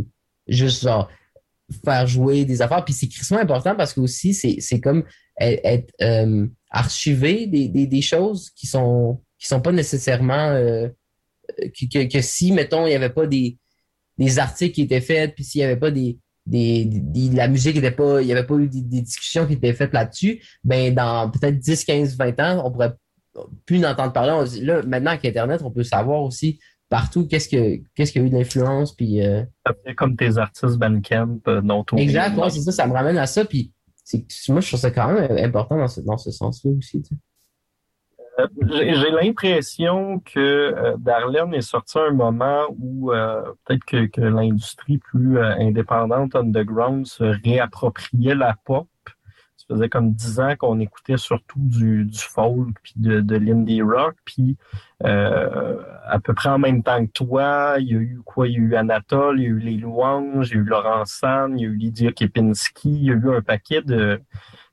juste 0.47 0.83
genre 0.83 1.09
faire 1.83 2.07
jouer 2.07 2.45
des 2.45 2.61
affaires. 2.61 2.83
Puis 2.85 2.93
c'est 2.93 3.07
crissement 3.07 3.39
important 3.39 3.75
parce 3.75 3.93
que 3.93 3.99
aussi, 4.01 4.33
c'est 4.33 4.79
comme 4.79 5.03
être, 5.39 5.61
être, 5.63 5.93
euh, 6.01 6.47
archiver 6.69 7.47
des, 7.47 7.67
des, 7.67 7.87
des 7.87 8.01
choses 8.01 8.49
qui 8.51 8.67
sont 8.67 9.21
qui 9.39 9.47
sont 9.47 9.61
pas 9.61 9.71
nécessairement 9.71 10.49
euh, 10.49 10.89
que, 11.57 11.85
que, 11.91 12.11
que 12.11 12.21
si, 12.21 12.51
mettons, 12.51 12.85
il 12.85 12.91
y 12.91 12.95
avait 12.95 13.09
pas 13.09 13.25
des, 13.25 13.57
des 14.17 14.37
articles 14.37 14.73
qui 14.75 14.81
étaient 14.81 14.99
faits, 15.01 15.33
puis 15.33 15.43
s'il 15.45 15.61
y 15.61 15.63
avait 15.63 15.77
pas 15.77 15.91
des, 15.91 16.19
des, 16.49 16.85
des- 16.85 17.29
la 17.35 17.47
musique 17.47 17.75
était 17.77 17.91
pas, 17.91 18.21
il 18.21 18.27
y 18.27 18.31
avait 18.31 18.45
pas 18.45 18.55
eu 18.55 18.67
des, 18.67 18.81
des 18.81 19.01
discussions 19.01 19.45
qui 19.45 19.53
étaient 19.53 19.73
faites 19.73 19.93
là-dessus, 19.93 20.41
ben 20.63 20.93
dans 20.93 21.29
peut-être 21.29 21.59
10, 21.59 21.85
15, 21.85 22.17
20 22.17 22.39
ans, 22.39 22.61
on 22.65 22.71
pourrait 22.71 22.93
plus 23.65 23.85
en 23.85 23.91
entendre 23.91 24.11
parler. 24.11 24.31
On 24.31 24.43
dit, 24.43 24.61
là, 24.65 24.81
maintenant 24.83 25.11
avec 25.11 25.23
Internet, 25.25 25.61
on 25.63 25.71
peut 25.71 25.83
savoir 25.83 26.21
aussi 26.23 26.59
partout 26.89 27.27
qu'est-ce 27.27 27.47
que 27.47 27.81
qu'est-ce 27.95 28.11
qu'il 28.11 28.21
y 28.23 28.25
a 28.25 28.27
eu 28.27 28.31
d'influence, 28.31 28.95
puis 28.95 29.23
euh, 29.23 29.43
comme 29.95 30.15
tes 30.15 30.37
artistes 30.37 30.77
Bandcamp 30.77 31.39
euh, 31.47 31.61
dont 31.61 31.85
on 31.91 31.97
exact, 31.97 32.35
ouais, 32.37 32.49
c'est 32.49 32.61
ça, 32.61 32.71
ça 32.71 32.87
me 32.87 32.93
ramène 32.93 33.17
à 33.17 33.27
ça, 33.27 33.45
puis 33.45 33.71
c'est 34.03 34.25
moi 34.49 34.59
je 34.61 34.67
trouve 34.69 34.79
ça 34.79 34.89
quand 34.89 35.13
même 35.13 35.31
important 35.37 35.77
dans 35.77 35.87
ce, 35.87 36.01
dans 36.01 36.17
ce 36.17 36.31
sens-là 36.31 36.71
aussi. 36.71 37.01
tu 37.03 37.09
sais. 37.09 37.15
Euh, 38.39 38.47
J'ai 38.69 39.11
l'impression 39.11 40.19
que 40.19 40.39
euh, 40.39 40.95
Darlene 40.97 41.53
est 41.53 41.61
sorti 41.61 41.97
à 41.97 42.03
un 42.03 42.13
moment 42.13 42.65
où 42.77 43.11
euh, 43.11 43.41
peut-être 43.65 43.85
que, 43.85 44.21
l'industrie 44.21 44.97
plus 44.97 45.39
indépendante 45.39 46.35
underground 46.35 47.05
se 47.05 47.23
réappropriait 47.23 48.35
la 48.35 48.55
pop. 48.65 48.87
Ça 49.57 49.65
faisait 49.75 49.89
comme 49.89 50.13
dix 50.13 50.39
ans 50.39 50.55
qu'on 50.57 50.79
écoutait 50.79 51.17
surtout 51.17 51.59
du, 51.59 52.07
folk 52.13 52.75
puis 52.81 52.93
de, 52.95 53.35
l'indie 53.35 53.81
rock. 53.81 54.15
Puis 54.25 54.57
à 55.03 56.19
peu 56.23 56.33
près 56.33 56.49
en 56.49 56.59
même 56.59 56.83
temps 56.83 57.05
que 57.05 57.11
toi, 57.11 57.75
il 57.79 57.87
y 57.87 57.95
a 57.95 57.99
eu 57.99 58.21
quoi? 58.25 58.47
Il 58.47 58.53
y 58.53 58.57
a 58.57 58.59
eu 58.59 58.75
Anatole, 58.75 59.39
il 59.39 59.43
y 59.43 59.45
a 59.45 59.49
eu 59.49 59.59
Les 59.59 59.77
Louanges, 59.77 60.49
il 60.49 60.55
y 60.55 60.57
a 60.57 60.61
eu 60.61 60.63
Laurent 60.63 61.05
San, 61.05 61.57
il 61.57 61.61
y 61.61 61.65
a 61.65 61.69
eu 61.69 61.75
Lydia 61.75 62.11
Kepinski, 62.11 62.89
il 62.89 63.03
y 63.03 63.11
a 63.11 63.13
eu 63.13 63.35
un 63.35 63.41
paquet 63.41 63.81
de 63.81 64.21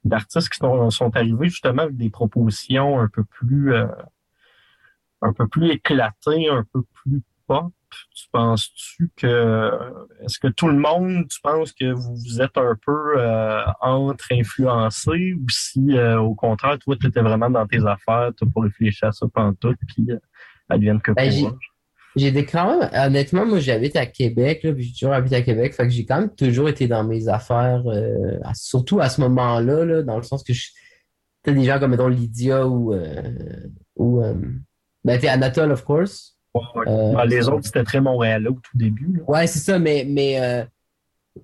d'artistes 0.09 0.49
qui 0.49 0.59
sont, 0.59 0.91
sont 0.91 1.15
arrivés 1.17 1.49
justement 1.49 1.83
avec 1.83 1.97
des 1.97 2.11
propositions 2.11 3.01
un 3.01 3.09
peu 3.09 3.25
plus 3.25 3.75
euh, 3.75 3.87
un 5.23 5.33
peu 5.33 5.47
plus 5.47 5.71
éclatées, 5.71 6.49
un 6.49 6.65
peu 6.73 6.83
plus 6.93 7.23
pop. 7.47 7.73
Tu 8.15 8.27
penses-tu 8.33 9.11
que 9.17 9.71
est-ce 10.21 10.39
que 10.39 10.49
tout 10.49 10.69
le 10.69 10.77
monde, 10.77 11.27
tu 11.29 11.41
penses 11.41 11.73
que 11.73 11.93
vous, 11.93 12.17
vous 12.17 12.43
êtes 12.43 12.59
un 12.59 12.77
peu 12.85 13.15
euh, 13.17 13.63
entre 13.81 14.27
influencés 14.33 15.35
ou 15.35 15.49
si 15.49 15.97
euh, 15.97 16.21
au 16.21 16.35
contraire, 16.35 16.79
toi, 16.79 16.97
tu 17.01 17.07
étais 17.07 17.21
vraiment 17.23 17.49
dans 17.49 17.67
tes 17.67 17.85
affaires, 17.87 18.33
tu 18.37 18.45
pas 18.51 18.61
réfléchi 18.61 19.05
à 19.05 19.13
ça 19.13 19.27
pendant 19.33 19.55
tout, 19.55 19.75
puis 19.87 20.11
euh, 20.11 20.19
advienne 20.69 21.01
que 21.01 21.13
Ben? 21.13 21.57
J'ai 22.17 22.31
des 22.31 22.47
quand 22.47 22.79
même, 22.81 22.91
honnêtement, 22.93 23.45
moi 23.47 23.61
j'habite 23.61 23.95
à 23.97 24.07
Québec, 24.07 24.63
là, 24.63 24.73
puis 24.73 24.85
j'ai 24.85 24.93
toujours 24.95 25.15
habité 25.15 25.37
à 25.37 25.43
Québec, 25.43 25.75
fait 25.75 25.85
que 25.85 25.91
j'ai 25.91 26.05
quand 26.07 26.19
même 26.21 26.35
toujours 26.35 26.69
été 26.69 26.89
dans 26.89 27.05
mes 27.05 27.29
affaires, 27.29 27.83
euh, 27.87 28.39
à- 28.43 28.55
surtout 28.55 29.01
à 29.01 29.09
ce 29.09 29.21
moment-là, 29.21 29.85
là, 29.85 30.03
dans 30.03 30.17
le 30.17 30.23
sens 30.23 30.43
que 30.43 30.53
je, 30.53 30.69
t'as 31.43 31.53
des 31.53 31.65
gens 31.65 31.79
comme 31.79 31.91
mettons 31.93 32.09
Lydia 32.09 32.67
ou, 32.67 32.93
euh, 32.95 33.23
ou 33.97 34.23
euh, 34.23 34.35
ben 35.05 35.21
t'es 35.21 35.29
Anatole 35.29 35.73
of 35.73 35.85
course. 35.85 36.37
Ouais, 36.55 36.63
ouais. 36.77 37.15
Ah, 37.17 37.27
les 37.27 37.49
autres, 37.49 37.67
c'était 37.67 37.85
très 37.85 38.01
Montréalais 38.01 38.49
au 38.49 38.55
tout 38.55 38.77
début. 38.79 39.19
là. 39.19 39.23
Ouais, 39.29 39.47
c'est 39.47 39.59
ça, 39.59 39.79
mais, 39.79 40.07
mais 40.09 40.41
euh, 40.41 40.65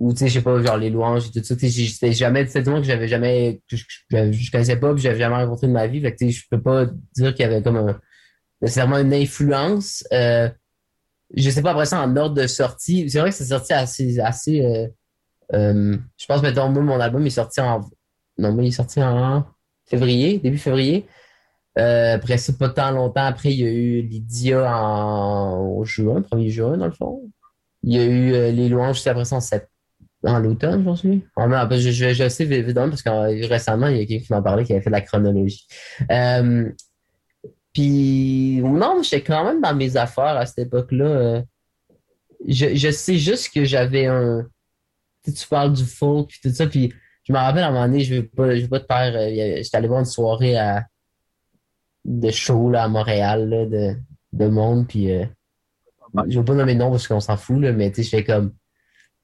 ou 0.00 0.12
tu 0.12 0.20
sais, 0.20 0.28
je 0.28 0.34
sais 0.34 0.42
pas, 0.42 0.62
genre 0.62 0.78
les 0.78 0.88
louanges 0.88 1.26
et 1.26 1.30
tout 1.30 1.44
ça, 1.44 1.54
c'était 1.58 2.12
jamais, 2.12 2.46
c'était 2.46 2.62
que 2.64 2.82
j'avais 2.82 3.08
jamais, 3.08 3.60
que 3.70 3.76
je, 3.76 3.84
je, 4.10 4.32
je 4.32 4.50
connaissais 4.50 4.76
pas, 4.76 4.94
puis 4.94 5.02
j'avais 5.02 5.18
jamais 5.18 5.36
rencontré 5.36 5.66
de 5.66 5.72
ma 5.72 5.86
vie, 5.86 6.00
fait 6.00 6.12
que 6.12 6.16
tu 6.18 6.26
sais, 6.26 6.30
je 6.30 6.46
peux 6.50 6.62
pas 6.62 6.86
dire 7.14 7.34
qu'il 7.34 7.44
y 7.44 7.48
avait 7.48 7.62
comme 7.62 7.76
un, 7.76 8.00
nécessairement 8.62 8.98
une 8.98 9.12
influence. 9.12 10.04
Euh, 10.12 10.48
je 11.36 11.50
sais 11.50 11.62
pas 11.62 11.70
après 11.72 11.86
ça 11.86 12.00
en 12.02 12.16
ordre 12.16 12.34
de 12.36 12.46
sortie. 12.46 13.08
C'est 13.10 13.20
vrai 13.20 13.30
que 13.30 13.36
c'est 13.36 13.46
sorti 13.46 13.72
assez, 13.72 14.18
assez. 14.20 14.64
euh, 14.64 14.88
euh, 15.54 15.96
je 16.18 16.26
pense 16.26 16.42
mettons 16.42 16.70
moi 16.70 16.82
mon 16.82 17.00
album 17.00 17.26
est 17.26 17.30
sorti 17.30 17.60
en, 17.60 17.80
non 18.38 18.52
mais 18.54 18.64
il 18.66 18.68
est 18.68 18.72
sorti 18.72 19.02
en 19.02 19.46
février, 19.86 20.38
début 20.38 20.58
février. 20.58 21.06
Euh, 21.78 22.16
après 22.16 22.36
ça, 22.38 22.52
pas 22.52 22.68
tant 22.68 22.90
longtemps 22.90 23.24
après, 23.24 23.52
il 23.52 23.60
y 23.60 23.64
a 23.64 23.70
eu 23.70 24.02
Lydia 24.02 24.76
en 24.76 25.82
juin, 25.84 26.20
1er 26.22 26.50
juin 26.50 26.76
dans 26.76 26.86
le 26.86 26.92
fond. 26.92 27.30
Il 27.82 27.94
y 27.94 27.98
a 27.98 28.04
eu 28.04 28.32
les 28.54 28.68
louanges 28.68 28.96
juste 28.96 29.06
après 29.08 29.24
ça 29.24 29.36
en 29.36 29.40
sept- 29.40 29.68
en 30.24 30.38
l'automne, 30.38 30.80
je 30.80 30.84
pense. 30.84 31.04
oui. 31.04 31.24
Ah, 31.36 31.48
non, 31.48 31.68
je, 31.70 31.90
je, 31.90 32.12
je 32.14 32.28
sais 32.28 32.44
évidemment 32.44 32.90
parce 32.90 33.02
que 33.02 33.46
récemment, 33.48 33.88
il 33.88 33.96
y 33.98 34.00
a 34.02 34.06
quelqu'un 34.06 34.24
qui 34.26 34.32
m'en 34.32 34.42
parlait 34.42 34.64
qui 34.64 34.72
avait 34.72 34.82
fait 34.82 34.90
la 34.90 35.00
chronologie. 35.00 35.66
Puis 37.72 38.60
non, 38.62 39.02
j'étais 39.02 39.22
quand 39.22 39.44
même 39.44 39.60
dans 39.60 39.74
mes 39.74 39.96
affaires 39.96 40.36
à 40.36 40.46
cette 40.46 40.66
époque-là. 40.66 41.04
euh, 41.06 41.42
je, 42.46 42.74
je 42.74 42.90
sais 42.90 43.18
juste 43.18 43.52
que 43.52 43.64
j'avais 43.64 44.06
un. 44.06 44.46
Tu 45.24 45.32
tu 45.32 45.46
parles 45.48 45.72
du 45.72 45.84
folk 45.84 46.28
puis 46.28 46.40
tout 46.42 46.54
ça, 46.54 46.66
puis 46.66 46.92
je 47.24 47.32
me 47.32 47.38
rappelle 47.38 47.62
à 47.62 47.68
un 47.68 47.72
moment 47.72 47.86
donné, 47.86 48.00
je 48.04 48.14
vais 48.14 48.22
pas, 48.24 48.54
je 48.56 48.62
vais 48.62 48.68
pas 48.68 48.80
te 48.80 48.86
faire. 48.86 49.14
euh, 49.14 49.28
J'étais 49.62 49.76
allé 49.76 49.88
voir 49.88 50.00
une 50.00 50.06
soirée 50.06 50.56
à, 50.56 50.84
de 52.04 52.30
show 52.30 52.70
là, 52.70 52.84
à 52.84 52.88
Montréal 52.88 53.48
là, 53.48 53.66
de, 53.66 53.96
de 54.32 54.46
monde, 54.48 54.88
puis 54.88 55.12
euh, 55.12 55.24
je 56.28 56.38
vais 56.40 56.44
pas 56.44 56.54
nommer 56.54 56.74
de 56.74 56.80
nom 56.80 56.90
parce 56.90 57.06
qu'on 57.08 57.20
s'en 57.20 57.36
fout, 57.36 57.60
là, 57.60 57.72
mais 57.72 57.90
tu 57.90 58.02
sais, 58.02 58.10
j'étais 58.10 58.24
comme. 58.32 58.52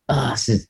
Ah, 0.09 0.34
c'est. 0.36 0.68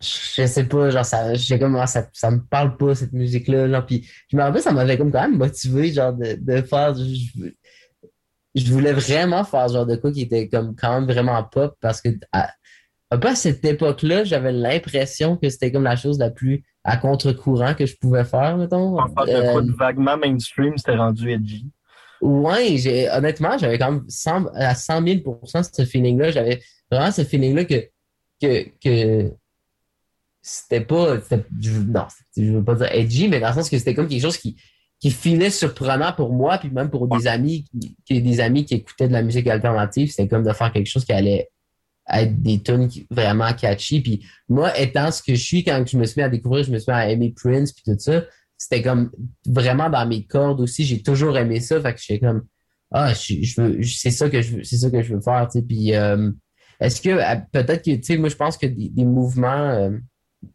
Je 0.00 0.46
sais 0.46 0.64
pas, 0.64 0.90
genre, 0.90 1.04
ça, 1.04 1.32
comme, 1.58 1.76
ah, 1.76 1.86
ça, 1.86 2.06
ça 2.12 2.30
me 2.30 2.40
parle 2.40 2.76
pas, 2.76 2.94
cette 2.94 3.12
musique-là, 3.12 3.68
genre, 3.68 3.84
puis 3.84 4.08
je 4.30 4.36
me 4.36 4.42
rappelle, 4.42 4.62
ça 4.62 4.72
m'avait 4.72 4.96
comme 4.96 5.10
quand 5.10 5.22
même 5.22 5.36
motivé, 5.36 5.92
genre, 5.92 6.12
de, 6.12 6.36
de 6.40 6.62
faire, 6.62 6.94
je, 6.94 7.48
je 8.54 8.72
voulais 8.72 8.92
vraiment 8.92 9.42
faire 9.44 9.68
ce 9.68 9.74
genre 9.74 9.86
de 9.86 9.96
quoi 9.96 10.12
qui 10.12 10.22
était 10.22 10.48
comme 10.48 10.76
quand 10.76 11.00
même 11.00 11.10
vraiment 11.10 11.42
pop 11.42 11.76
parce 11.80 12.00
que 12.00 12.10
à, 12.32 12.52
un 13.10 13.18
peu 13.18 13.28
à 13.28 13.34
cette 13.34 13.64
époque-là, 13.64 14.24
j'avais 14.24 14.52
l'impression 14.52 15.36
que 15.36 15.48
c'était 15.48 15.72
comme 15.72 15.84
la 15.84 15.96
chose 15.96 16.18
la 16.18 16.30
plus 16.30 16.64
à 16.84 16.96
contre-courant 16.96 17.74
que 17.74 17.86
je 17.86 17.96
pouvais 17.96 18.24
faire, 18.24 18.56
mettons. 18.56 19.00
En 19.00 19.08
fait, 19.08 19.32
de 19.32 19.36
Euh, 19.36 19.52
quoi 19.52 19.62
de 19.62 19.72
vaguement 19.72 20.16
mainstream, 20.16 20.76
c'était 20.76 20.96
rendu 20.96 21.30
edgy. 21.30 21.66
Ouais, 22.20 22.76
j'ai, 22.76 23.10
honnêtement, 23.10 23.58
j'avais 23.58 23.78
quand 23.78 23.92
même 23.92 24.04
100, 24.08 24.46
à 24.54 24.74
100 24.74 25.02
000% 25.02 25.62
ce 25.72 25.84
feeling-là. 25.84 26.30
J'avais 26.30 26.62
vraiment 26.90 27.10
ce 27.10 27.24
feeling-là 27.24 27.64
que, 27.64 27.88
que, 28.40 28.68
que 28.82 29.32
c'était 30.46 30.82
pas, 30.82 31.16
je, 31.60 31.70
non, 31.80 32.06
je 32.36 32.52
veux 32.52 32.62
pas 32.64 32.74
dire 32.74 32.88
edgy, 32.92 33.28
mais 33.28 33.40
dans 33.40 33.48
le 33.48 33.54
sens 33.54 33.70
que 33.70 33.78
c'était 33.78 33.94
comme 33.94 34.08
quelque 34.08 34.20
chose 34.22 34.36
qui, 34.36 34.56
qui 35.00 35.10
finait 35.10 35.48
surprenant 35.50 36.12
pour 36.12 36.32
moi, 36.32 36.58
puis 36.58 36.70
même 36.70 36.90
pour 36.90 37.08
des 37.08 37.26
amis, 37.26 37.64
qui, 37.64 37.96
qui- 38.04 38.22
des 38.22 38.40
amis 38.40 38.64
qui 38.66 38.74
écoutaient 38.74 39.08
de 39.08 39.12
la 39.14 39.22
musique 39.22 39.46
alternative. 39.46 40.10
C'était 40.10 40.28
comme 40.28 40.44
de 40.44 40.52
faire 40.52 40.70
quelque 40.72 40.86
chose 40.86 41.04
qui 41.06 41.12
allait 41.12 41.48
être 42.12 42.42
des 42.42 42.62
tunes 42.62 42.90
vraiment 43.10 43.52
catchy. 43.54 44.00
Puis 44.02 44.24
moi, 44.48 44.78
étant 44.78 45.10
ce 45.10 45.22
que 45.22 45.34
je 45.34 45.42
suis, 45.42 45.64
quand 45.64 45.82
je 45.86 45.96
me 45.96 46.04
suis 46.04 46.20
mis 46.20 46.24
à 46.24 46.28
découvrir, 46.28 46.64
je 46.64 46.70
me 46.72 46.78
suis 46.78 46.92
mis 46.92 46.98
à 46.98 47.08
aimer 47.10 47.32
Prince, 47.34 47.72
puis 47.72 47.82
tout 47.86 47.98
ça, 47.98 48.24
c'était 48.58 48.82
comme 48.82 49.10
vraiment 49.46 49.88
dans 49.88 50.06
mes 50.06 50.26
cordes 50.26 50.60
aussi. 50.60 50.84
J'ai 50.84 51.02
toujours 51.02 51.38
aimé 51.38 51.60
ça. 51.60 51.80
Fait 51.80 51.94
que 51.94 52.00
j'étais 52.00 52.20
comme, 52.26 52.44
ah, 52.92 53.14
je, 53.14 53.42
je 53.42 53.60
veux, 53.60 53.82
c'est 53.82 54.10
ça 54.10 54.28
que 54.28 54.42
je 54.42 54.56
veux, 54.56 54.64
c'est 54.64 54.76
ça 54.76 54.90
que 54.90 55.02
je 55.02 55.14
veux 55.14 55.20
faire, 55.22 55.48
tu 55.50 55.58
sais. 55.60 55.64
Puis, 55.66 55.94
euh, 55.94 56.30
est-ce 56.80 57.00
que, 57.00 57.08
euh, 57.10 57.36
peut-être 57.52 57.82
que, 57.84 57.94
tu 57.96 58.02
sais, 58.02 58.16
moi, 58.18 58.28
je 58.28 58.36
pense 58.36 58.58
que 58.58 58.66
des, 58.66 58.90
des 58.90 59.04
mouvements 59.04 59.70
euh, 59.70 59.90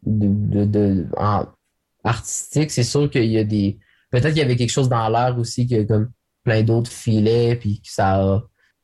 de, 0.06 0.28
de, 0.60 0.64
de- 0.64 1.06
en- 1.16 1.46
artistiques, 2.04 2.70
c'est 2.70 2.82
sûr 2.82 3.10
qu'il 3.10 3.26
y 3.26 3.38
a 3.38 3.44
des, 3.44 3.78
peut-être 4.10 4.28
qu'il 4.28 4.38
y 4.38 4.42
avait 4.42 4.56
quelque 4.56 4.70
chose 4.70 4.88
dans 4.88 5.08
l'air 5.08 5.36
aussi 5.38 5.66
que, 5.66 5.82
comme, 5.84 6.10
plein 6.44 6.62
d'autres 6.62 6.90
filaient, 6.90 7.56
puis 7.56 7.80
que 7.82 7.90
ça 7.92 8.14
a, 8.22 8.40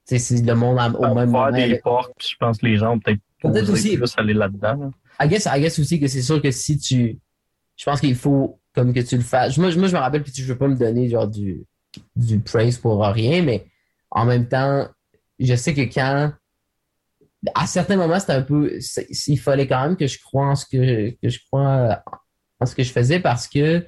tu 0.06 0.18
sais, 0.18 0.18
c'est 0.18 0.42
le 0.44 0.54
monde 0.54 0.78
en- 0.78 0.92
au 0.92 1.02
Ça 1.02 1.14
même 1.14 1.30
moment. 1.30 1.50
des 1.50 1.78
portes, 1.82 2.12
puis 2.18 2.28
je 2.32 2.36
pense 2.38 2.58
que 2.58 2.66
les 2.66 2.76
gens 2.76 2.92
ont 2.94 2.98
peut-être 2.98 3.20
Peut-être 3.40 3.62
osé 3.70 3.72
aussi. 3.72 3.96
plus 3.96 4.14
aller 4.18 4.34
là-dedans. 4.34 4.76
là. 4.76 4.90
I 5.24 5.28
guess, 5.28 5.46
I 5.50 5.60
guess 5.60 5.78
aussi 5.78 5.98
que 6.00 6.06
c'est 6.08 6.22
sûr 6.22 6.40
que 6.42 6.50
si 6.50 6.78
tu. 6.78 7.18
Je 7.76 7.84
pense 7.84 8.00
qu'il 8.00 8.14
faut 8.14 8.60
comme 8.74 8.92
que 8.92 9.00
tu 9.00 9.16
le 9.16 9.22
fasses. 9.22 9.56
Moi, 9.58 9.70
je- 9.70 9.78
moi, 9.78 9.88
je 9.88 9.94
me 9.94 9.98
rappelle, 9.98 10.22
puis 10.22 10.32
je 10.34 10.44
veux 10.44 10.58
pas 10.58 10.68
me 10.68 10.74
donner 10.76 11.08
genre 11.08 11.28
du, 11.28 11.64
du 12.16 12.38
praise 12.40 12.76
pour 12.78 13.02
rien, 13.04 13.42
mais 13.42 13.66
en 14.10 14.24
même 14.26 14.46
temps, 14.48 14.88
je 15.38 15.54
sais 15.54 15.72
que 15.74 15.82
quand. 15.82 16.32
À 17.54 17.66
certains 17.66 17.96
moments, 17.96 18.18
c'était 18.18 18.32
un 18.32 18.42
peu. 18.42 18.78
Il 19.26 19.38
fallait 19.38 19.66
quand 19.66 19.82
même 19.82 19.96
que 19.96 20.06
je 20.06 20.18
croie 20.18 20.46
en 20.46 20.54
ce 20.54 20.66
que, 20.66 21.10
que 21.10 21.28
je 21.28 21.38
crois 21.46 21.68
euh, 21.68 21.94
en 22.60 22.66
ce 22.66 22.74
que 22.74 22.82
je 22.82 22.90
faisais 22.92 23.20
parce 23.20 23.46
que. 23.48 23.86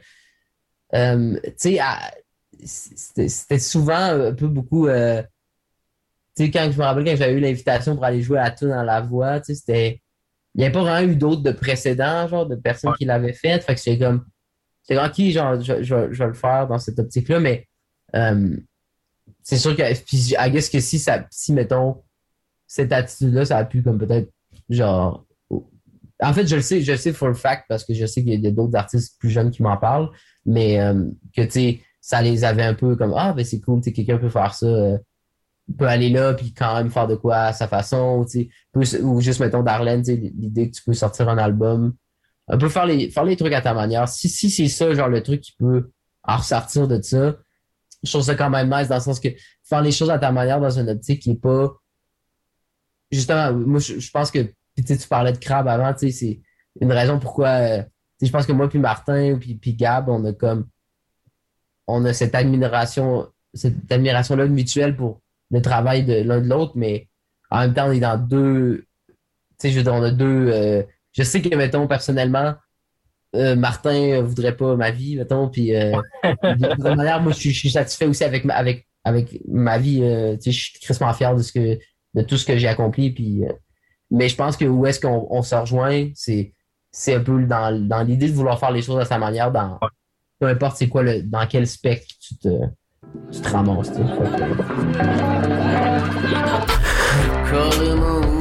euh, 0.94 1.40
tu 1.58 1.76
sais, 1.76 3.28
c'était 3.28 3.58
souvent 3.58 3.94
un 4.28 4.34
peu 4.34 4.48
beaucoup. 4.48 4.86
euh, 4.88 5.22
tu 6.36 6.44
sais, 6.44 6.50
quand 6.50 6.70
je 6.70 6.78
me 6.78 6.84
rappelle 6.84 7.04
quand 7.04 7.16
j'avais 7.16 7.32
eu 7.32 7.40
l'invitation 7.40 7.94
pour 7.94 8.04
aller 8.04 8.22
jouer 8.22 8.38
à 8.38 8.50
tune 8.50 8.68
dans 8.68 8.82
la 8.82 9.00
voix, 9.00 9.40
tu 9.40 9.46
sais, 9.46 9.54
c'était. 9.54 10.02
Il 10.54 10.60
n'y 10.60 10.64
avait 10.64 10.72
pas 10.72 10.82
vraiment 10.82 11.12
eu 11.12 11.16
d'autres 11.16 11.42
de 11.42 11.52
précédents, 11.52 12.26
genre, 12.26 12.46
de 12.46 12.56
personnes 12.56 12.92
qui 12.98 13.04
l'avaient 13.04 13.32
fait. 13.32 13.60
Fait 13.62 13.74
que 13.74 13.80
c'est 13.80 13.98
comme. 13.98 14.26
C'est 14.82 14.94
grand 14.94 15.10
qui, 15.10 15.32
genre, 15.32 15.60
je, 15.60 15.82
je, 15.82 16.12
je 16.12 16.18
vais 16.18 16.26
le 16.26 16.34
faire 16.34 16.66
dans 16.66 16.78
cette 16.78 16.98
optique-là, 16.98 17.40
mais 17.40 17.68
c'est 19.42 19.58
sûr 19.58 19.76
que. 19.76 19.82
Puis, 20.04 20.34
I 20.38 20.50
guess 20.50 20.68
que 20.70 20.80
si 20.80 20.98
ça. 20.98 21.26
Si, 21.30 21.52
mettons, 21.52 22.02
cette 22.68 22.92
attitude-là, 22.92 23.44
ça 23.46 23.58
a 23.58 23.64
pu, 23.64 23.82
comme 23.82 23.98
peut-être, 23.98 24.30
genre. 24.70 25.26
En 26.22 26.32
fait, 26.32 26.46
je 26.46 26.56
le 26.56 26.62
sais, 26.62 26.80
je 26.82 26.92
le 26.92 26.98
sais 26.98 27.12
for 27.12 27.28
a 27.30 27.34
fact 27.34 27.64
parce 27.68 27.84
que 27.84 27.94
je 27.94 28.06
sais 28.06 28.22
qu'il 28.24 28.40
y 28.40 28.46
a 28.46 28.50
d'autres 28.52 28.76
artistes 28.76 29.18
plus 29.18 29.30
jeunes 29.30 29.50
qui 29.50 29.62
m'en 29.62 29.76
parlent, 29.76 30.10
mais 30.46 30.80
euh, 30.80 31.04
que, 31.36 31.42
tu 31.42 31.50
sais, 31.50 31.80
ça 32.00 32.22
les 32.22 32.44
avait 32.44 32.62
un 32.64 32.74
peu 32.74 32.96
comme 32.96 33.14
Ah, 33.16 33.32
ben 33.32 33.44
c'est 33.44 33.60
cool, 33.60 33.80
quelqu'un 33.82 34.18
peut 34.18 34.28
faire 34.28 34.54
ça. 34.54 34.66
euh, 34.66 34.98
peut 35.78 35.86
aller 35.86 36.08
là 36.08 36.32
puis 36.34 36.54
quand 36.54 36.74
même 36.76 36.90
faire 36.90 37.06
de 37.06 37.14
quoi 37.14 37.36
à 37.36 37.52
sa 37.52 37.68
façon, 37.68 38.24
peut- 38.72 39.02
ou 39.02 39.20
juste 39.20 39.38
mettons 39.40 39.62
Darlene, 39.62 40.02
l'idée 40.02 40.70
que 40.70 40.76
tu 40.76 40.82
peux 40.82 40.94
sortir 40.94 41.28
un 41.28 41.36
album, 41.38 41.94
un 42.48 42.56
peu 42.58 42.68
faire 42.70 42.86
les 42.86 43.10
faire 43.10 43.24
les 43.24 43.36
trucs 43.36 43.52
à 43.52 43.60
ta 43.60 43.74
manière. 43.74 44.08
Si 44.08 44.28
si 44.30 44.50
c'est 44.50 44.68
ça 44.68 44.92
genre 44.94 45.08
le 45.10 45.22
truc 45.22 45.42
qui 45.42 45.52
peut 45.58 45.90
en 46.24 46.38
ressortir 46.38 46.88
de 46.88 47.00
ça, 47.02 47.36
je 48.02 48.10
trouve 48.10 48.22
ça 48.22 48.34
quand 48.34 48.48
même 48.50 48.70
nice 48.74 48.88
dans 48.88 48.94
le 48.96 49.00
sens 49.02 49.20
que 49.20 49.28
faire 49.64 49.82
les 49.82 49.92
choses 49.92 50.10
à 50.10 50.18
ta 50.18 50.32
manière 50.32 50.58
dans 50.60 50.70
une 50.78 50.88
optique 50.88 51.20
qui 51.22 51.32
est 51.32 51.40
pas 51.40 51.70
justement 53.10 53.52
moi 53.52 53.80
je, 53.80 53.98
je 53.98 54.10
pense 54.10 54.30
que 54.30 54.38
tu 54.76 54.84
sais, 54.86 54.96
tu 54.96 55.08
parlais 55.08 55.32
de 55.32 55.38
crabe 55.38 55.68
avant, 55.68 55.92
tu 55.92 56.10
sais, 56.10 56.12
c'est 56.12 56.40
une 56.80 56.92
raison 56.92 57.18
pourquoi 57.18 57.48
euh, 57.48 57.82
je 58.22 58.30
pense 58.30 58.46
que 58.46 58.52
moi 58.52 58.68
puis 58.68 58.78
Martin 58.78 59.36
puis 59.40 59.54
puis 59.56 59.74
Gab, 59.74 60.08
on 60.08 60.24
a 60.24 60.32
comme 60.32 60.68
on 61.86 62.04
a 62.04 62.12
cette 62.12 62.34
admiration 62.34 63.28
cette 63.54 63.90
admiration 63.90 64.36
là 64.36 64.46
mutuelle 64.46 64.96
pour 64.96 65.20
le 65.50 65.62
travail 65.62 66.04
de 66.04 66.14
l'un 66.22 66.40
de 66.40 66.48
l'autre, 66.48 66.72
mais 66.76 67.08
en 67.50 67.60
même 67.60 67.74
temps, 67.74 67.88
on 67.88 67.92
est 67.92 68.00
dans 68.00 68.18
deux. 68.18 68.84
Tu 69.08 69.14
sais, 69.58 69.70
je 69.70 69.78
veux 69.78 69.82
dire, 69.82 69.94
on 69.94 70.02
a 70.02 70.10
deux. 70.10 70.48
euh, 70.52 70.82
je 71.12 71.22
sais 71.22 71.40
que, 71.40 71.54
mettons, 71.56 71.86
personnellement, 71.86 72.54
euh, 73.34 73.56
Martin 73.56 74.20
voudrait 74.22 74.56
pas 74.56 74.76
ma 74.76 74.90
vie, 74.90 75.16
mettons, 75.16 75.48
puis 75.48 75.74
euh, 75.74 75.96
de 76.24 76.74
toute 76.74 76.84
manière, 76.96 77.22
moi, 77.22 77.32
je 77.32 77.38
suis, 77.38 77.50
je 77.52 77.58
suis 77.58 77.70
satisfait 77.70 78.06
aussi 78.06 78.24
avec 78.24 78.44
ma, 78.44 78.54
avec, 78.54 78.86
avec 79.04 79.40
ma 79.48 79.78
vie. 79.78 80.02
euh, 80.02 80.36
tu 80.36 80.42
sais, 80.42 80.52
je 80.52 80.64
suis 80.64 80.80
crissement 80.80 81.12
fier 81.14 81.34
de 81.34 81.42
ce 81.42 81.52
que 81.52 81.78
de 82.14 82.22
tout 82.22 82.36
ce 82.36 82.44
que 82.46 82.56
j'ai 82.58 82.68
accompli, 82.68 83.10
puis. 83.10 83.44
euh, 83.44 83.52
mais 84.10 84.28
je 84.28 84.36
pense 84.36 84.56
que 84.56 84.64
où 84.64 84.86
est-ce 84.86 85.00
qu'on 85.00 85.26
on 85.30 85.42
se 85.42 85.54
rejoint, 85.54 86.08
c'est 86.14 86.52
c'est 86.90 87.14
un 87.14 87.20
peu 87.20 87.42
dans, 87.44 87.78
dans 87.86 88.02
l'idée 88.02 88.28
de 88.28 88.32
vouloir 88.32 88.58
faire 88.58 88.70
les 88.70 88.80
choses 88.82 88.98
à 89.00 89.04
sa 89.04 89.18
manière, 89.18 89.52
dans 89.52 89.78
peu 90.40 90.46
importe 90.46 90.76
c'est 90.78 90.88
quoi 90.88 91.02
le 91.02 91.22
dans 91.22 91.46
quel 91.46 91.66
spectre 91.66 92.14
tu 92.20 92.36
te 92.38 92.48
tu 93.30 93.40
te 93.40 93.48
ramasses. 93.50 93.92
tu 93.92 93.98
sais. 93.98 94.04
Fait 94.04 94.30
que- 94.30 94.38
Call 97.50 97.86
him 97.86 98.02
a 98.02 98.18
Uber, 98.18 98.38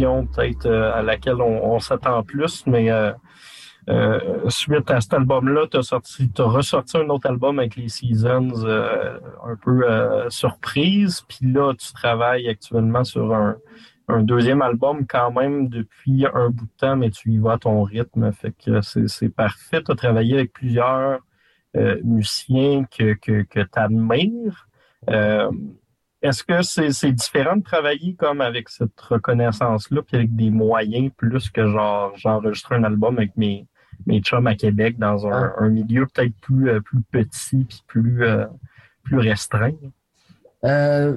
peut-être 0.00 0.66
euh, 0.66 0.92
à 0.92 1.02
laquelle 1.02 1.40
on, 1.40 1.78
s'attend 1.78 2.22
plus, 2.22 2.64
mais 2.66 2.90
euh, 2.90 3.12
euh, 3.88 4.48
suite 4.48 4.90
à 4.90 5.00
cet 5.00 5.14
album-là, 5.14 5.66
tu 5.70 5.76
as, 5.76 6.44
ressorti 6.44 6.96
un 6.96 7.08
autre 7.08 7.28
album 7.28 7.58
avec 7.58 7.76
les 7.76 7.88
Seasons 7.88 8.64
un 8.64 9.56
peu 9.56 9.84
surprise. 10.28 11.22
Puis 11.28 11.52
là, 11.52 11.72
tu 11.74 11.92
travailles 11.92 12.48
actuellement 12.48 13.04
sur 13.04 13.34
un, 13.34 13.56
deuxième 14.22 14.60
album 14.60 15.06
quand 15.06 15.32
même 15.32 15.68
depuis 15.68 16.26
un 16.34 16.50
bout 16.50 16.66
de 16.66 16.76
temps, 16.76 16.96
mais 16.96 17.10
tu 17.10 17.30
y 17.30 17.38
vas 17.38 17.52
à 17.52 17.58
ton 17.58 17.82
rythme. 17.82 18.30
Fait 18.32 18.52
que 18.52 18.80
c'est, 18.82 19.28
parfait. 19.30 19.82
Tu 19.82 19.90
as 19.90 19.94
travaillé 19.94 20.34
avec 20.34 20.52
plusieurs 20.52 21.20
musiciens 22.04 22.84
que, 22.84 23.14
que, 23.14 23.42
que 23.42 23.60
tu 23.60 23.78
admires. 23.78 24.68
Est-ce 26.22 26.44
que 26.44 26.62
c'est 26.62 27.12
différent 27.12 27.56
de 27.56 27.64
travailler 27.64 28.14
comme 28.14 28.40
avec 28.40 28.68
cette 28.68 28.98
reconnaissance-là, 29.00 30.02
puis 30.02 30.16
avec 30.16 30.34
des 30.36 30.50
moyens 30.50 31.10
plus 31.16 31.50
que 31.50 31.66
genre 31.66 32.16
j'enregistre 32.16 32.72
un 32.72 32.84
album 32.84 33.18
avec 33.18 33.36
mes, 33.36 33.66
mes 34.06 34.20
chums 34.20 34.46
à 34.46 34.54
Québec 34.54 34.98
dans 34.98 35.26
un, 35.26 35.52
un 35.58 35.68
milieu 35.68 36.06
peut-être 36.06 36.34
plus, 36.40 36.70
euh, 36.70 36.80
plus 36.80 37.02
petit 37.10 37.64
puis 37.64 37.82
plus, 37.88 38.24
euh, 38.24 38.46
plus 39.02 39.18
restreint? 39.18 39.74
Euh, 40.64 41.16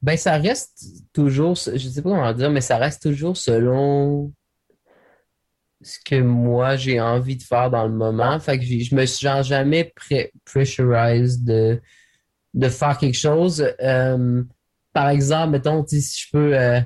ben, 0.00 0.16
ça 0.16 0.36
reste 0.38 1.04
toujours, 1.12 1.54
je 1.54 1.76
sais 1.76 2.02
pas 2.02 2.10
comment 2.10 2.32
dire, 2.32 2.50
mais 2.50 2.62
ça 2.62 2.78
reste 2.78 3.02
toujours 3.02 3.36
selon 3.36 4.32
ce 5.82 5.98
que 6.04 6.20
moi 6.20 6.76
j'ai 6.76 7.00
envie 7.00 7.36
de 7.36 7.42
faire 7.42 7.70
dans 7.70 7.86
le 7.86 7.92
moment. 7.92 8.38
Fait 8.40 8.58
que 8.58 8.64
je 8.64 8.94
me 8.94 9.04
suis 9.04 9.26
genre 9.26 9.42
jamais 9.42 9.92
pre- 9.94 10.30
pressurized 10.44 11.44
de, 11.44 11.80
de 12.54 12.68
faire 12.68 12.98
quelque 12.98 13.16
chose. 13.18 13.66
Euh, 13.82 14.42
par 14.92 15.08
exemple, 15.08 15.50
mettons, 15.52 15.84
si 15.86 16.00
je 16.00 16.26
peux, 16.32 16.56
euh, 16.58 16.80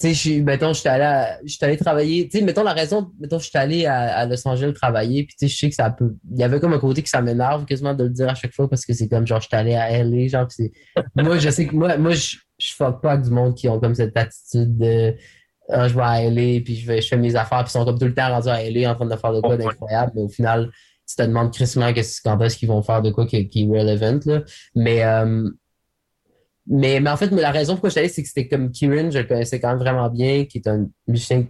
tu 0.00 0.08
sais, 0.08 0.14
je 0.14 0.18
suis- 0.18 0.42
mettons, 0.42 0.72
je 0.74 0.80
suis 0.80 0.88
allé, 0.88 1.04
à- 1.04 1.38
je 1.44 1.52
suis 1.54 1.64
allé 1.64 1.76
travailler, 1.76 2.28
tu 2.28 2.38
sais, 2.38 2.44
mettons 2.44 2.62
la 2.64 2.72
raison, 2.72 3.10
mettons, 3.20 3.38
je 3.38 3.48
suis 3.48 3.58
allé 3.58 3.86
à, 3.86 4.16
à 4.18 4.26
Los 4.26 4.46
Angeles 4.46 4.72
travailler, 4.74 5.24
puis 5.24 5.34
tu 5.38 5.46
sais, 5.46 5.52
je 5.52 5.56
sais 5.58 5.68
que 5.70 5.74
ça 5.74 5.90
peut, 5.90 6.14
il 6.30 6.38
y 6.38 6.42
avait 6.44 6.60
comme 6.60 6.72
un 6.74 6.78
côté 6.78 7.02
que 7.02 7.08
ça 7.08 7.22
m'énerve 7.22 7.64
quasiment 7.64 7.94
de 7.94 8.04
le 8.04 8.10
dire 8.10 8.28
à 8.28 8.34
chaque 8.34 8.52
fois 8.52 8.68
parce 8.68 8.84
que 8.84 8.92
c'est 8.92 9.08
comme 9.08 9.26
genre, 9.26 9.40
je 9.40 9.46
suis 9.46 9.56
allé 9.56 9.74
à 9.74 9.90
LA, 9.90 10.28
genre, 10.28 10.46
c'est, 10.50 10.72
moi, 11.14 11.38
je 11.38 11.48
sais 11.50 11.66
que 11.66 11.74
moi, 11.74 11.96
moi, 11.96 12.12
je, 12.12 12.36
je 12.58 12.74
fuck 12.74 13.00
pas 13.00 13.12
avec 13.12 13.24
du 13.24 13.30
monde 13.30 13.54
qui 13.54 13.68
ont 13.68 13.80
comme 13.80 13.94
cette 13.94 14.16
attitude 14.16 14.76
de, 14.76 15.14
ah, 15.70 15.88
je 15.88 15.94
vais 15.94 16.02
à 16.02 16.22
LA, 16.24 16.60
puis 16.62 16.76
je, 16.76 16.86
vais, 16.86 17.00
je 17.00 17.08
fais 17.08 17.16
mes 17.16 17.34
affaires, 17.36 17.60
puis 17.64 17.68
ils 17.68 17.72
sont 17.78 17.84
comme 17.84 17.98
tout 17.98 18.04
le 18.06 18.14
temps 18.14 18.28
rendus 18.28 18.48
à 18.48 18.62
LA 18.62 18.90
en 18.90 18.94
train 18.94 19.06
de 19.06 19.16
faire 19.16 19.32
de 19.32 19.40
quoi 19.40 19.56
d'incroyable, 19.56 20.12
mais 20.16 20.22
au 20.22 20.28
final, 20.28 20.70
tu 21.16 21.22
te 21.22 21.28
demandes 21.28 21.52
crissement 21.52 21.92
qu'est-ce- 21.92 22.20
quand 22.22 22.40
est-ce 22.40 22.56
qu'ils 22.56 22.68
vont 22.68 22.82
faire 22.82 23.02
de 23.02 23.10
quoi 23.10 23.26
qui, 23.26 23.48
qui 23.48 23.62
est 23.64 23.66
relevant, 23.66 24.20
là. 24.26 24.42
Mais, 24.74 25.04
euh, 25.04 25.48
mais, 26.66 27.00
mais 27.00 27.10
en 27.10 27.16
fait, 27.16 27.30
mais 27.32 27.40
la 27.42 27.50
raison 27.50 27.74
pourquoi 27.74 27.88
je 27.90 27.92
suis 27.92 28.00
allé, 28.00 28.08
c'est 28.08 28.22
que 28.22 28.28
c'était 28.28 28.48
comme 28.48 28.70
Kieran, 28.70 29.10
je 29.10 29.18
le 29.18 29.24
connaissais 29.24 29.60
quand 29.60 29.70
même 29.70 29.78
vraiment 29.78 30.08
bien, 30.08 30.44
qui 30.44 30.58
est 30.58 30.68
un 30.68 30.86
musicien 31.08 31.44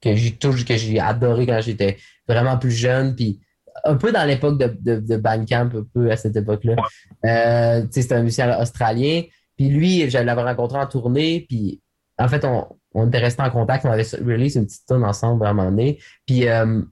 que 0.00 0.14
j'ai 0.14 0.32
toujours, 0.32 0.64
que 0.66 0.76
j'ai 0.76 1.00
adoré 1.00 1.46
quand 1.46 1.60
j'étais 1.62 1.96
vraiment 2.28 2.58
plus 2.58 2.70
jeune, 2.72 3.14
puis 3.16 3.40
un 3.84 3.96
peu 3.96 4.12
dans 4.12 4.26
l'époque 4.26 4.58
de, 4.58 4.76
de, 4.80 5.00
de 5.00 5.16
Bandcamp, 5.16 5.70
un 5.74 5.86
peu 5.94 6.10
à 6.10 6.16
cette 6.16 6.36
époque-là. 6.36 6.76
Euh, 7.24 7.86
c'était 7.90 8.14
un 8.14 8.22
musicien 8.22 8.60
australien, 8.60 9.22
puis 9.56 9.68
lui, 9.68 10.10
je 10.10 10.18
l'avais 10.18 10.42
rencontré 10.42 10.78
en 10.78 10.86
tournée, 10.86 11.46
puis 11.48 11.80
en 12.18 12.28
fait, 12.28 12.44
on, 12.44 12.66
on 12.94 13.08
était 13.08 13.18
restés 13.18 13.42
en 13.42 13.50
contact, 13.50 13.86
on 13.86 13.90
avait 13.90 14.02
release 14.20 14.56
une 14.56 14.66
petite 14.66 14.86
tune 14.86 15.02
ensemble 15.02 15.46
à 15.46 15.48
un 15.48 15.54
moment 15.54 15.70
donné, 15.70 15.98
puis 16.26 16.46
euh, 16.46 16.82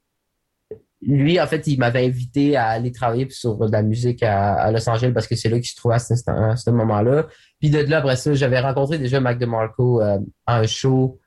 lui, 1.03 1.41
en 1.41 1.47
fait, 1.47 1.67
il 1.67 1.79
m'avait 1.79 2.05
invité 2.07 2.57
à 2.57 2.69
aller 2.69 2.93
travailler 2.93 3.27
sur 3.31 3.57
de 3.57 3.73
la 3.73 3.83
musique 3.83 4.23
à, 4.23 4.55
à 4.55 4.71
Los 4.71 4.89
Angeles 4.89 5.13
parce 5.13 5.27
que 5.27 5.35
c'est 5.35 5.49
là 5.49 5.57
qu'il 5.59 5.69
se 5.69 5.77
trouvait 5.77 5.95
à 5.95 5.99
ce, 5.99 6.71
moment-là. 6.71 7.27
Puis 7.59 7.71
de 7.71 7.79
là, 7.79 7.99
après 7.99 8.17
ça, 8.17 8.35
j'avais 8.35 8.61
rencontré 8.61 8.99
déjà 8.99 9.19
Mac 9.21 9.39
DeMarco 9.39 10.03
euh, 10.03 10.19
à 10.47 10.59
un 10.59 10.67
show. 10.67 11.19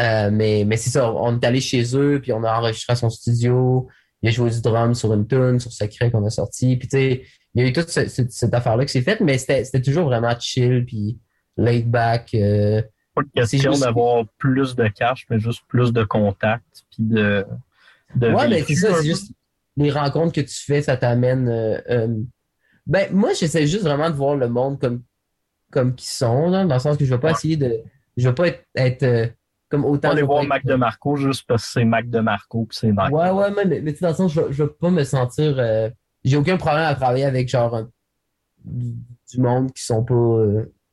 Euh, 0.00 0.30
mais 0.30 0.64
mais 0.66 0.76
c'est 0.76 0.90
ça, 0.90 1.10
on 1.12 1.38
est 1.40 1.44
allé 1.46 1.60
chez 1.60 1.96
eux, 1.96 2.20
puis 2.20 2.32
on 2.32 2.44
a 2.44 2.52
enregistré 2.58 2.92
à 2.92 2.96
son 2.96 3.08
studio. 3.08 3.88
Il 4.22 4.28
a 4.28 4.32
joué 4.32 4.50
du 4.50 4.60
drum 4.60 4.94
sur 4.94 5.12
une 5.14 5.26
tune, 5.26 5.58
sur 5.60 5.72
Secret 5.72 6.10
qu'on 6.10 6.24
a 6.26 6.30
sorti. 6.30 6.76
Puis 6.76 6.88
tu 6.88 6.96
sais, 6.96 7.22
il 7.54 7.62
y 7.62 7.64
a 7.64 7.68
eu 7.68 7.72
toute 7.72 7.88
ce- 7.88 8.08
ce- 8.08 8.28
cette 8.28 8.52
affaire-là 8.54 8.84
qui 8.84 8.92
s'est 8.92 9.02
faite, 9.02 9.20
mais 9.20 9.38
c'était 9.38 9.80
toujours 9.80 10.04
vraiment 10.06 10.34
chill, 10.38 10.84
puis 10.84 11.18
laid 11.56 11.84
back. 11.86 12.30
euh, 12.34 12.82
Pas 13.14 13.22
de 13.22 13.28
question 13.34 13.72
d'avoir 13.72 14.24
plus 14.36 14.74
de 14.74 14.88
cash, 14.88 15.24
mais 15.30 15.38
juste 15.38 15.62
plus 15.68 15.92
de 15.92 16.02
contacts 16.04 16.82
puis 16.90 17.04
de, 17.04 17.46
de 18.16 18.28
Ouais, 18.32 18.48
mais 18.48 18.60
vécu 18.60 18.74
c'est 18.74 18.88
ça, 18.88 18.94
c'est 18.96 19.04
juste 19.06 19.32
les 19.76 19.90
rencontres 19.90 20.32
que 20.32 20.40
tu 20.40 20.54
fais, 20.64 20.82
ça 20.82 20.96
t'amène. 20.96 21.48
euh, 21.48 21.78
euh, 21.90 22.08
Ben, 22.86 23.08
moi, 23.12 23.32
j'essaie 23.34 23.66
juste 23.66 23.82
vraiment 23.84 24.10
de 24.10 24.14
voir 24.14 24.36
le 24.36 24.48
monde 24.48 24.80
comme, 24.80 25.02
comme 25.70 25.94
qu'ils 25.94 26.08
sont, 26.08 26.48
là, 26.50 26.64
dans 26.64 26.74
le 26.74 26.80
sens 26.80 26.96
que 26.96 27.04
je 27.04 27.10
ne 27.12 27.16
vais 27.16 27.20
pas 27.20 27.30
essayer 27.32 27.56
de. 27.56 27.82
Je 28.16 28.28
vais 28.28 28.34
pas 28.34 28.48
être, 28.48 28.64
être, 28.74 29.02
euh, 29.02 29.26
comme 29.68 29.84
autant. 29.84 30.08
Pas 30.08 30.08
aller 30.10 30.16
je 30.18 30.22
vais 30.22 30.26
voir 30.26 30.42
être- 30.42 30.48
Mac 30.48 30.64
DeMarco 30.64 31.16
juste 31.16 31.44
parce 31.46 31.64
que 31.66 31.70
c'est 31.72 31.84
Mac 31.84 32.08
DeMarco 32.08 32.64
puis 32.66 32.78
c'est 32.80 32.92
Mac. 32.92 33.12
Ouais, 33.12 33.30
ouais, 33.30 33.50
mais, 33.54 33.64
mais, 33.66 33.80
mais 33.82 33.92
tu 33.92 33.98
sais, 33.98 34.04
dans 34.04 34.10
le 34.10 34.14
sens, 34.16 34.32
je, 34.32 34.40
je 34.50 34.62
veux 34.62 34.72
pas 34.72 34.90
me 34.90 35.04
sentir. 35.04 35.56
J'ai 36.24 36.36
aucun 36.36 36.56
problème 36.56 36.84
à 36.84 36.94
travailler 36.94 37.24
avec 37.24 37.48
genre 37.48 37.74
un- 37.76 37.90
du, 38.64 38.94
monde 39.38 39.72
qui 39.72 39.84
sont 39.84 40.02
pas 40.04 40.42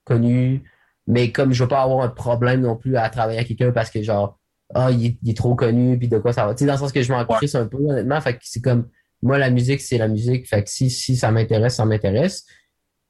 connus, 0.03 0.63
mais 1.07 1.31
comme 1.31 1.53
je 1.53 1.63
veux 1.63 1.69
pas 1.69 1.81
avoir 1.83 2.03
un 2.03 2.09
problème 2.09 2.61
non 2.61 2.75
plus 2.75 2.97
à 2.97 3.09
travailler 3.09 3.37
avec 3.37 3.47
quelqu'un 3.47 3.71
parce 3.71 3.89
que 3.89 4.01
genre, 4.03 4.37
ah, 4.75 4.91
il, 4.91 5.05
est- 5.05 5.17
il 5.23 5.31
est 5.31 5.37
trop 5.37 5.55
connu, 5.55 5.97
puis 5.97 6.07
de 6.07 6.17
quoi 6.17 6.33
ça 6.33 6.45
va. 6.45 6.53
Tu 6.55 6.59
sais, 6.59 6.65
dans 6.65 6.73
le 6.73 6.79
sens 6.79 6.91
que 6.91 7.01
je 7.01 7.11
m'en 7.11 7.25
crisse 7.25 7.55
un 7.55 7.67
peu, 7.67 7.77
honnêtement. 7.77 8.19
Fait 8.21 8.33
que 8.33 8.39
c'est 8.43 8.61
comme, 8.61 8.87
moi, 9.21 9.37
la 9.37 9.49
musique, 9.49 9.81
c'est 9.81 9.97
la 9.97 10.07
musique. 10.07 10.47
Fait 10.47 10.63
que 10.63 10.69
si, 10.69 10.89
si 10.89 11.15
ça 11.15 11.31
m'intéresse, 11.31 11.75
ça 11.75 11.85
m'intéresse. 11.85 12.45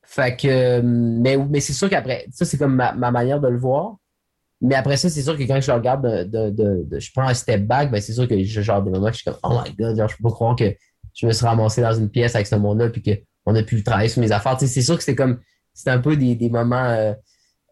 Fait 0.06 0.36
que, 0.36 0.48
euh, 0.48 0.82
mais, 0.84 1.38
mais 1.38 1.60
c'est 1.60 1.74
sûr 1.74 1.90
qu'après, 1.90 2.26
ça, 2.32 2.46
c'est 2.46 2.58
comme 2.58 2.76
ma, 2.76 2.94
ma 2.94 3.12
manière 3.12 3.40
de 3.40 3.48
le 3.48 3.58
voir. 3.58 3.96
Mais 4.62 4.76
après 4.76 4.96
ça, 4.98 5.10
c'est 5.10 5.22
sûr 5.22 5.38
que 5.38 5.44
quand 5.44 5.60
je 5.60 5.72
le 5.72 5.78
regarde, 5.78 6.04
de, 6.06 6.24
de, 6.24 6.50
de, 6.50 6.84
de- 6.86 7.00
je 7.00 7.12
prends 7.14 7.28
un 7.28 7.34
step 7.34 7.66
back, 7.68 7.92
ben 7.92 8.00
c'est 8.02 8.14
sûr 8.14 8.28
que 8.28 8.42
j'ai 8.42 8.64
genre 8.64 8.82
des 8.82 8.92
moments 8.92 9.08
que 9.08 9.14
je 9.14 9.18
suis 9.22 9.26
comme, 9.26 9.40
oh 9.44 9.60
my 9.66 9.74
god, 9.76 9.98
genre, 9.98 10.08
je 10.08 10.16
peux 10.18 10.24
pas 10.24 10.32
croire 10.32 10.56
que 10.56 10.74
je 11.14 11.28
me 11.28 11.32
suis 11.34 11.46
ramassé 11.46 11.82
dans 11.82 11.94
une 11.94 12.10
pièce 12.10 12.34
avec 12.36 12.48
ce 12.48 12.56
monde-là, 12.56 12.90
puis 12.90 13.04
qu'on 13.04 13.56
a 13.56 13.64
pu 13.64 13.84
travailler 13.84 14.08
sur 14.10 14.22
mes 14.22 14.32
affaires. 14.32 14.56
Tu 14.58 14.66
sais, 14.68 14.74
c'est 14.74 14.82
sûr 14.82 14.96
que 14.98 15.04
c'était 15.04 15.16
comme, 15.18 15.40
c'était 15.74 15.92
un 15.92 16.00
peu 16.00 16.16
des, 16.16 16.36
des 16.36 16.50
moments, 16.50 16.86
euh, 16.86 17.14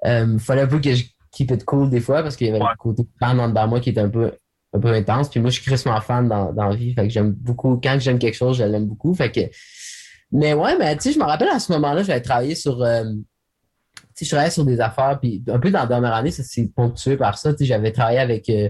euh, 0.05 0.37
fallait 0.39 0.63
un 0.63 0.67
peu 0.67 0.79
que 0.81 0.93
je 0.93 1.05
keep 1.31 1.51
it 1.51 1.63
cool 1.65 1.89
des 1.89 1.99
fois, 2.01 2.21
parce 2.23 2.35
qu'il 2.35 2.47
y 2.47 2.49
avait 2.49 2.59
Ouais. 2.61 2.69
le 2.71 2.77
côté 2.77 3.03
fan 3.19 3.39
en 3.39 3.49
dedans 3.49 3.63
de 3.65 3.69
moi 3.69 3.79
qui 3.79 3.89
était 3.89 4.01
un 4.01 4.09
peu, 4.09 4.31
un 4.73 4.79
peu 4.79 4.89
intense. 4.89 5.29
Puis 5.29 5.39
moi, 5.39 5.49
je 5.49 5.55
suis 5.59 5.65
crissement 5.65 5.99
fan 6.01 6.27
dans, 6.27 6.51
dans 6.53 6.65
la 6.69 6.75
vie, 6.75 6.93
fait 6.93 7.03
que 7.07 7.09
j'aime 7.13 7.31
beaucoup, 7.31 7.79
quand 7.81 7.97
j'aime 7.99 8.19
quelque 8.19 8.35
chose, 8.35 8.57
je 8.57 8.63
l'aime 8.63 8.85
beaucoup. 8.85 9.13
Fait 9.13 9.31
que, 9.31 9.41
mais 10.31 10.53
ouais, 10.53 10.77
mais 10.77 10.95
tu 10.95 11.03
sais, 11.03 11.11
je 11.13 11.19
me 11.19 11.23
rappelle 11.25 11.49
à 11.49 11.59
ce 11.59 11.71
moment-là, 11.73 12.03
j'avais 12.03 12.21
travaillé 12.21 12.55
sur, 12.55 12.81
euh, 12.81 13.03
tu 13.05 14.01
sais, 14.13 14.25
je 14.25 14.29
travaillais 14.29 14.51
sur 14.51 14.65
des 14.65 14.79
affaires, 14.79 15.19
puis 15.21 15.43
un 15.47 15.59
peu 15.59 15.71
dans 15.71 15.79
la 15.79 15.85
dernière 15.87 16.13
année, 16.13 16.31
ça 16.31 16.43
s'est 16.43 16.69
ponctué 16.75 17.17
par 17.17 17.37
ça. 17.37 17.51
Tu 17.53 17.59
sais, 17.59 17.65
j'avais 17.65 17.91
travaillé 17.91 18.19
avec, 18.19 18.49
euh, 18.49 18.69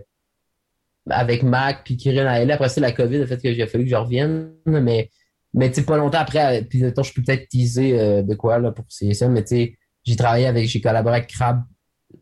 avec 1.09 1.43
Mac, 1.43 1.84
puis 1.84 1.97
Kirill 1.97 2.24
Naël. 2.24 2.51
Après 2.51 2.70
ça, 2.70 2.80
la 2.82 2.91
COVID 2.91 3.22
a 3.22 3.28
fait 3.28 3.38
que 3.41 3.53
j'ai 3.53 3.66
fallu 3.68 3.86
que 3.86 3.89
je 3.89 3.95
revienne. 3.95 4.51
Mais, 4.66 5.09
mais 5.53 5.70
tu 5.70 5.76
sais, 5.76 5.84
pas 5.86 5.97
longtemps 5.97 6.20
après, 6.20 6.64
puis 6.64 6.80
je 6.80 7.14
peux 7.14 7.22
peut-être 7.24 7.47
teaser 7.49 7.99
euh, 7.99 8.22
de 8.22 8.36
quoi 8.36 8.59
là 8.59 8.72
pour 8.72 8.86
CSM, 8.88 9.32
mais 9.32 9.43
tu 9.43 9.55
sais, 9.55 9.78
j'ai 10.03 10.16
travaillé 10.16 10.47
avec, 10.47 10.68
j'ai 10.68 10.82
collaboré 10.82 11.18
avec 11.18 11.30
Crab 11.30 11.62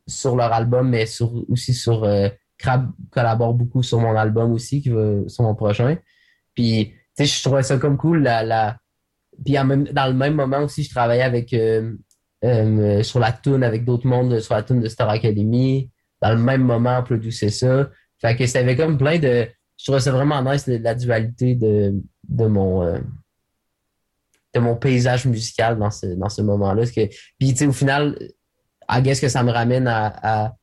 sur 0.08 0.36
leur 0.36 0.52
album, 0.54 0.90
mais 0.90 1.06
sur, 1.06 1.32
aussi 1.50 1.74
sur, 1.74 2.04
euh, 2.04 2.30
Crab 2.58 2.92
collabore 3.10 3.54
beaucoup 3.54 3.84
sur 3.84 4.00
mon 4.00 4.16
album 4.16 4.52
aussi, 4.52 4.82
qui 4.82 4.90
va, 4.90 5.28
sur 5.28 5.44
mon 5.44 5.56
prochain. 5.56 5.98
Puis, 6.54 6.94
tu 7.18 7.26
sais, 7.26 7.26
je 7.26 7.42
trouvais 7.42 7.64
ça 7.64 7.78
comme 7.78 7.98
cool, 7.98 8.22
la, 8.22 8.44
la, 8.44 8.78
puis 9.44 9.58
en 9.58 9.66
même, 9.66 9.86
dans 9.86 10.08
le 10.08 10.14
même 10.14 10.36
moment 10.36 10.60
aussi, 10.60 10.84
je 10.84 10.90
travaillais 10.90 11.24
avec 11.24 11.54
euh, 11.54 11.94
euh, 12.44 13.04
sur 13.04 13.20
la 13.20 13.32
tune 13.32 13.64
avec 13.64 13.86
d'autres 13.86 14.08
mondes, 14.08 14.40
sur 14.40 14.56
la 14.56 14.64
tune 14.64 14.82
de 14.82 14.90
Star 14.90 15.10
Academy. 15.10 15.90
Dans 16.22 16.32
le 16.32 16.38
même 16.38 16.64
moment, 16.64 17.00
on 17.00 17.04
produisait 17.04 17.50
ça. 17.50 17.90
Fait 18.20 18.36
que 18.36 18.58
avait 18.58 18.76
comme 18.76 18.98
plein 18.98 19.18
de. 19.18 19.48
Je 19.78 19.86
trouvais 19.86 20.02
ça 20.02 20.12
vraiment 20.12 20.44
nice 20.44 20.68
de, 20.68 20.78
la 20.78 20.94
dualité 20.94 21.56
de, 21.56 21.94
de 22.28 22.46
mon 22.46 22.84
euh, 22.84 23.00
de 24.54 24.60
mon 24.60 24.76
paysage 24.76 25.26
musical 25.26 25.78
dans 25.78 25.92
ce, 25.92 26.08
dans 26.08 26.28
ce 26.28 26.42
moment-là. 26.42 26.84
Puis 26.94 27.10
tu 27.40 27.56
sais, 27.56 27.68
au 27.68 27.72
final, 27.72 28.18
I 28.90 29.02
guess 29.02 29.20
que 29.22 29.30
ça 29.30 29.44
me 29.44 29.52
ramène 29.52 29.88
à, 29.88 30.08
à, 30.24 30.56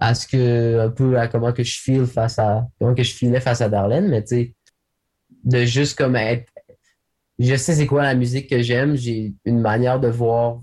à 0.00 0.14
ce 0.14 0.26
que 0.26 0.80
un 0.80 0.90
peu 0.90 1.18
à 1.18 1.28
comment 1.28 1.52
que 1.52 1.62
je 1.64 1.80
feel 1.80 2.06
face 2.06 2.38
à 2.38 2.66
comment 2.78 2.94
que 2.94 3.02
je 3.02 3.12
filais 3.12 3.40
face 3.40 3.60
à 3.60 3.68
Darlene, 3.68 4.08
mais 4.08 4.22
tu 4.22 4.28
sais, 4.36 4.54
de 5.44 5.64
juste 5.64 5.98
comme 5.98 6.16
être 6.16 6.50
je 7.38 7.56
sais 7.56 7.74
c'est 7.74 7.86
quoi 7.86 8.02
la 8.04 8.14
musique 8.14 8.48
que 8.48 8.62
j'aime, 8.62 8.94
j'ai 8.96 9.34
une 9.44 9.60
manière 9.60 9.98
de 9.98 10.06
voir. 10.08 10.60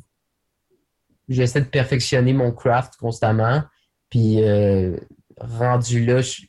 J'essaie 1.29 1.61
de 1.61 1.65
perfectionner 1.65 2.33
mon 2.33 2.51
craft 2.51 2.95
constamment. 2.97 3.61
Puis 4.09 4.43
euh, 4.43 4.97
rendu 5.37 6.05
là, 6.05 6.21
je- 6.21 6.43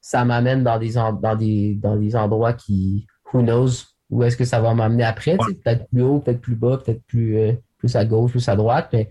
ça 0.00 0.24
m'amène 0.24 0.62
dans 0.64 0.78
des, 0.78 0.92
dans, 0.92 1.34
des, 1.36 1.74
dans 1.76 1.96
des 1.96 2.14
endroits 2.16 2.52
qui, 2.52 3.06
who 3.32 3.40
knows, 3.42 3.70
où 4.10 4.22
est-ce 4.22 4.36
que 4.36 4.44
ça 4.44 4.60
va 4.60 4.74
m'amener 4.74 5.04
après. 5.04 5.36
tu 5.38 5.46
sais, 5.46 5.54
Peut-être 5.54 5.88
plus 5.88 6.02
haut, 6.02 6.20
peut-être 6.20 6.40
plus 6.40 6.56
bas, 6.56 6.78
peut-être 6.78 7.02
plus, 7.06 7.38
euh, 7.38 7.52
plus 7.78 7.96
à 7.96 8.04
gauche, 8.04 8.32
plus 8.32 8.48
à 8.48 8.56
droite. 8.56 8.88
Mais 8.92 9.10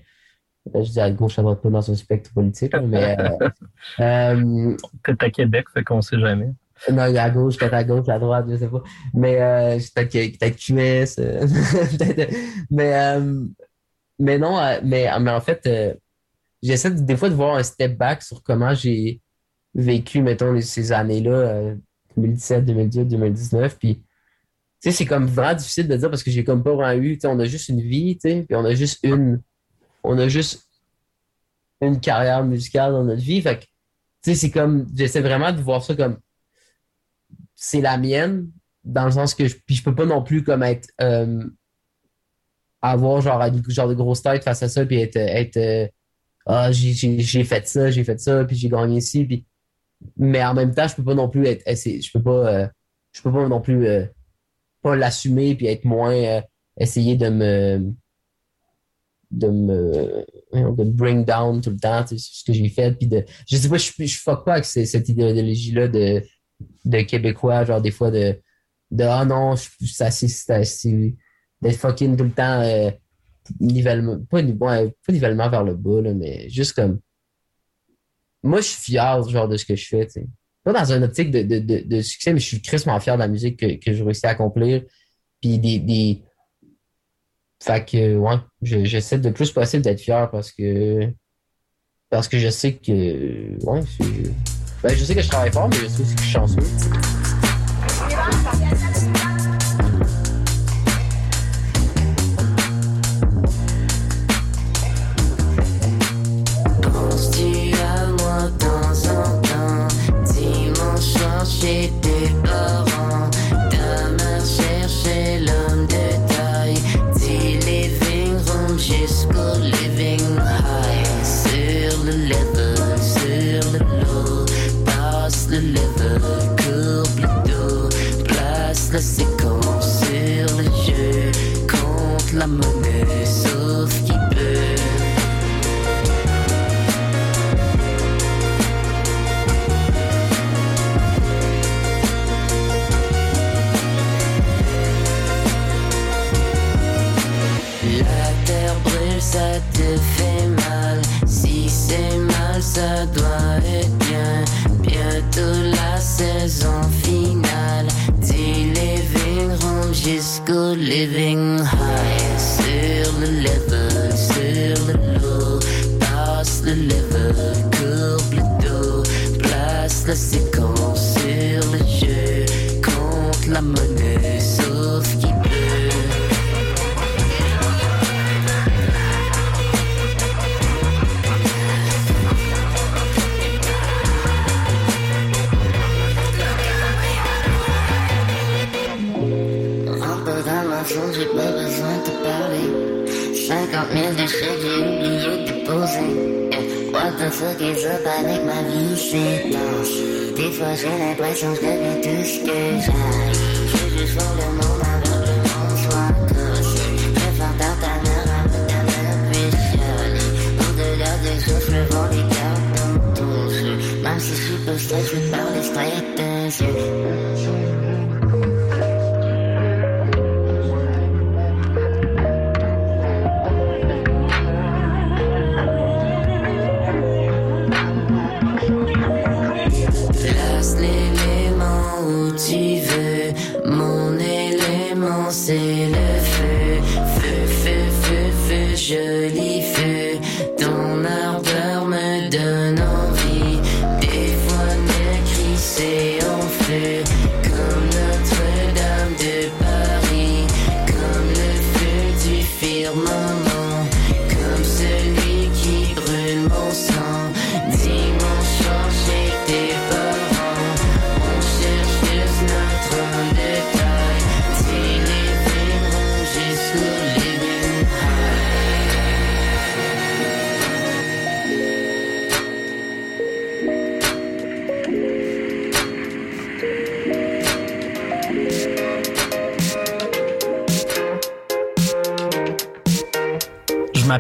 je 0.74 0.90
dis 0.92 1.00
à 1.00 1.12
gauche, 1.12 1.38
à 1.40 1.42
droite, 1.42 1.62
pas 1.62 1.70
dans 1.70 1.92
un 1.92 1.96
spectre 1.96 2.32
politique. 2.34 2.74
mais 2.88 3.16
euh, 3.42 3.50
euh, 4.00 4.78
Peut-être 5.04 5.24
à 5.24 5.30
Québec, 5.30 5.66
fait 5.74 5.84
qu'on 5.84 6.02
sait 6.02 6.20
jamais. 6.20 6.52
non, 6.92 7.00
à 7.04 7.30
gauche, 7.30 7.58
peut-être 7.58 7.74
à 7.74 7.84
gauche, 7.84 8.08
à 8.10 8.20
droite, 8.20 8.46
je 8.50 8.58
sais 8.58 8.68
pas. 8.68 8.82
Mais 9.14 9.42
euh, 9.42 9.78
peut-être 9.96 10.12
que- 10.12 10.38
peut-être 10.38 10.58
QS. 10.58 11.16
peut-être- 11.98 12.34
mais, 12.72 12.94
euh, 12.96 13.46
mais 14.20 14.38
non, 14.38 14.58
euh, 14.60 14.80
mais, 14.84 15.08
mais 15.20 15.32
en 15.32 15.42
fait, 15.42 15.68
j'essaie 16.62 16.92
de- 16.92 17.02
des 17.02 17.18
fois 17.18 17.30
de 17.30 17.36
voir 17.36 17.56
un 17.56 17.64
step 17.64 17.98
back 17.98 18.22
sur 18.22 18.42
comment 18.44 18.74
j'ai 18.74 19.22
vécu, 19.76 20.22
mettons, 20.22 20.60
ces 20.62 20.92
années-là, 20.92 21.32
euh, 21.32 21.76
2017, 22.16 22.66
2018, 22.66 23.06
2019. 23.06 23.78
Puis, 23.80 23.96
tu 23.96 24.04
sais, 24.80 24.92
c'est 24.92 25.06
comme 25.06 25.26
vraiment 25.26 25.56
difficile 25.56 25.88
de 25.88 25.96
dire 25.96 26.10
parce 26.10 26.24
que 26.24 26.32
j'ai 26.32 26.44
comme 26.44 26.64
pas 26.64 26.74
vraiment 26.74 27.02
eu, 27.02 27.14
tu 27.16 27.22
sais, 27.22 27.28
on 27.28 27.40
a 27.40 27.46
juste 27.46 27.70
une 27.70 27.82
vie, 27.82 28.18
tu 28.18 28.30
sais, 28.30 28.44
puis 28.48 28.56
on 28.56 28.66
a 28.66 28.74
juste 28.76 29.00
une, 29.04 29.42
on 30.04 30.18
a 30.18 30.28
juste 30.28 30.68
une 31.82 32.00
carrière 32.00 32.44
musicale 32.44 32.92
dans 32.92 33.04
notre 33.04 33.22
vie. 33.22 33.42
Fait 33.42 33.60
que, 33.60 33.64
tu 33.64 33.70
sais, 34.32 34.36
c'est 34.36 34.52
comme, 34.52 34.88
j'essaie 34.96 35.22
vraiment 35.22 35.52
de 35.52 35.62
voir 35.62 35.84
ça 35.84 35.96
comme, 35.96 36.20
c'est 37.56 37.82
la 37.82 37.98
mienne, 37.98 38.50
dans 38.84 39.06
le 39.06 39.12
sens 39.12 39.34
que 39.34 39.48
je, 39.48 39.56
puis 39.66 39.76
je 39.76 39.84
peux 39.84 39.96
pas 39.96 40.06
non 40.06 40.22
plus 40.22 40.44
comme 40.44 40.64
être, 40.64 40.90
euh, 41.02 41.44
avoir 42.82 43.22
genre, 43.22 43.42
genre 43.70 43.88
de 43.88 43.94
grosse 43.94 44.22
tête 44.22 44.44
face 44.44 44.64
à 44.64 44.70
ça, 44.70 44.86
puis 44.86 45.00
être, 45.00 45.16
être 45.16 45.58
euh, 45.58 45.88
ah, 46.46 46.72
j'ai, 46.72 46.94
j'ai, 46.94 47.20
j'ai 47.20 47.44
fait 47.44 47.68
ça, 47.68 47.90
j'ai 47.90 48.04
fait 48.04 48.20
ça, 48.20 48.44
puis 48.44 48.56
j'ai 48.56 48.70
gagné 48.70 48.98
ici, 48.98 49.26
puis, 49.26 49.46
mais 50.18 50.44
en 50.44 50.54
même 50.54 50.74
temps, 50.74 50.88
je 50.88 50.96
peux 50.96 51.04
pas 51.04 51.14
non 51.16 51.30
plus 51.30 51.46
être, 51.48 51.64
je 51.68 52.12
peux 52.12 52.22
pas, 52.22 52.48
euh, 52.48 52.68
je 53.14 53.22
peux 53.22 53.32
pas 53.32 53.48
non 53.48 53.62
plus, 53.62 53.88
euh, 53.88 54.06
pas 54.82 54.96
l'assumer, 54.96 55.56
puis 55.56 55.68
être 55.68 55.86
moins, 55.86 56.14
euh, 56.14 56.42
essayer 56.78 57.16
de 57.16 57.30
me, 57.30 57.94
de 59.34 59.48
me, 59.48 60.26
de 60.54 60.84
bring 60.84 61.26
down 61.26 61.62
tout 61.62 61.72
le 61.72 61.78
temps, 61.80 62.06
ce 62.06 62.44
que 62.46 62.54
j'ai 62.54 62.70
fait, 62.70 62.94
puis 62.98 63.08
de, 63.08 63.26
je 63.50 63.58
sais 63.58 63.70
pas, 63.70 63.78
je, 63.78 63.92
je 63.98 64.18
fuck 64.20 64.46
pas 64.46 64.54
avec 64.54 64.66
cette 64.66 65.10
idéologie-là 65.10 65.88
de, 65.88 66.24
de 66.86 67.02
Québécois, 67.02 67.66
genre 67.66 67.82
des 67.82 67.92
fois 67.92 68.12
de, 68.12 68.40
de 68.92 69.04
ah 69.04 69.26
non, 69.26 69.56
je- 69.56 69.88
ça 69.88 70.12
c'est 70.12 70.28
d'être 71.62 71.78
fucking 71.78 72.16
tout 72.16 72.26
le 72.26 72.32
temps 72.32 72.62
euh, 72.62 72.92
pas, 74.30 74.42
ouais, 74.42 74.96
pas 75.06 75.14
nivellement 75.14 75.50
vers 75.50 75.64
le 75.64 75.76
bas, 75.76 76.02
là, 76.02 76.14
mais 76.14 76.48
juste 76.50 76.74
comme 76.74 77.00
moi 78.44 78.62
je 78.62 78.68
suis 78.68 78.82
fier 78.92 79.28
genre 79.30 79.48
de 79.48 79.58
ce 79.58 79.66
que 79.66 79.76
je 79.76 79.88
fais. 79.88 80.08
Pas 80.64 80.74
dans 80.74 80.94
une 80.94 81.04
optique 81.04 81.32
de, 81.32 81.42
de, 81.42 81.84
de, 81.86 82.02
succès, 82.02 82.32
mais 82.34 82.40
je 82.40 82.46
suis 82.46 82.62
crissement 82.62 82.98
fier 83.00 83.16
de 83.16 83.20
la 83.20 83.28
musique 83.28 83.60
que, 83.60 83.76
que 83.76 83.94
j'ai 83.94 84.04
réussi 84.04 84.26
à 84.26 84.30
accomplir. 84.30 84.84
Puis 85.42 85.60
des, 85.60 85.80
des. 85.80 86.22
Fait 87.66 87.86
que 87.86 88.18
ouais, 88.18 88.36
je- 88.62 88.84
j'essaie 88.84 89.20
de 89.20 89.30
plus 89.30 89.50
possible 89.52 89.84
d'être 89.84 90.02
fier 90.02 90.30
parce 90.30 90.52
que 90.52 91.10
parce 92.10 92.28
que 92.28 92.38
je 92.38 92.50
sais 92.50 92.74
que 92.74 92.92
ouais, 93.66 93.82
ben, 94.84 94.90
je 94.94 95.04
sais 95.06 95.16
que 95.16 95.22
je 95.22 95.30
travaille 95.30 95.52
fort, 95.52 95.70
mais 95.70 95.78
je 95.78 95.88
sais 95.88 96.02
aussi 96.02 96.14
que 96.14 96.20
je 96.22 96.26
suis 96.26 96.34
chanceux. 96.34 96.60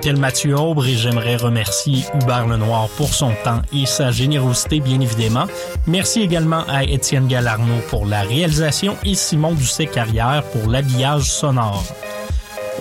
M'appelle 0.03 0.19
Mathieu 0.19 0.59
Aubre 0.59 0.85
et 0.85 0.95
j'aimerais 0.95 1.37
remercier 1.37 2.03
Hubert 2.13 2.45
Lenoir 2.45 2.89
pour 2.97 3.13
son 3.13 3.31
temps 3.45 3.61
et 3.71 3.85
sa 3.85 4.11
générosité, 4.11 4.81
bien 4.81 4.99
évidemment. 4.99 5.45
Merci 5.87 6.21
également 6.21 6.63
à 6.67 6.83
Étienne 6.83 7.27
Galarno 7.27 7.75
pour 7.89 8.05
la 8.05 8.23
réalisation 8.23 8.97
et 9.05 9.15
Simon 9.15 9.53
Doucet-Carrière 9.53 10.43
pour 10.51 10.69
l'habillage 10.69 11.31
sonore. 11.31 11.85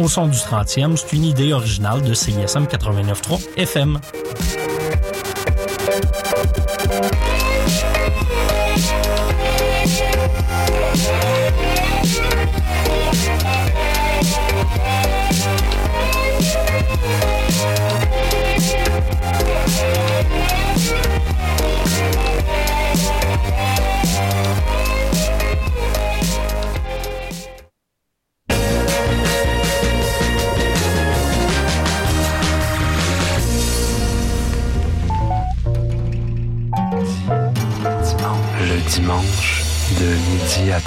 Au 0.01 0.09
son 0.09 0.27
du 0.27 0.37
30e, 0.37 0.97
c'est 0.97 1.13
une 1.13 1.25
idée 1.25 1.53
originale 1.53 2.03
de 2.03 2.13
CISM 2.13 2.65
89.3 2.65 3.57
FM. 3.57 4.01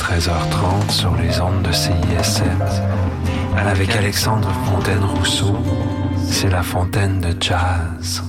13h30 0.05 0.91
sur 0.91 1.15
les 1.15 1.39
ondes 1.41 1.63
de 1.63 1.71
CISM. 1.71 2.63
Avec 3.57 3.89
Alexandre 3.95 4.51
Fontaine-Rousseau, 4.65 5.57
c'est 6.29 6.49
la 6.49 6.61
fontaine 6.61 7.21
de 7.21 7.29
jazz. 7.41 8.21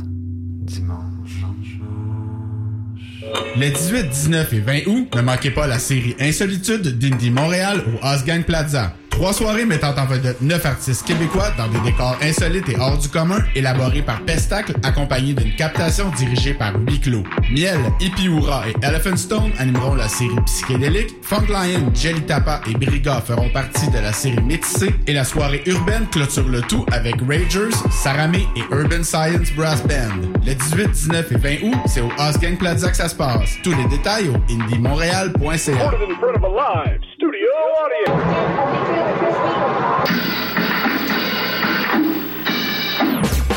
Les 3.57 3.71
18, 3.71 4.09
19 4.09 4.53
et 4.55 4.61
20 4.61 4.87
août, 4.87 5.15
ne 5.15 5.21
manquez 5.21 5.51
pas 5.51 5.67
la 5.67 5.79
série 5.79 6.17
Insolitude 6.19 6.99
d'Indie 6.99 7.31
Montréal 7.31 7.83
au 7.87 8.07
Osgang 8.07 8.43
Plaza. 8.43 8.95
Trois 9.17 9.33
soirées 9.33 9.65
mettant 9.65 9.95
en 9.97 10.05
vedette 10.05 10.43
neuf 10.43 10.67
artistes 10.67 11.07
québécois 11.07 11.51
dans 11.57 11.69
des 11.69 11.81
décors 11.81 12.19
insolites 12.23 12.69
et 12.69 12.77
hors 12.79 12.99
du 12.99 13.09
commun, 13.09 13.39
élaborés 13.55 14.03
par 14.03 14.21
Pestacle, 14.21 14.75
accompagnés 14.83 15.33
d'une 15.33 15.57
captation 15.57 16.11
dirigée 16.11 16.53
par 16.53 16.77
Biclo. 16.77 17.23
Miel, 17.51 17.79
Ipiura 17.99 18.65
et 18.69 18.75
Elephant 18.87 19.17
Stone 19.17 19.53
animeront 19.59 19.95
la 19.95 20.09
série 20.09 20.37
psychédélique. 20.45 21.15
Funk 21.23 21.47
Lion, 21.49 21.91
Jelly 21.95 22.27
Tapa 22.27 22.61
et 22.69 22.75
Briga 22.75 23.23
feront 23.23 23.49
partie 23.49 23.91
de 23.91 23.97
la 23.97 24.13
série 24.13 24.43
Métissée. 24.43 24.95
Et 25.07 25.15
la 25.15 25.25
soirée 25.25 25.63
urbaine 25.65 26.07
clôture 26.13 26.47
le 26.47 26.61
tout 26.61 26.85
avec 26.93 27.15
Ragers, 27.27 27.75
Saramé 27.91 28.47
et 28.55 28.65
Urban 28.71 29.03
Science 29.03 29.51
Brass 29.57 29.83
Band. 29.85 30.29
Le 30.45 30.55
18, 30.55 30.91
19 30.91 31.33
et 31.33 31.37
20 31.37 31.69
août, 31.69 31.79
c'est 31.87 32.03
au 32.03 32.11
Osgang 32.19 32.59
Plaza 32.59 32.91
que 32.91 32.97
ça 32.97 33.09
se 33.09 33.15
passe. 33.15 33.57
Tous 33.65 33.73
les 33.73 33.87
détails 33.87 34.29
au 34.29 34.37
indiemontréal.ca. 34.53 35.91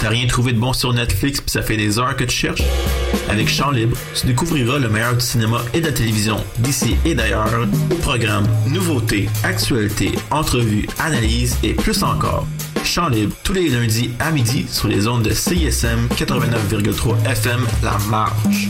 T'as 0.01 0.09
rien 0.09 0.27
trouvé 0.27 0.53
de 0.53 0.59
bon 0.59 0.71
sur 0.71 0.93
Netflix 0.93 1.41
puis 1.41 1.51
ça 1.51 1.61
fait 1.61 1.75
des 1.75 1.99
heures 1.99 2.15
que 2.15 2.23
tu 2.23 2.35
cherches? 2.35 2.63
Avec 3.29 3.49
Champ 3.49 3.71
Libre, 3.71 3.97
tu 4.15 4.27
découvriras 4.27 4.79
le 4.79 4.87
meilleur 4.87 5.13
du 5.13 5.23
cinéma 5.23 5.61
et 5.73 5.81
de 5.81 5.87
la 5.87 5.91
télévision 5.91 6.37
d'ici 6.59 6.95
et 7.03 7.13
d'ailleurs, 7.13 7.49
programmes, 8.01 8.47
nouveautés, 8.67 9.29
actualités, 9.43 10.13
entrevues, 10.31 10.87
analyses 10.99 11.57
et 11.63 11.73
plus 11.73 12.01
encore. 12.01 12.47
Champ 12.85 13.09
Libre 13.09 13.35
tous 13.43 13.51
les 13.51 13.67
lundis 13.67 14.11
à 14.19 14.31
midi 14.31 14.65
sur 14.69 14.87
les 14.87 15.05
ondes 15.05 15.23
de 15.23 15.33
CISM 15.33 16.07
89,3 16.15 17.31
FM 17.31 17.67
La 17.83 17.97
Marge. 18.09 18.69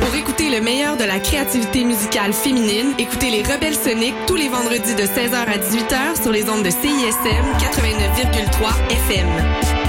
Pour 0.00 0.14
écouter 0.14 0.50
le 0.50 0.60
meilleur 0.60 0.98
de 0.98 1.04
la 1.04 1.18
créativité 1.18 1.82
musicale 1.82 2.34
féminine, 2.34 2.92
écoutez 2.98 3.30
les 3.30 3.42
Rebelles 3.42 3.74
Soniques 3.74 4.14
tous 4.26 4.36
les 4.36 4.50
vendredis 4.50 4.94
de 4.94 5.02
16h 5.02 5.34
à 5.34 5.56
18h 5.56 6.22
sur 6.22 6.30
les 6.30 6.48
ondes 6.50 6.64
de 6.64 6.70
CISM 6.70 7.46
89,3 7.58 8.92
FM. 9.08 9.79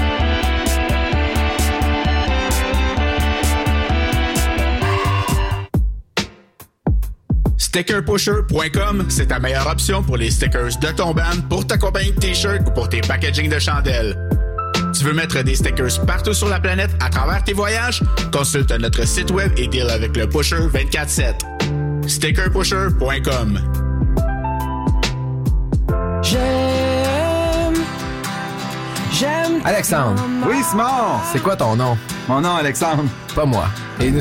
Stickerpusher.com, 7.72 9.06
c'est 9.08 9.28
ta 9.28 9.38
meilleure 9.38 9.66
option 9.66 10.02
pour 10.02 10.18
les 10.18 10.30
stickers 10.30 10.76
de 10.78 10.88
ton 10.88 11.14
band, 11.14 11.40
pour 11.48 11.66
ta 11.66 11.78
compagnie 11.78 12.12
de 12.12 12.20
t-shirts 12.20 12.68
ou 12.68 12.70
pour 12.70 12.90
tes 12.90 13.00
packaging 13.00 13.48
de 13.48 13.58
chandelles. 13.58 14.14
Tu 14.94 15.04
veux 15.04 15.14
mettre 15.14 15.40
des 15.42 15.54
stickers 15.54 16.04
partout 16.06 16.34
sur 16.34 16.50
la 16.50 16.60
planète 16.60 16.90
à 17.00 17.08
travers 17.08 17.42
tes 17.42 17.54
voyages? 17.54 18.02
Consulte 18.30 18.72
notre 18.72 19.06
site 19.06 19.30
web 19.30 19.50
et 19.56 19.68
deal 19.68 19.88
avec 19.88 20.14
le 20.18 20.28
Pusher 20.28 20.68
24-7. 20.70 22.08
Stickerpusher.com 22.08 23.58
J'aime. 26.22 26.42
J'aime. 29.14 29.62
Alexandre. 29.64 30.22
Oui, 30.46 30.56
Simon. 30.68 31.20
C'est 31.32 31.42
quoi 31.42 31.56
ton 31.56 31.74
nom? 31.74 31.96
Mon 32.28 32.42
nom, 32.42 32.54
Alexandre. 32.54 33.04
Pas 33.34 33.46
moi. 33.46 33.64
Et 33.98 34.10
nous 34.10 34.20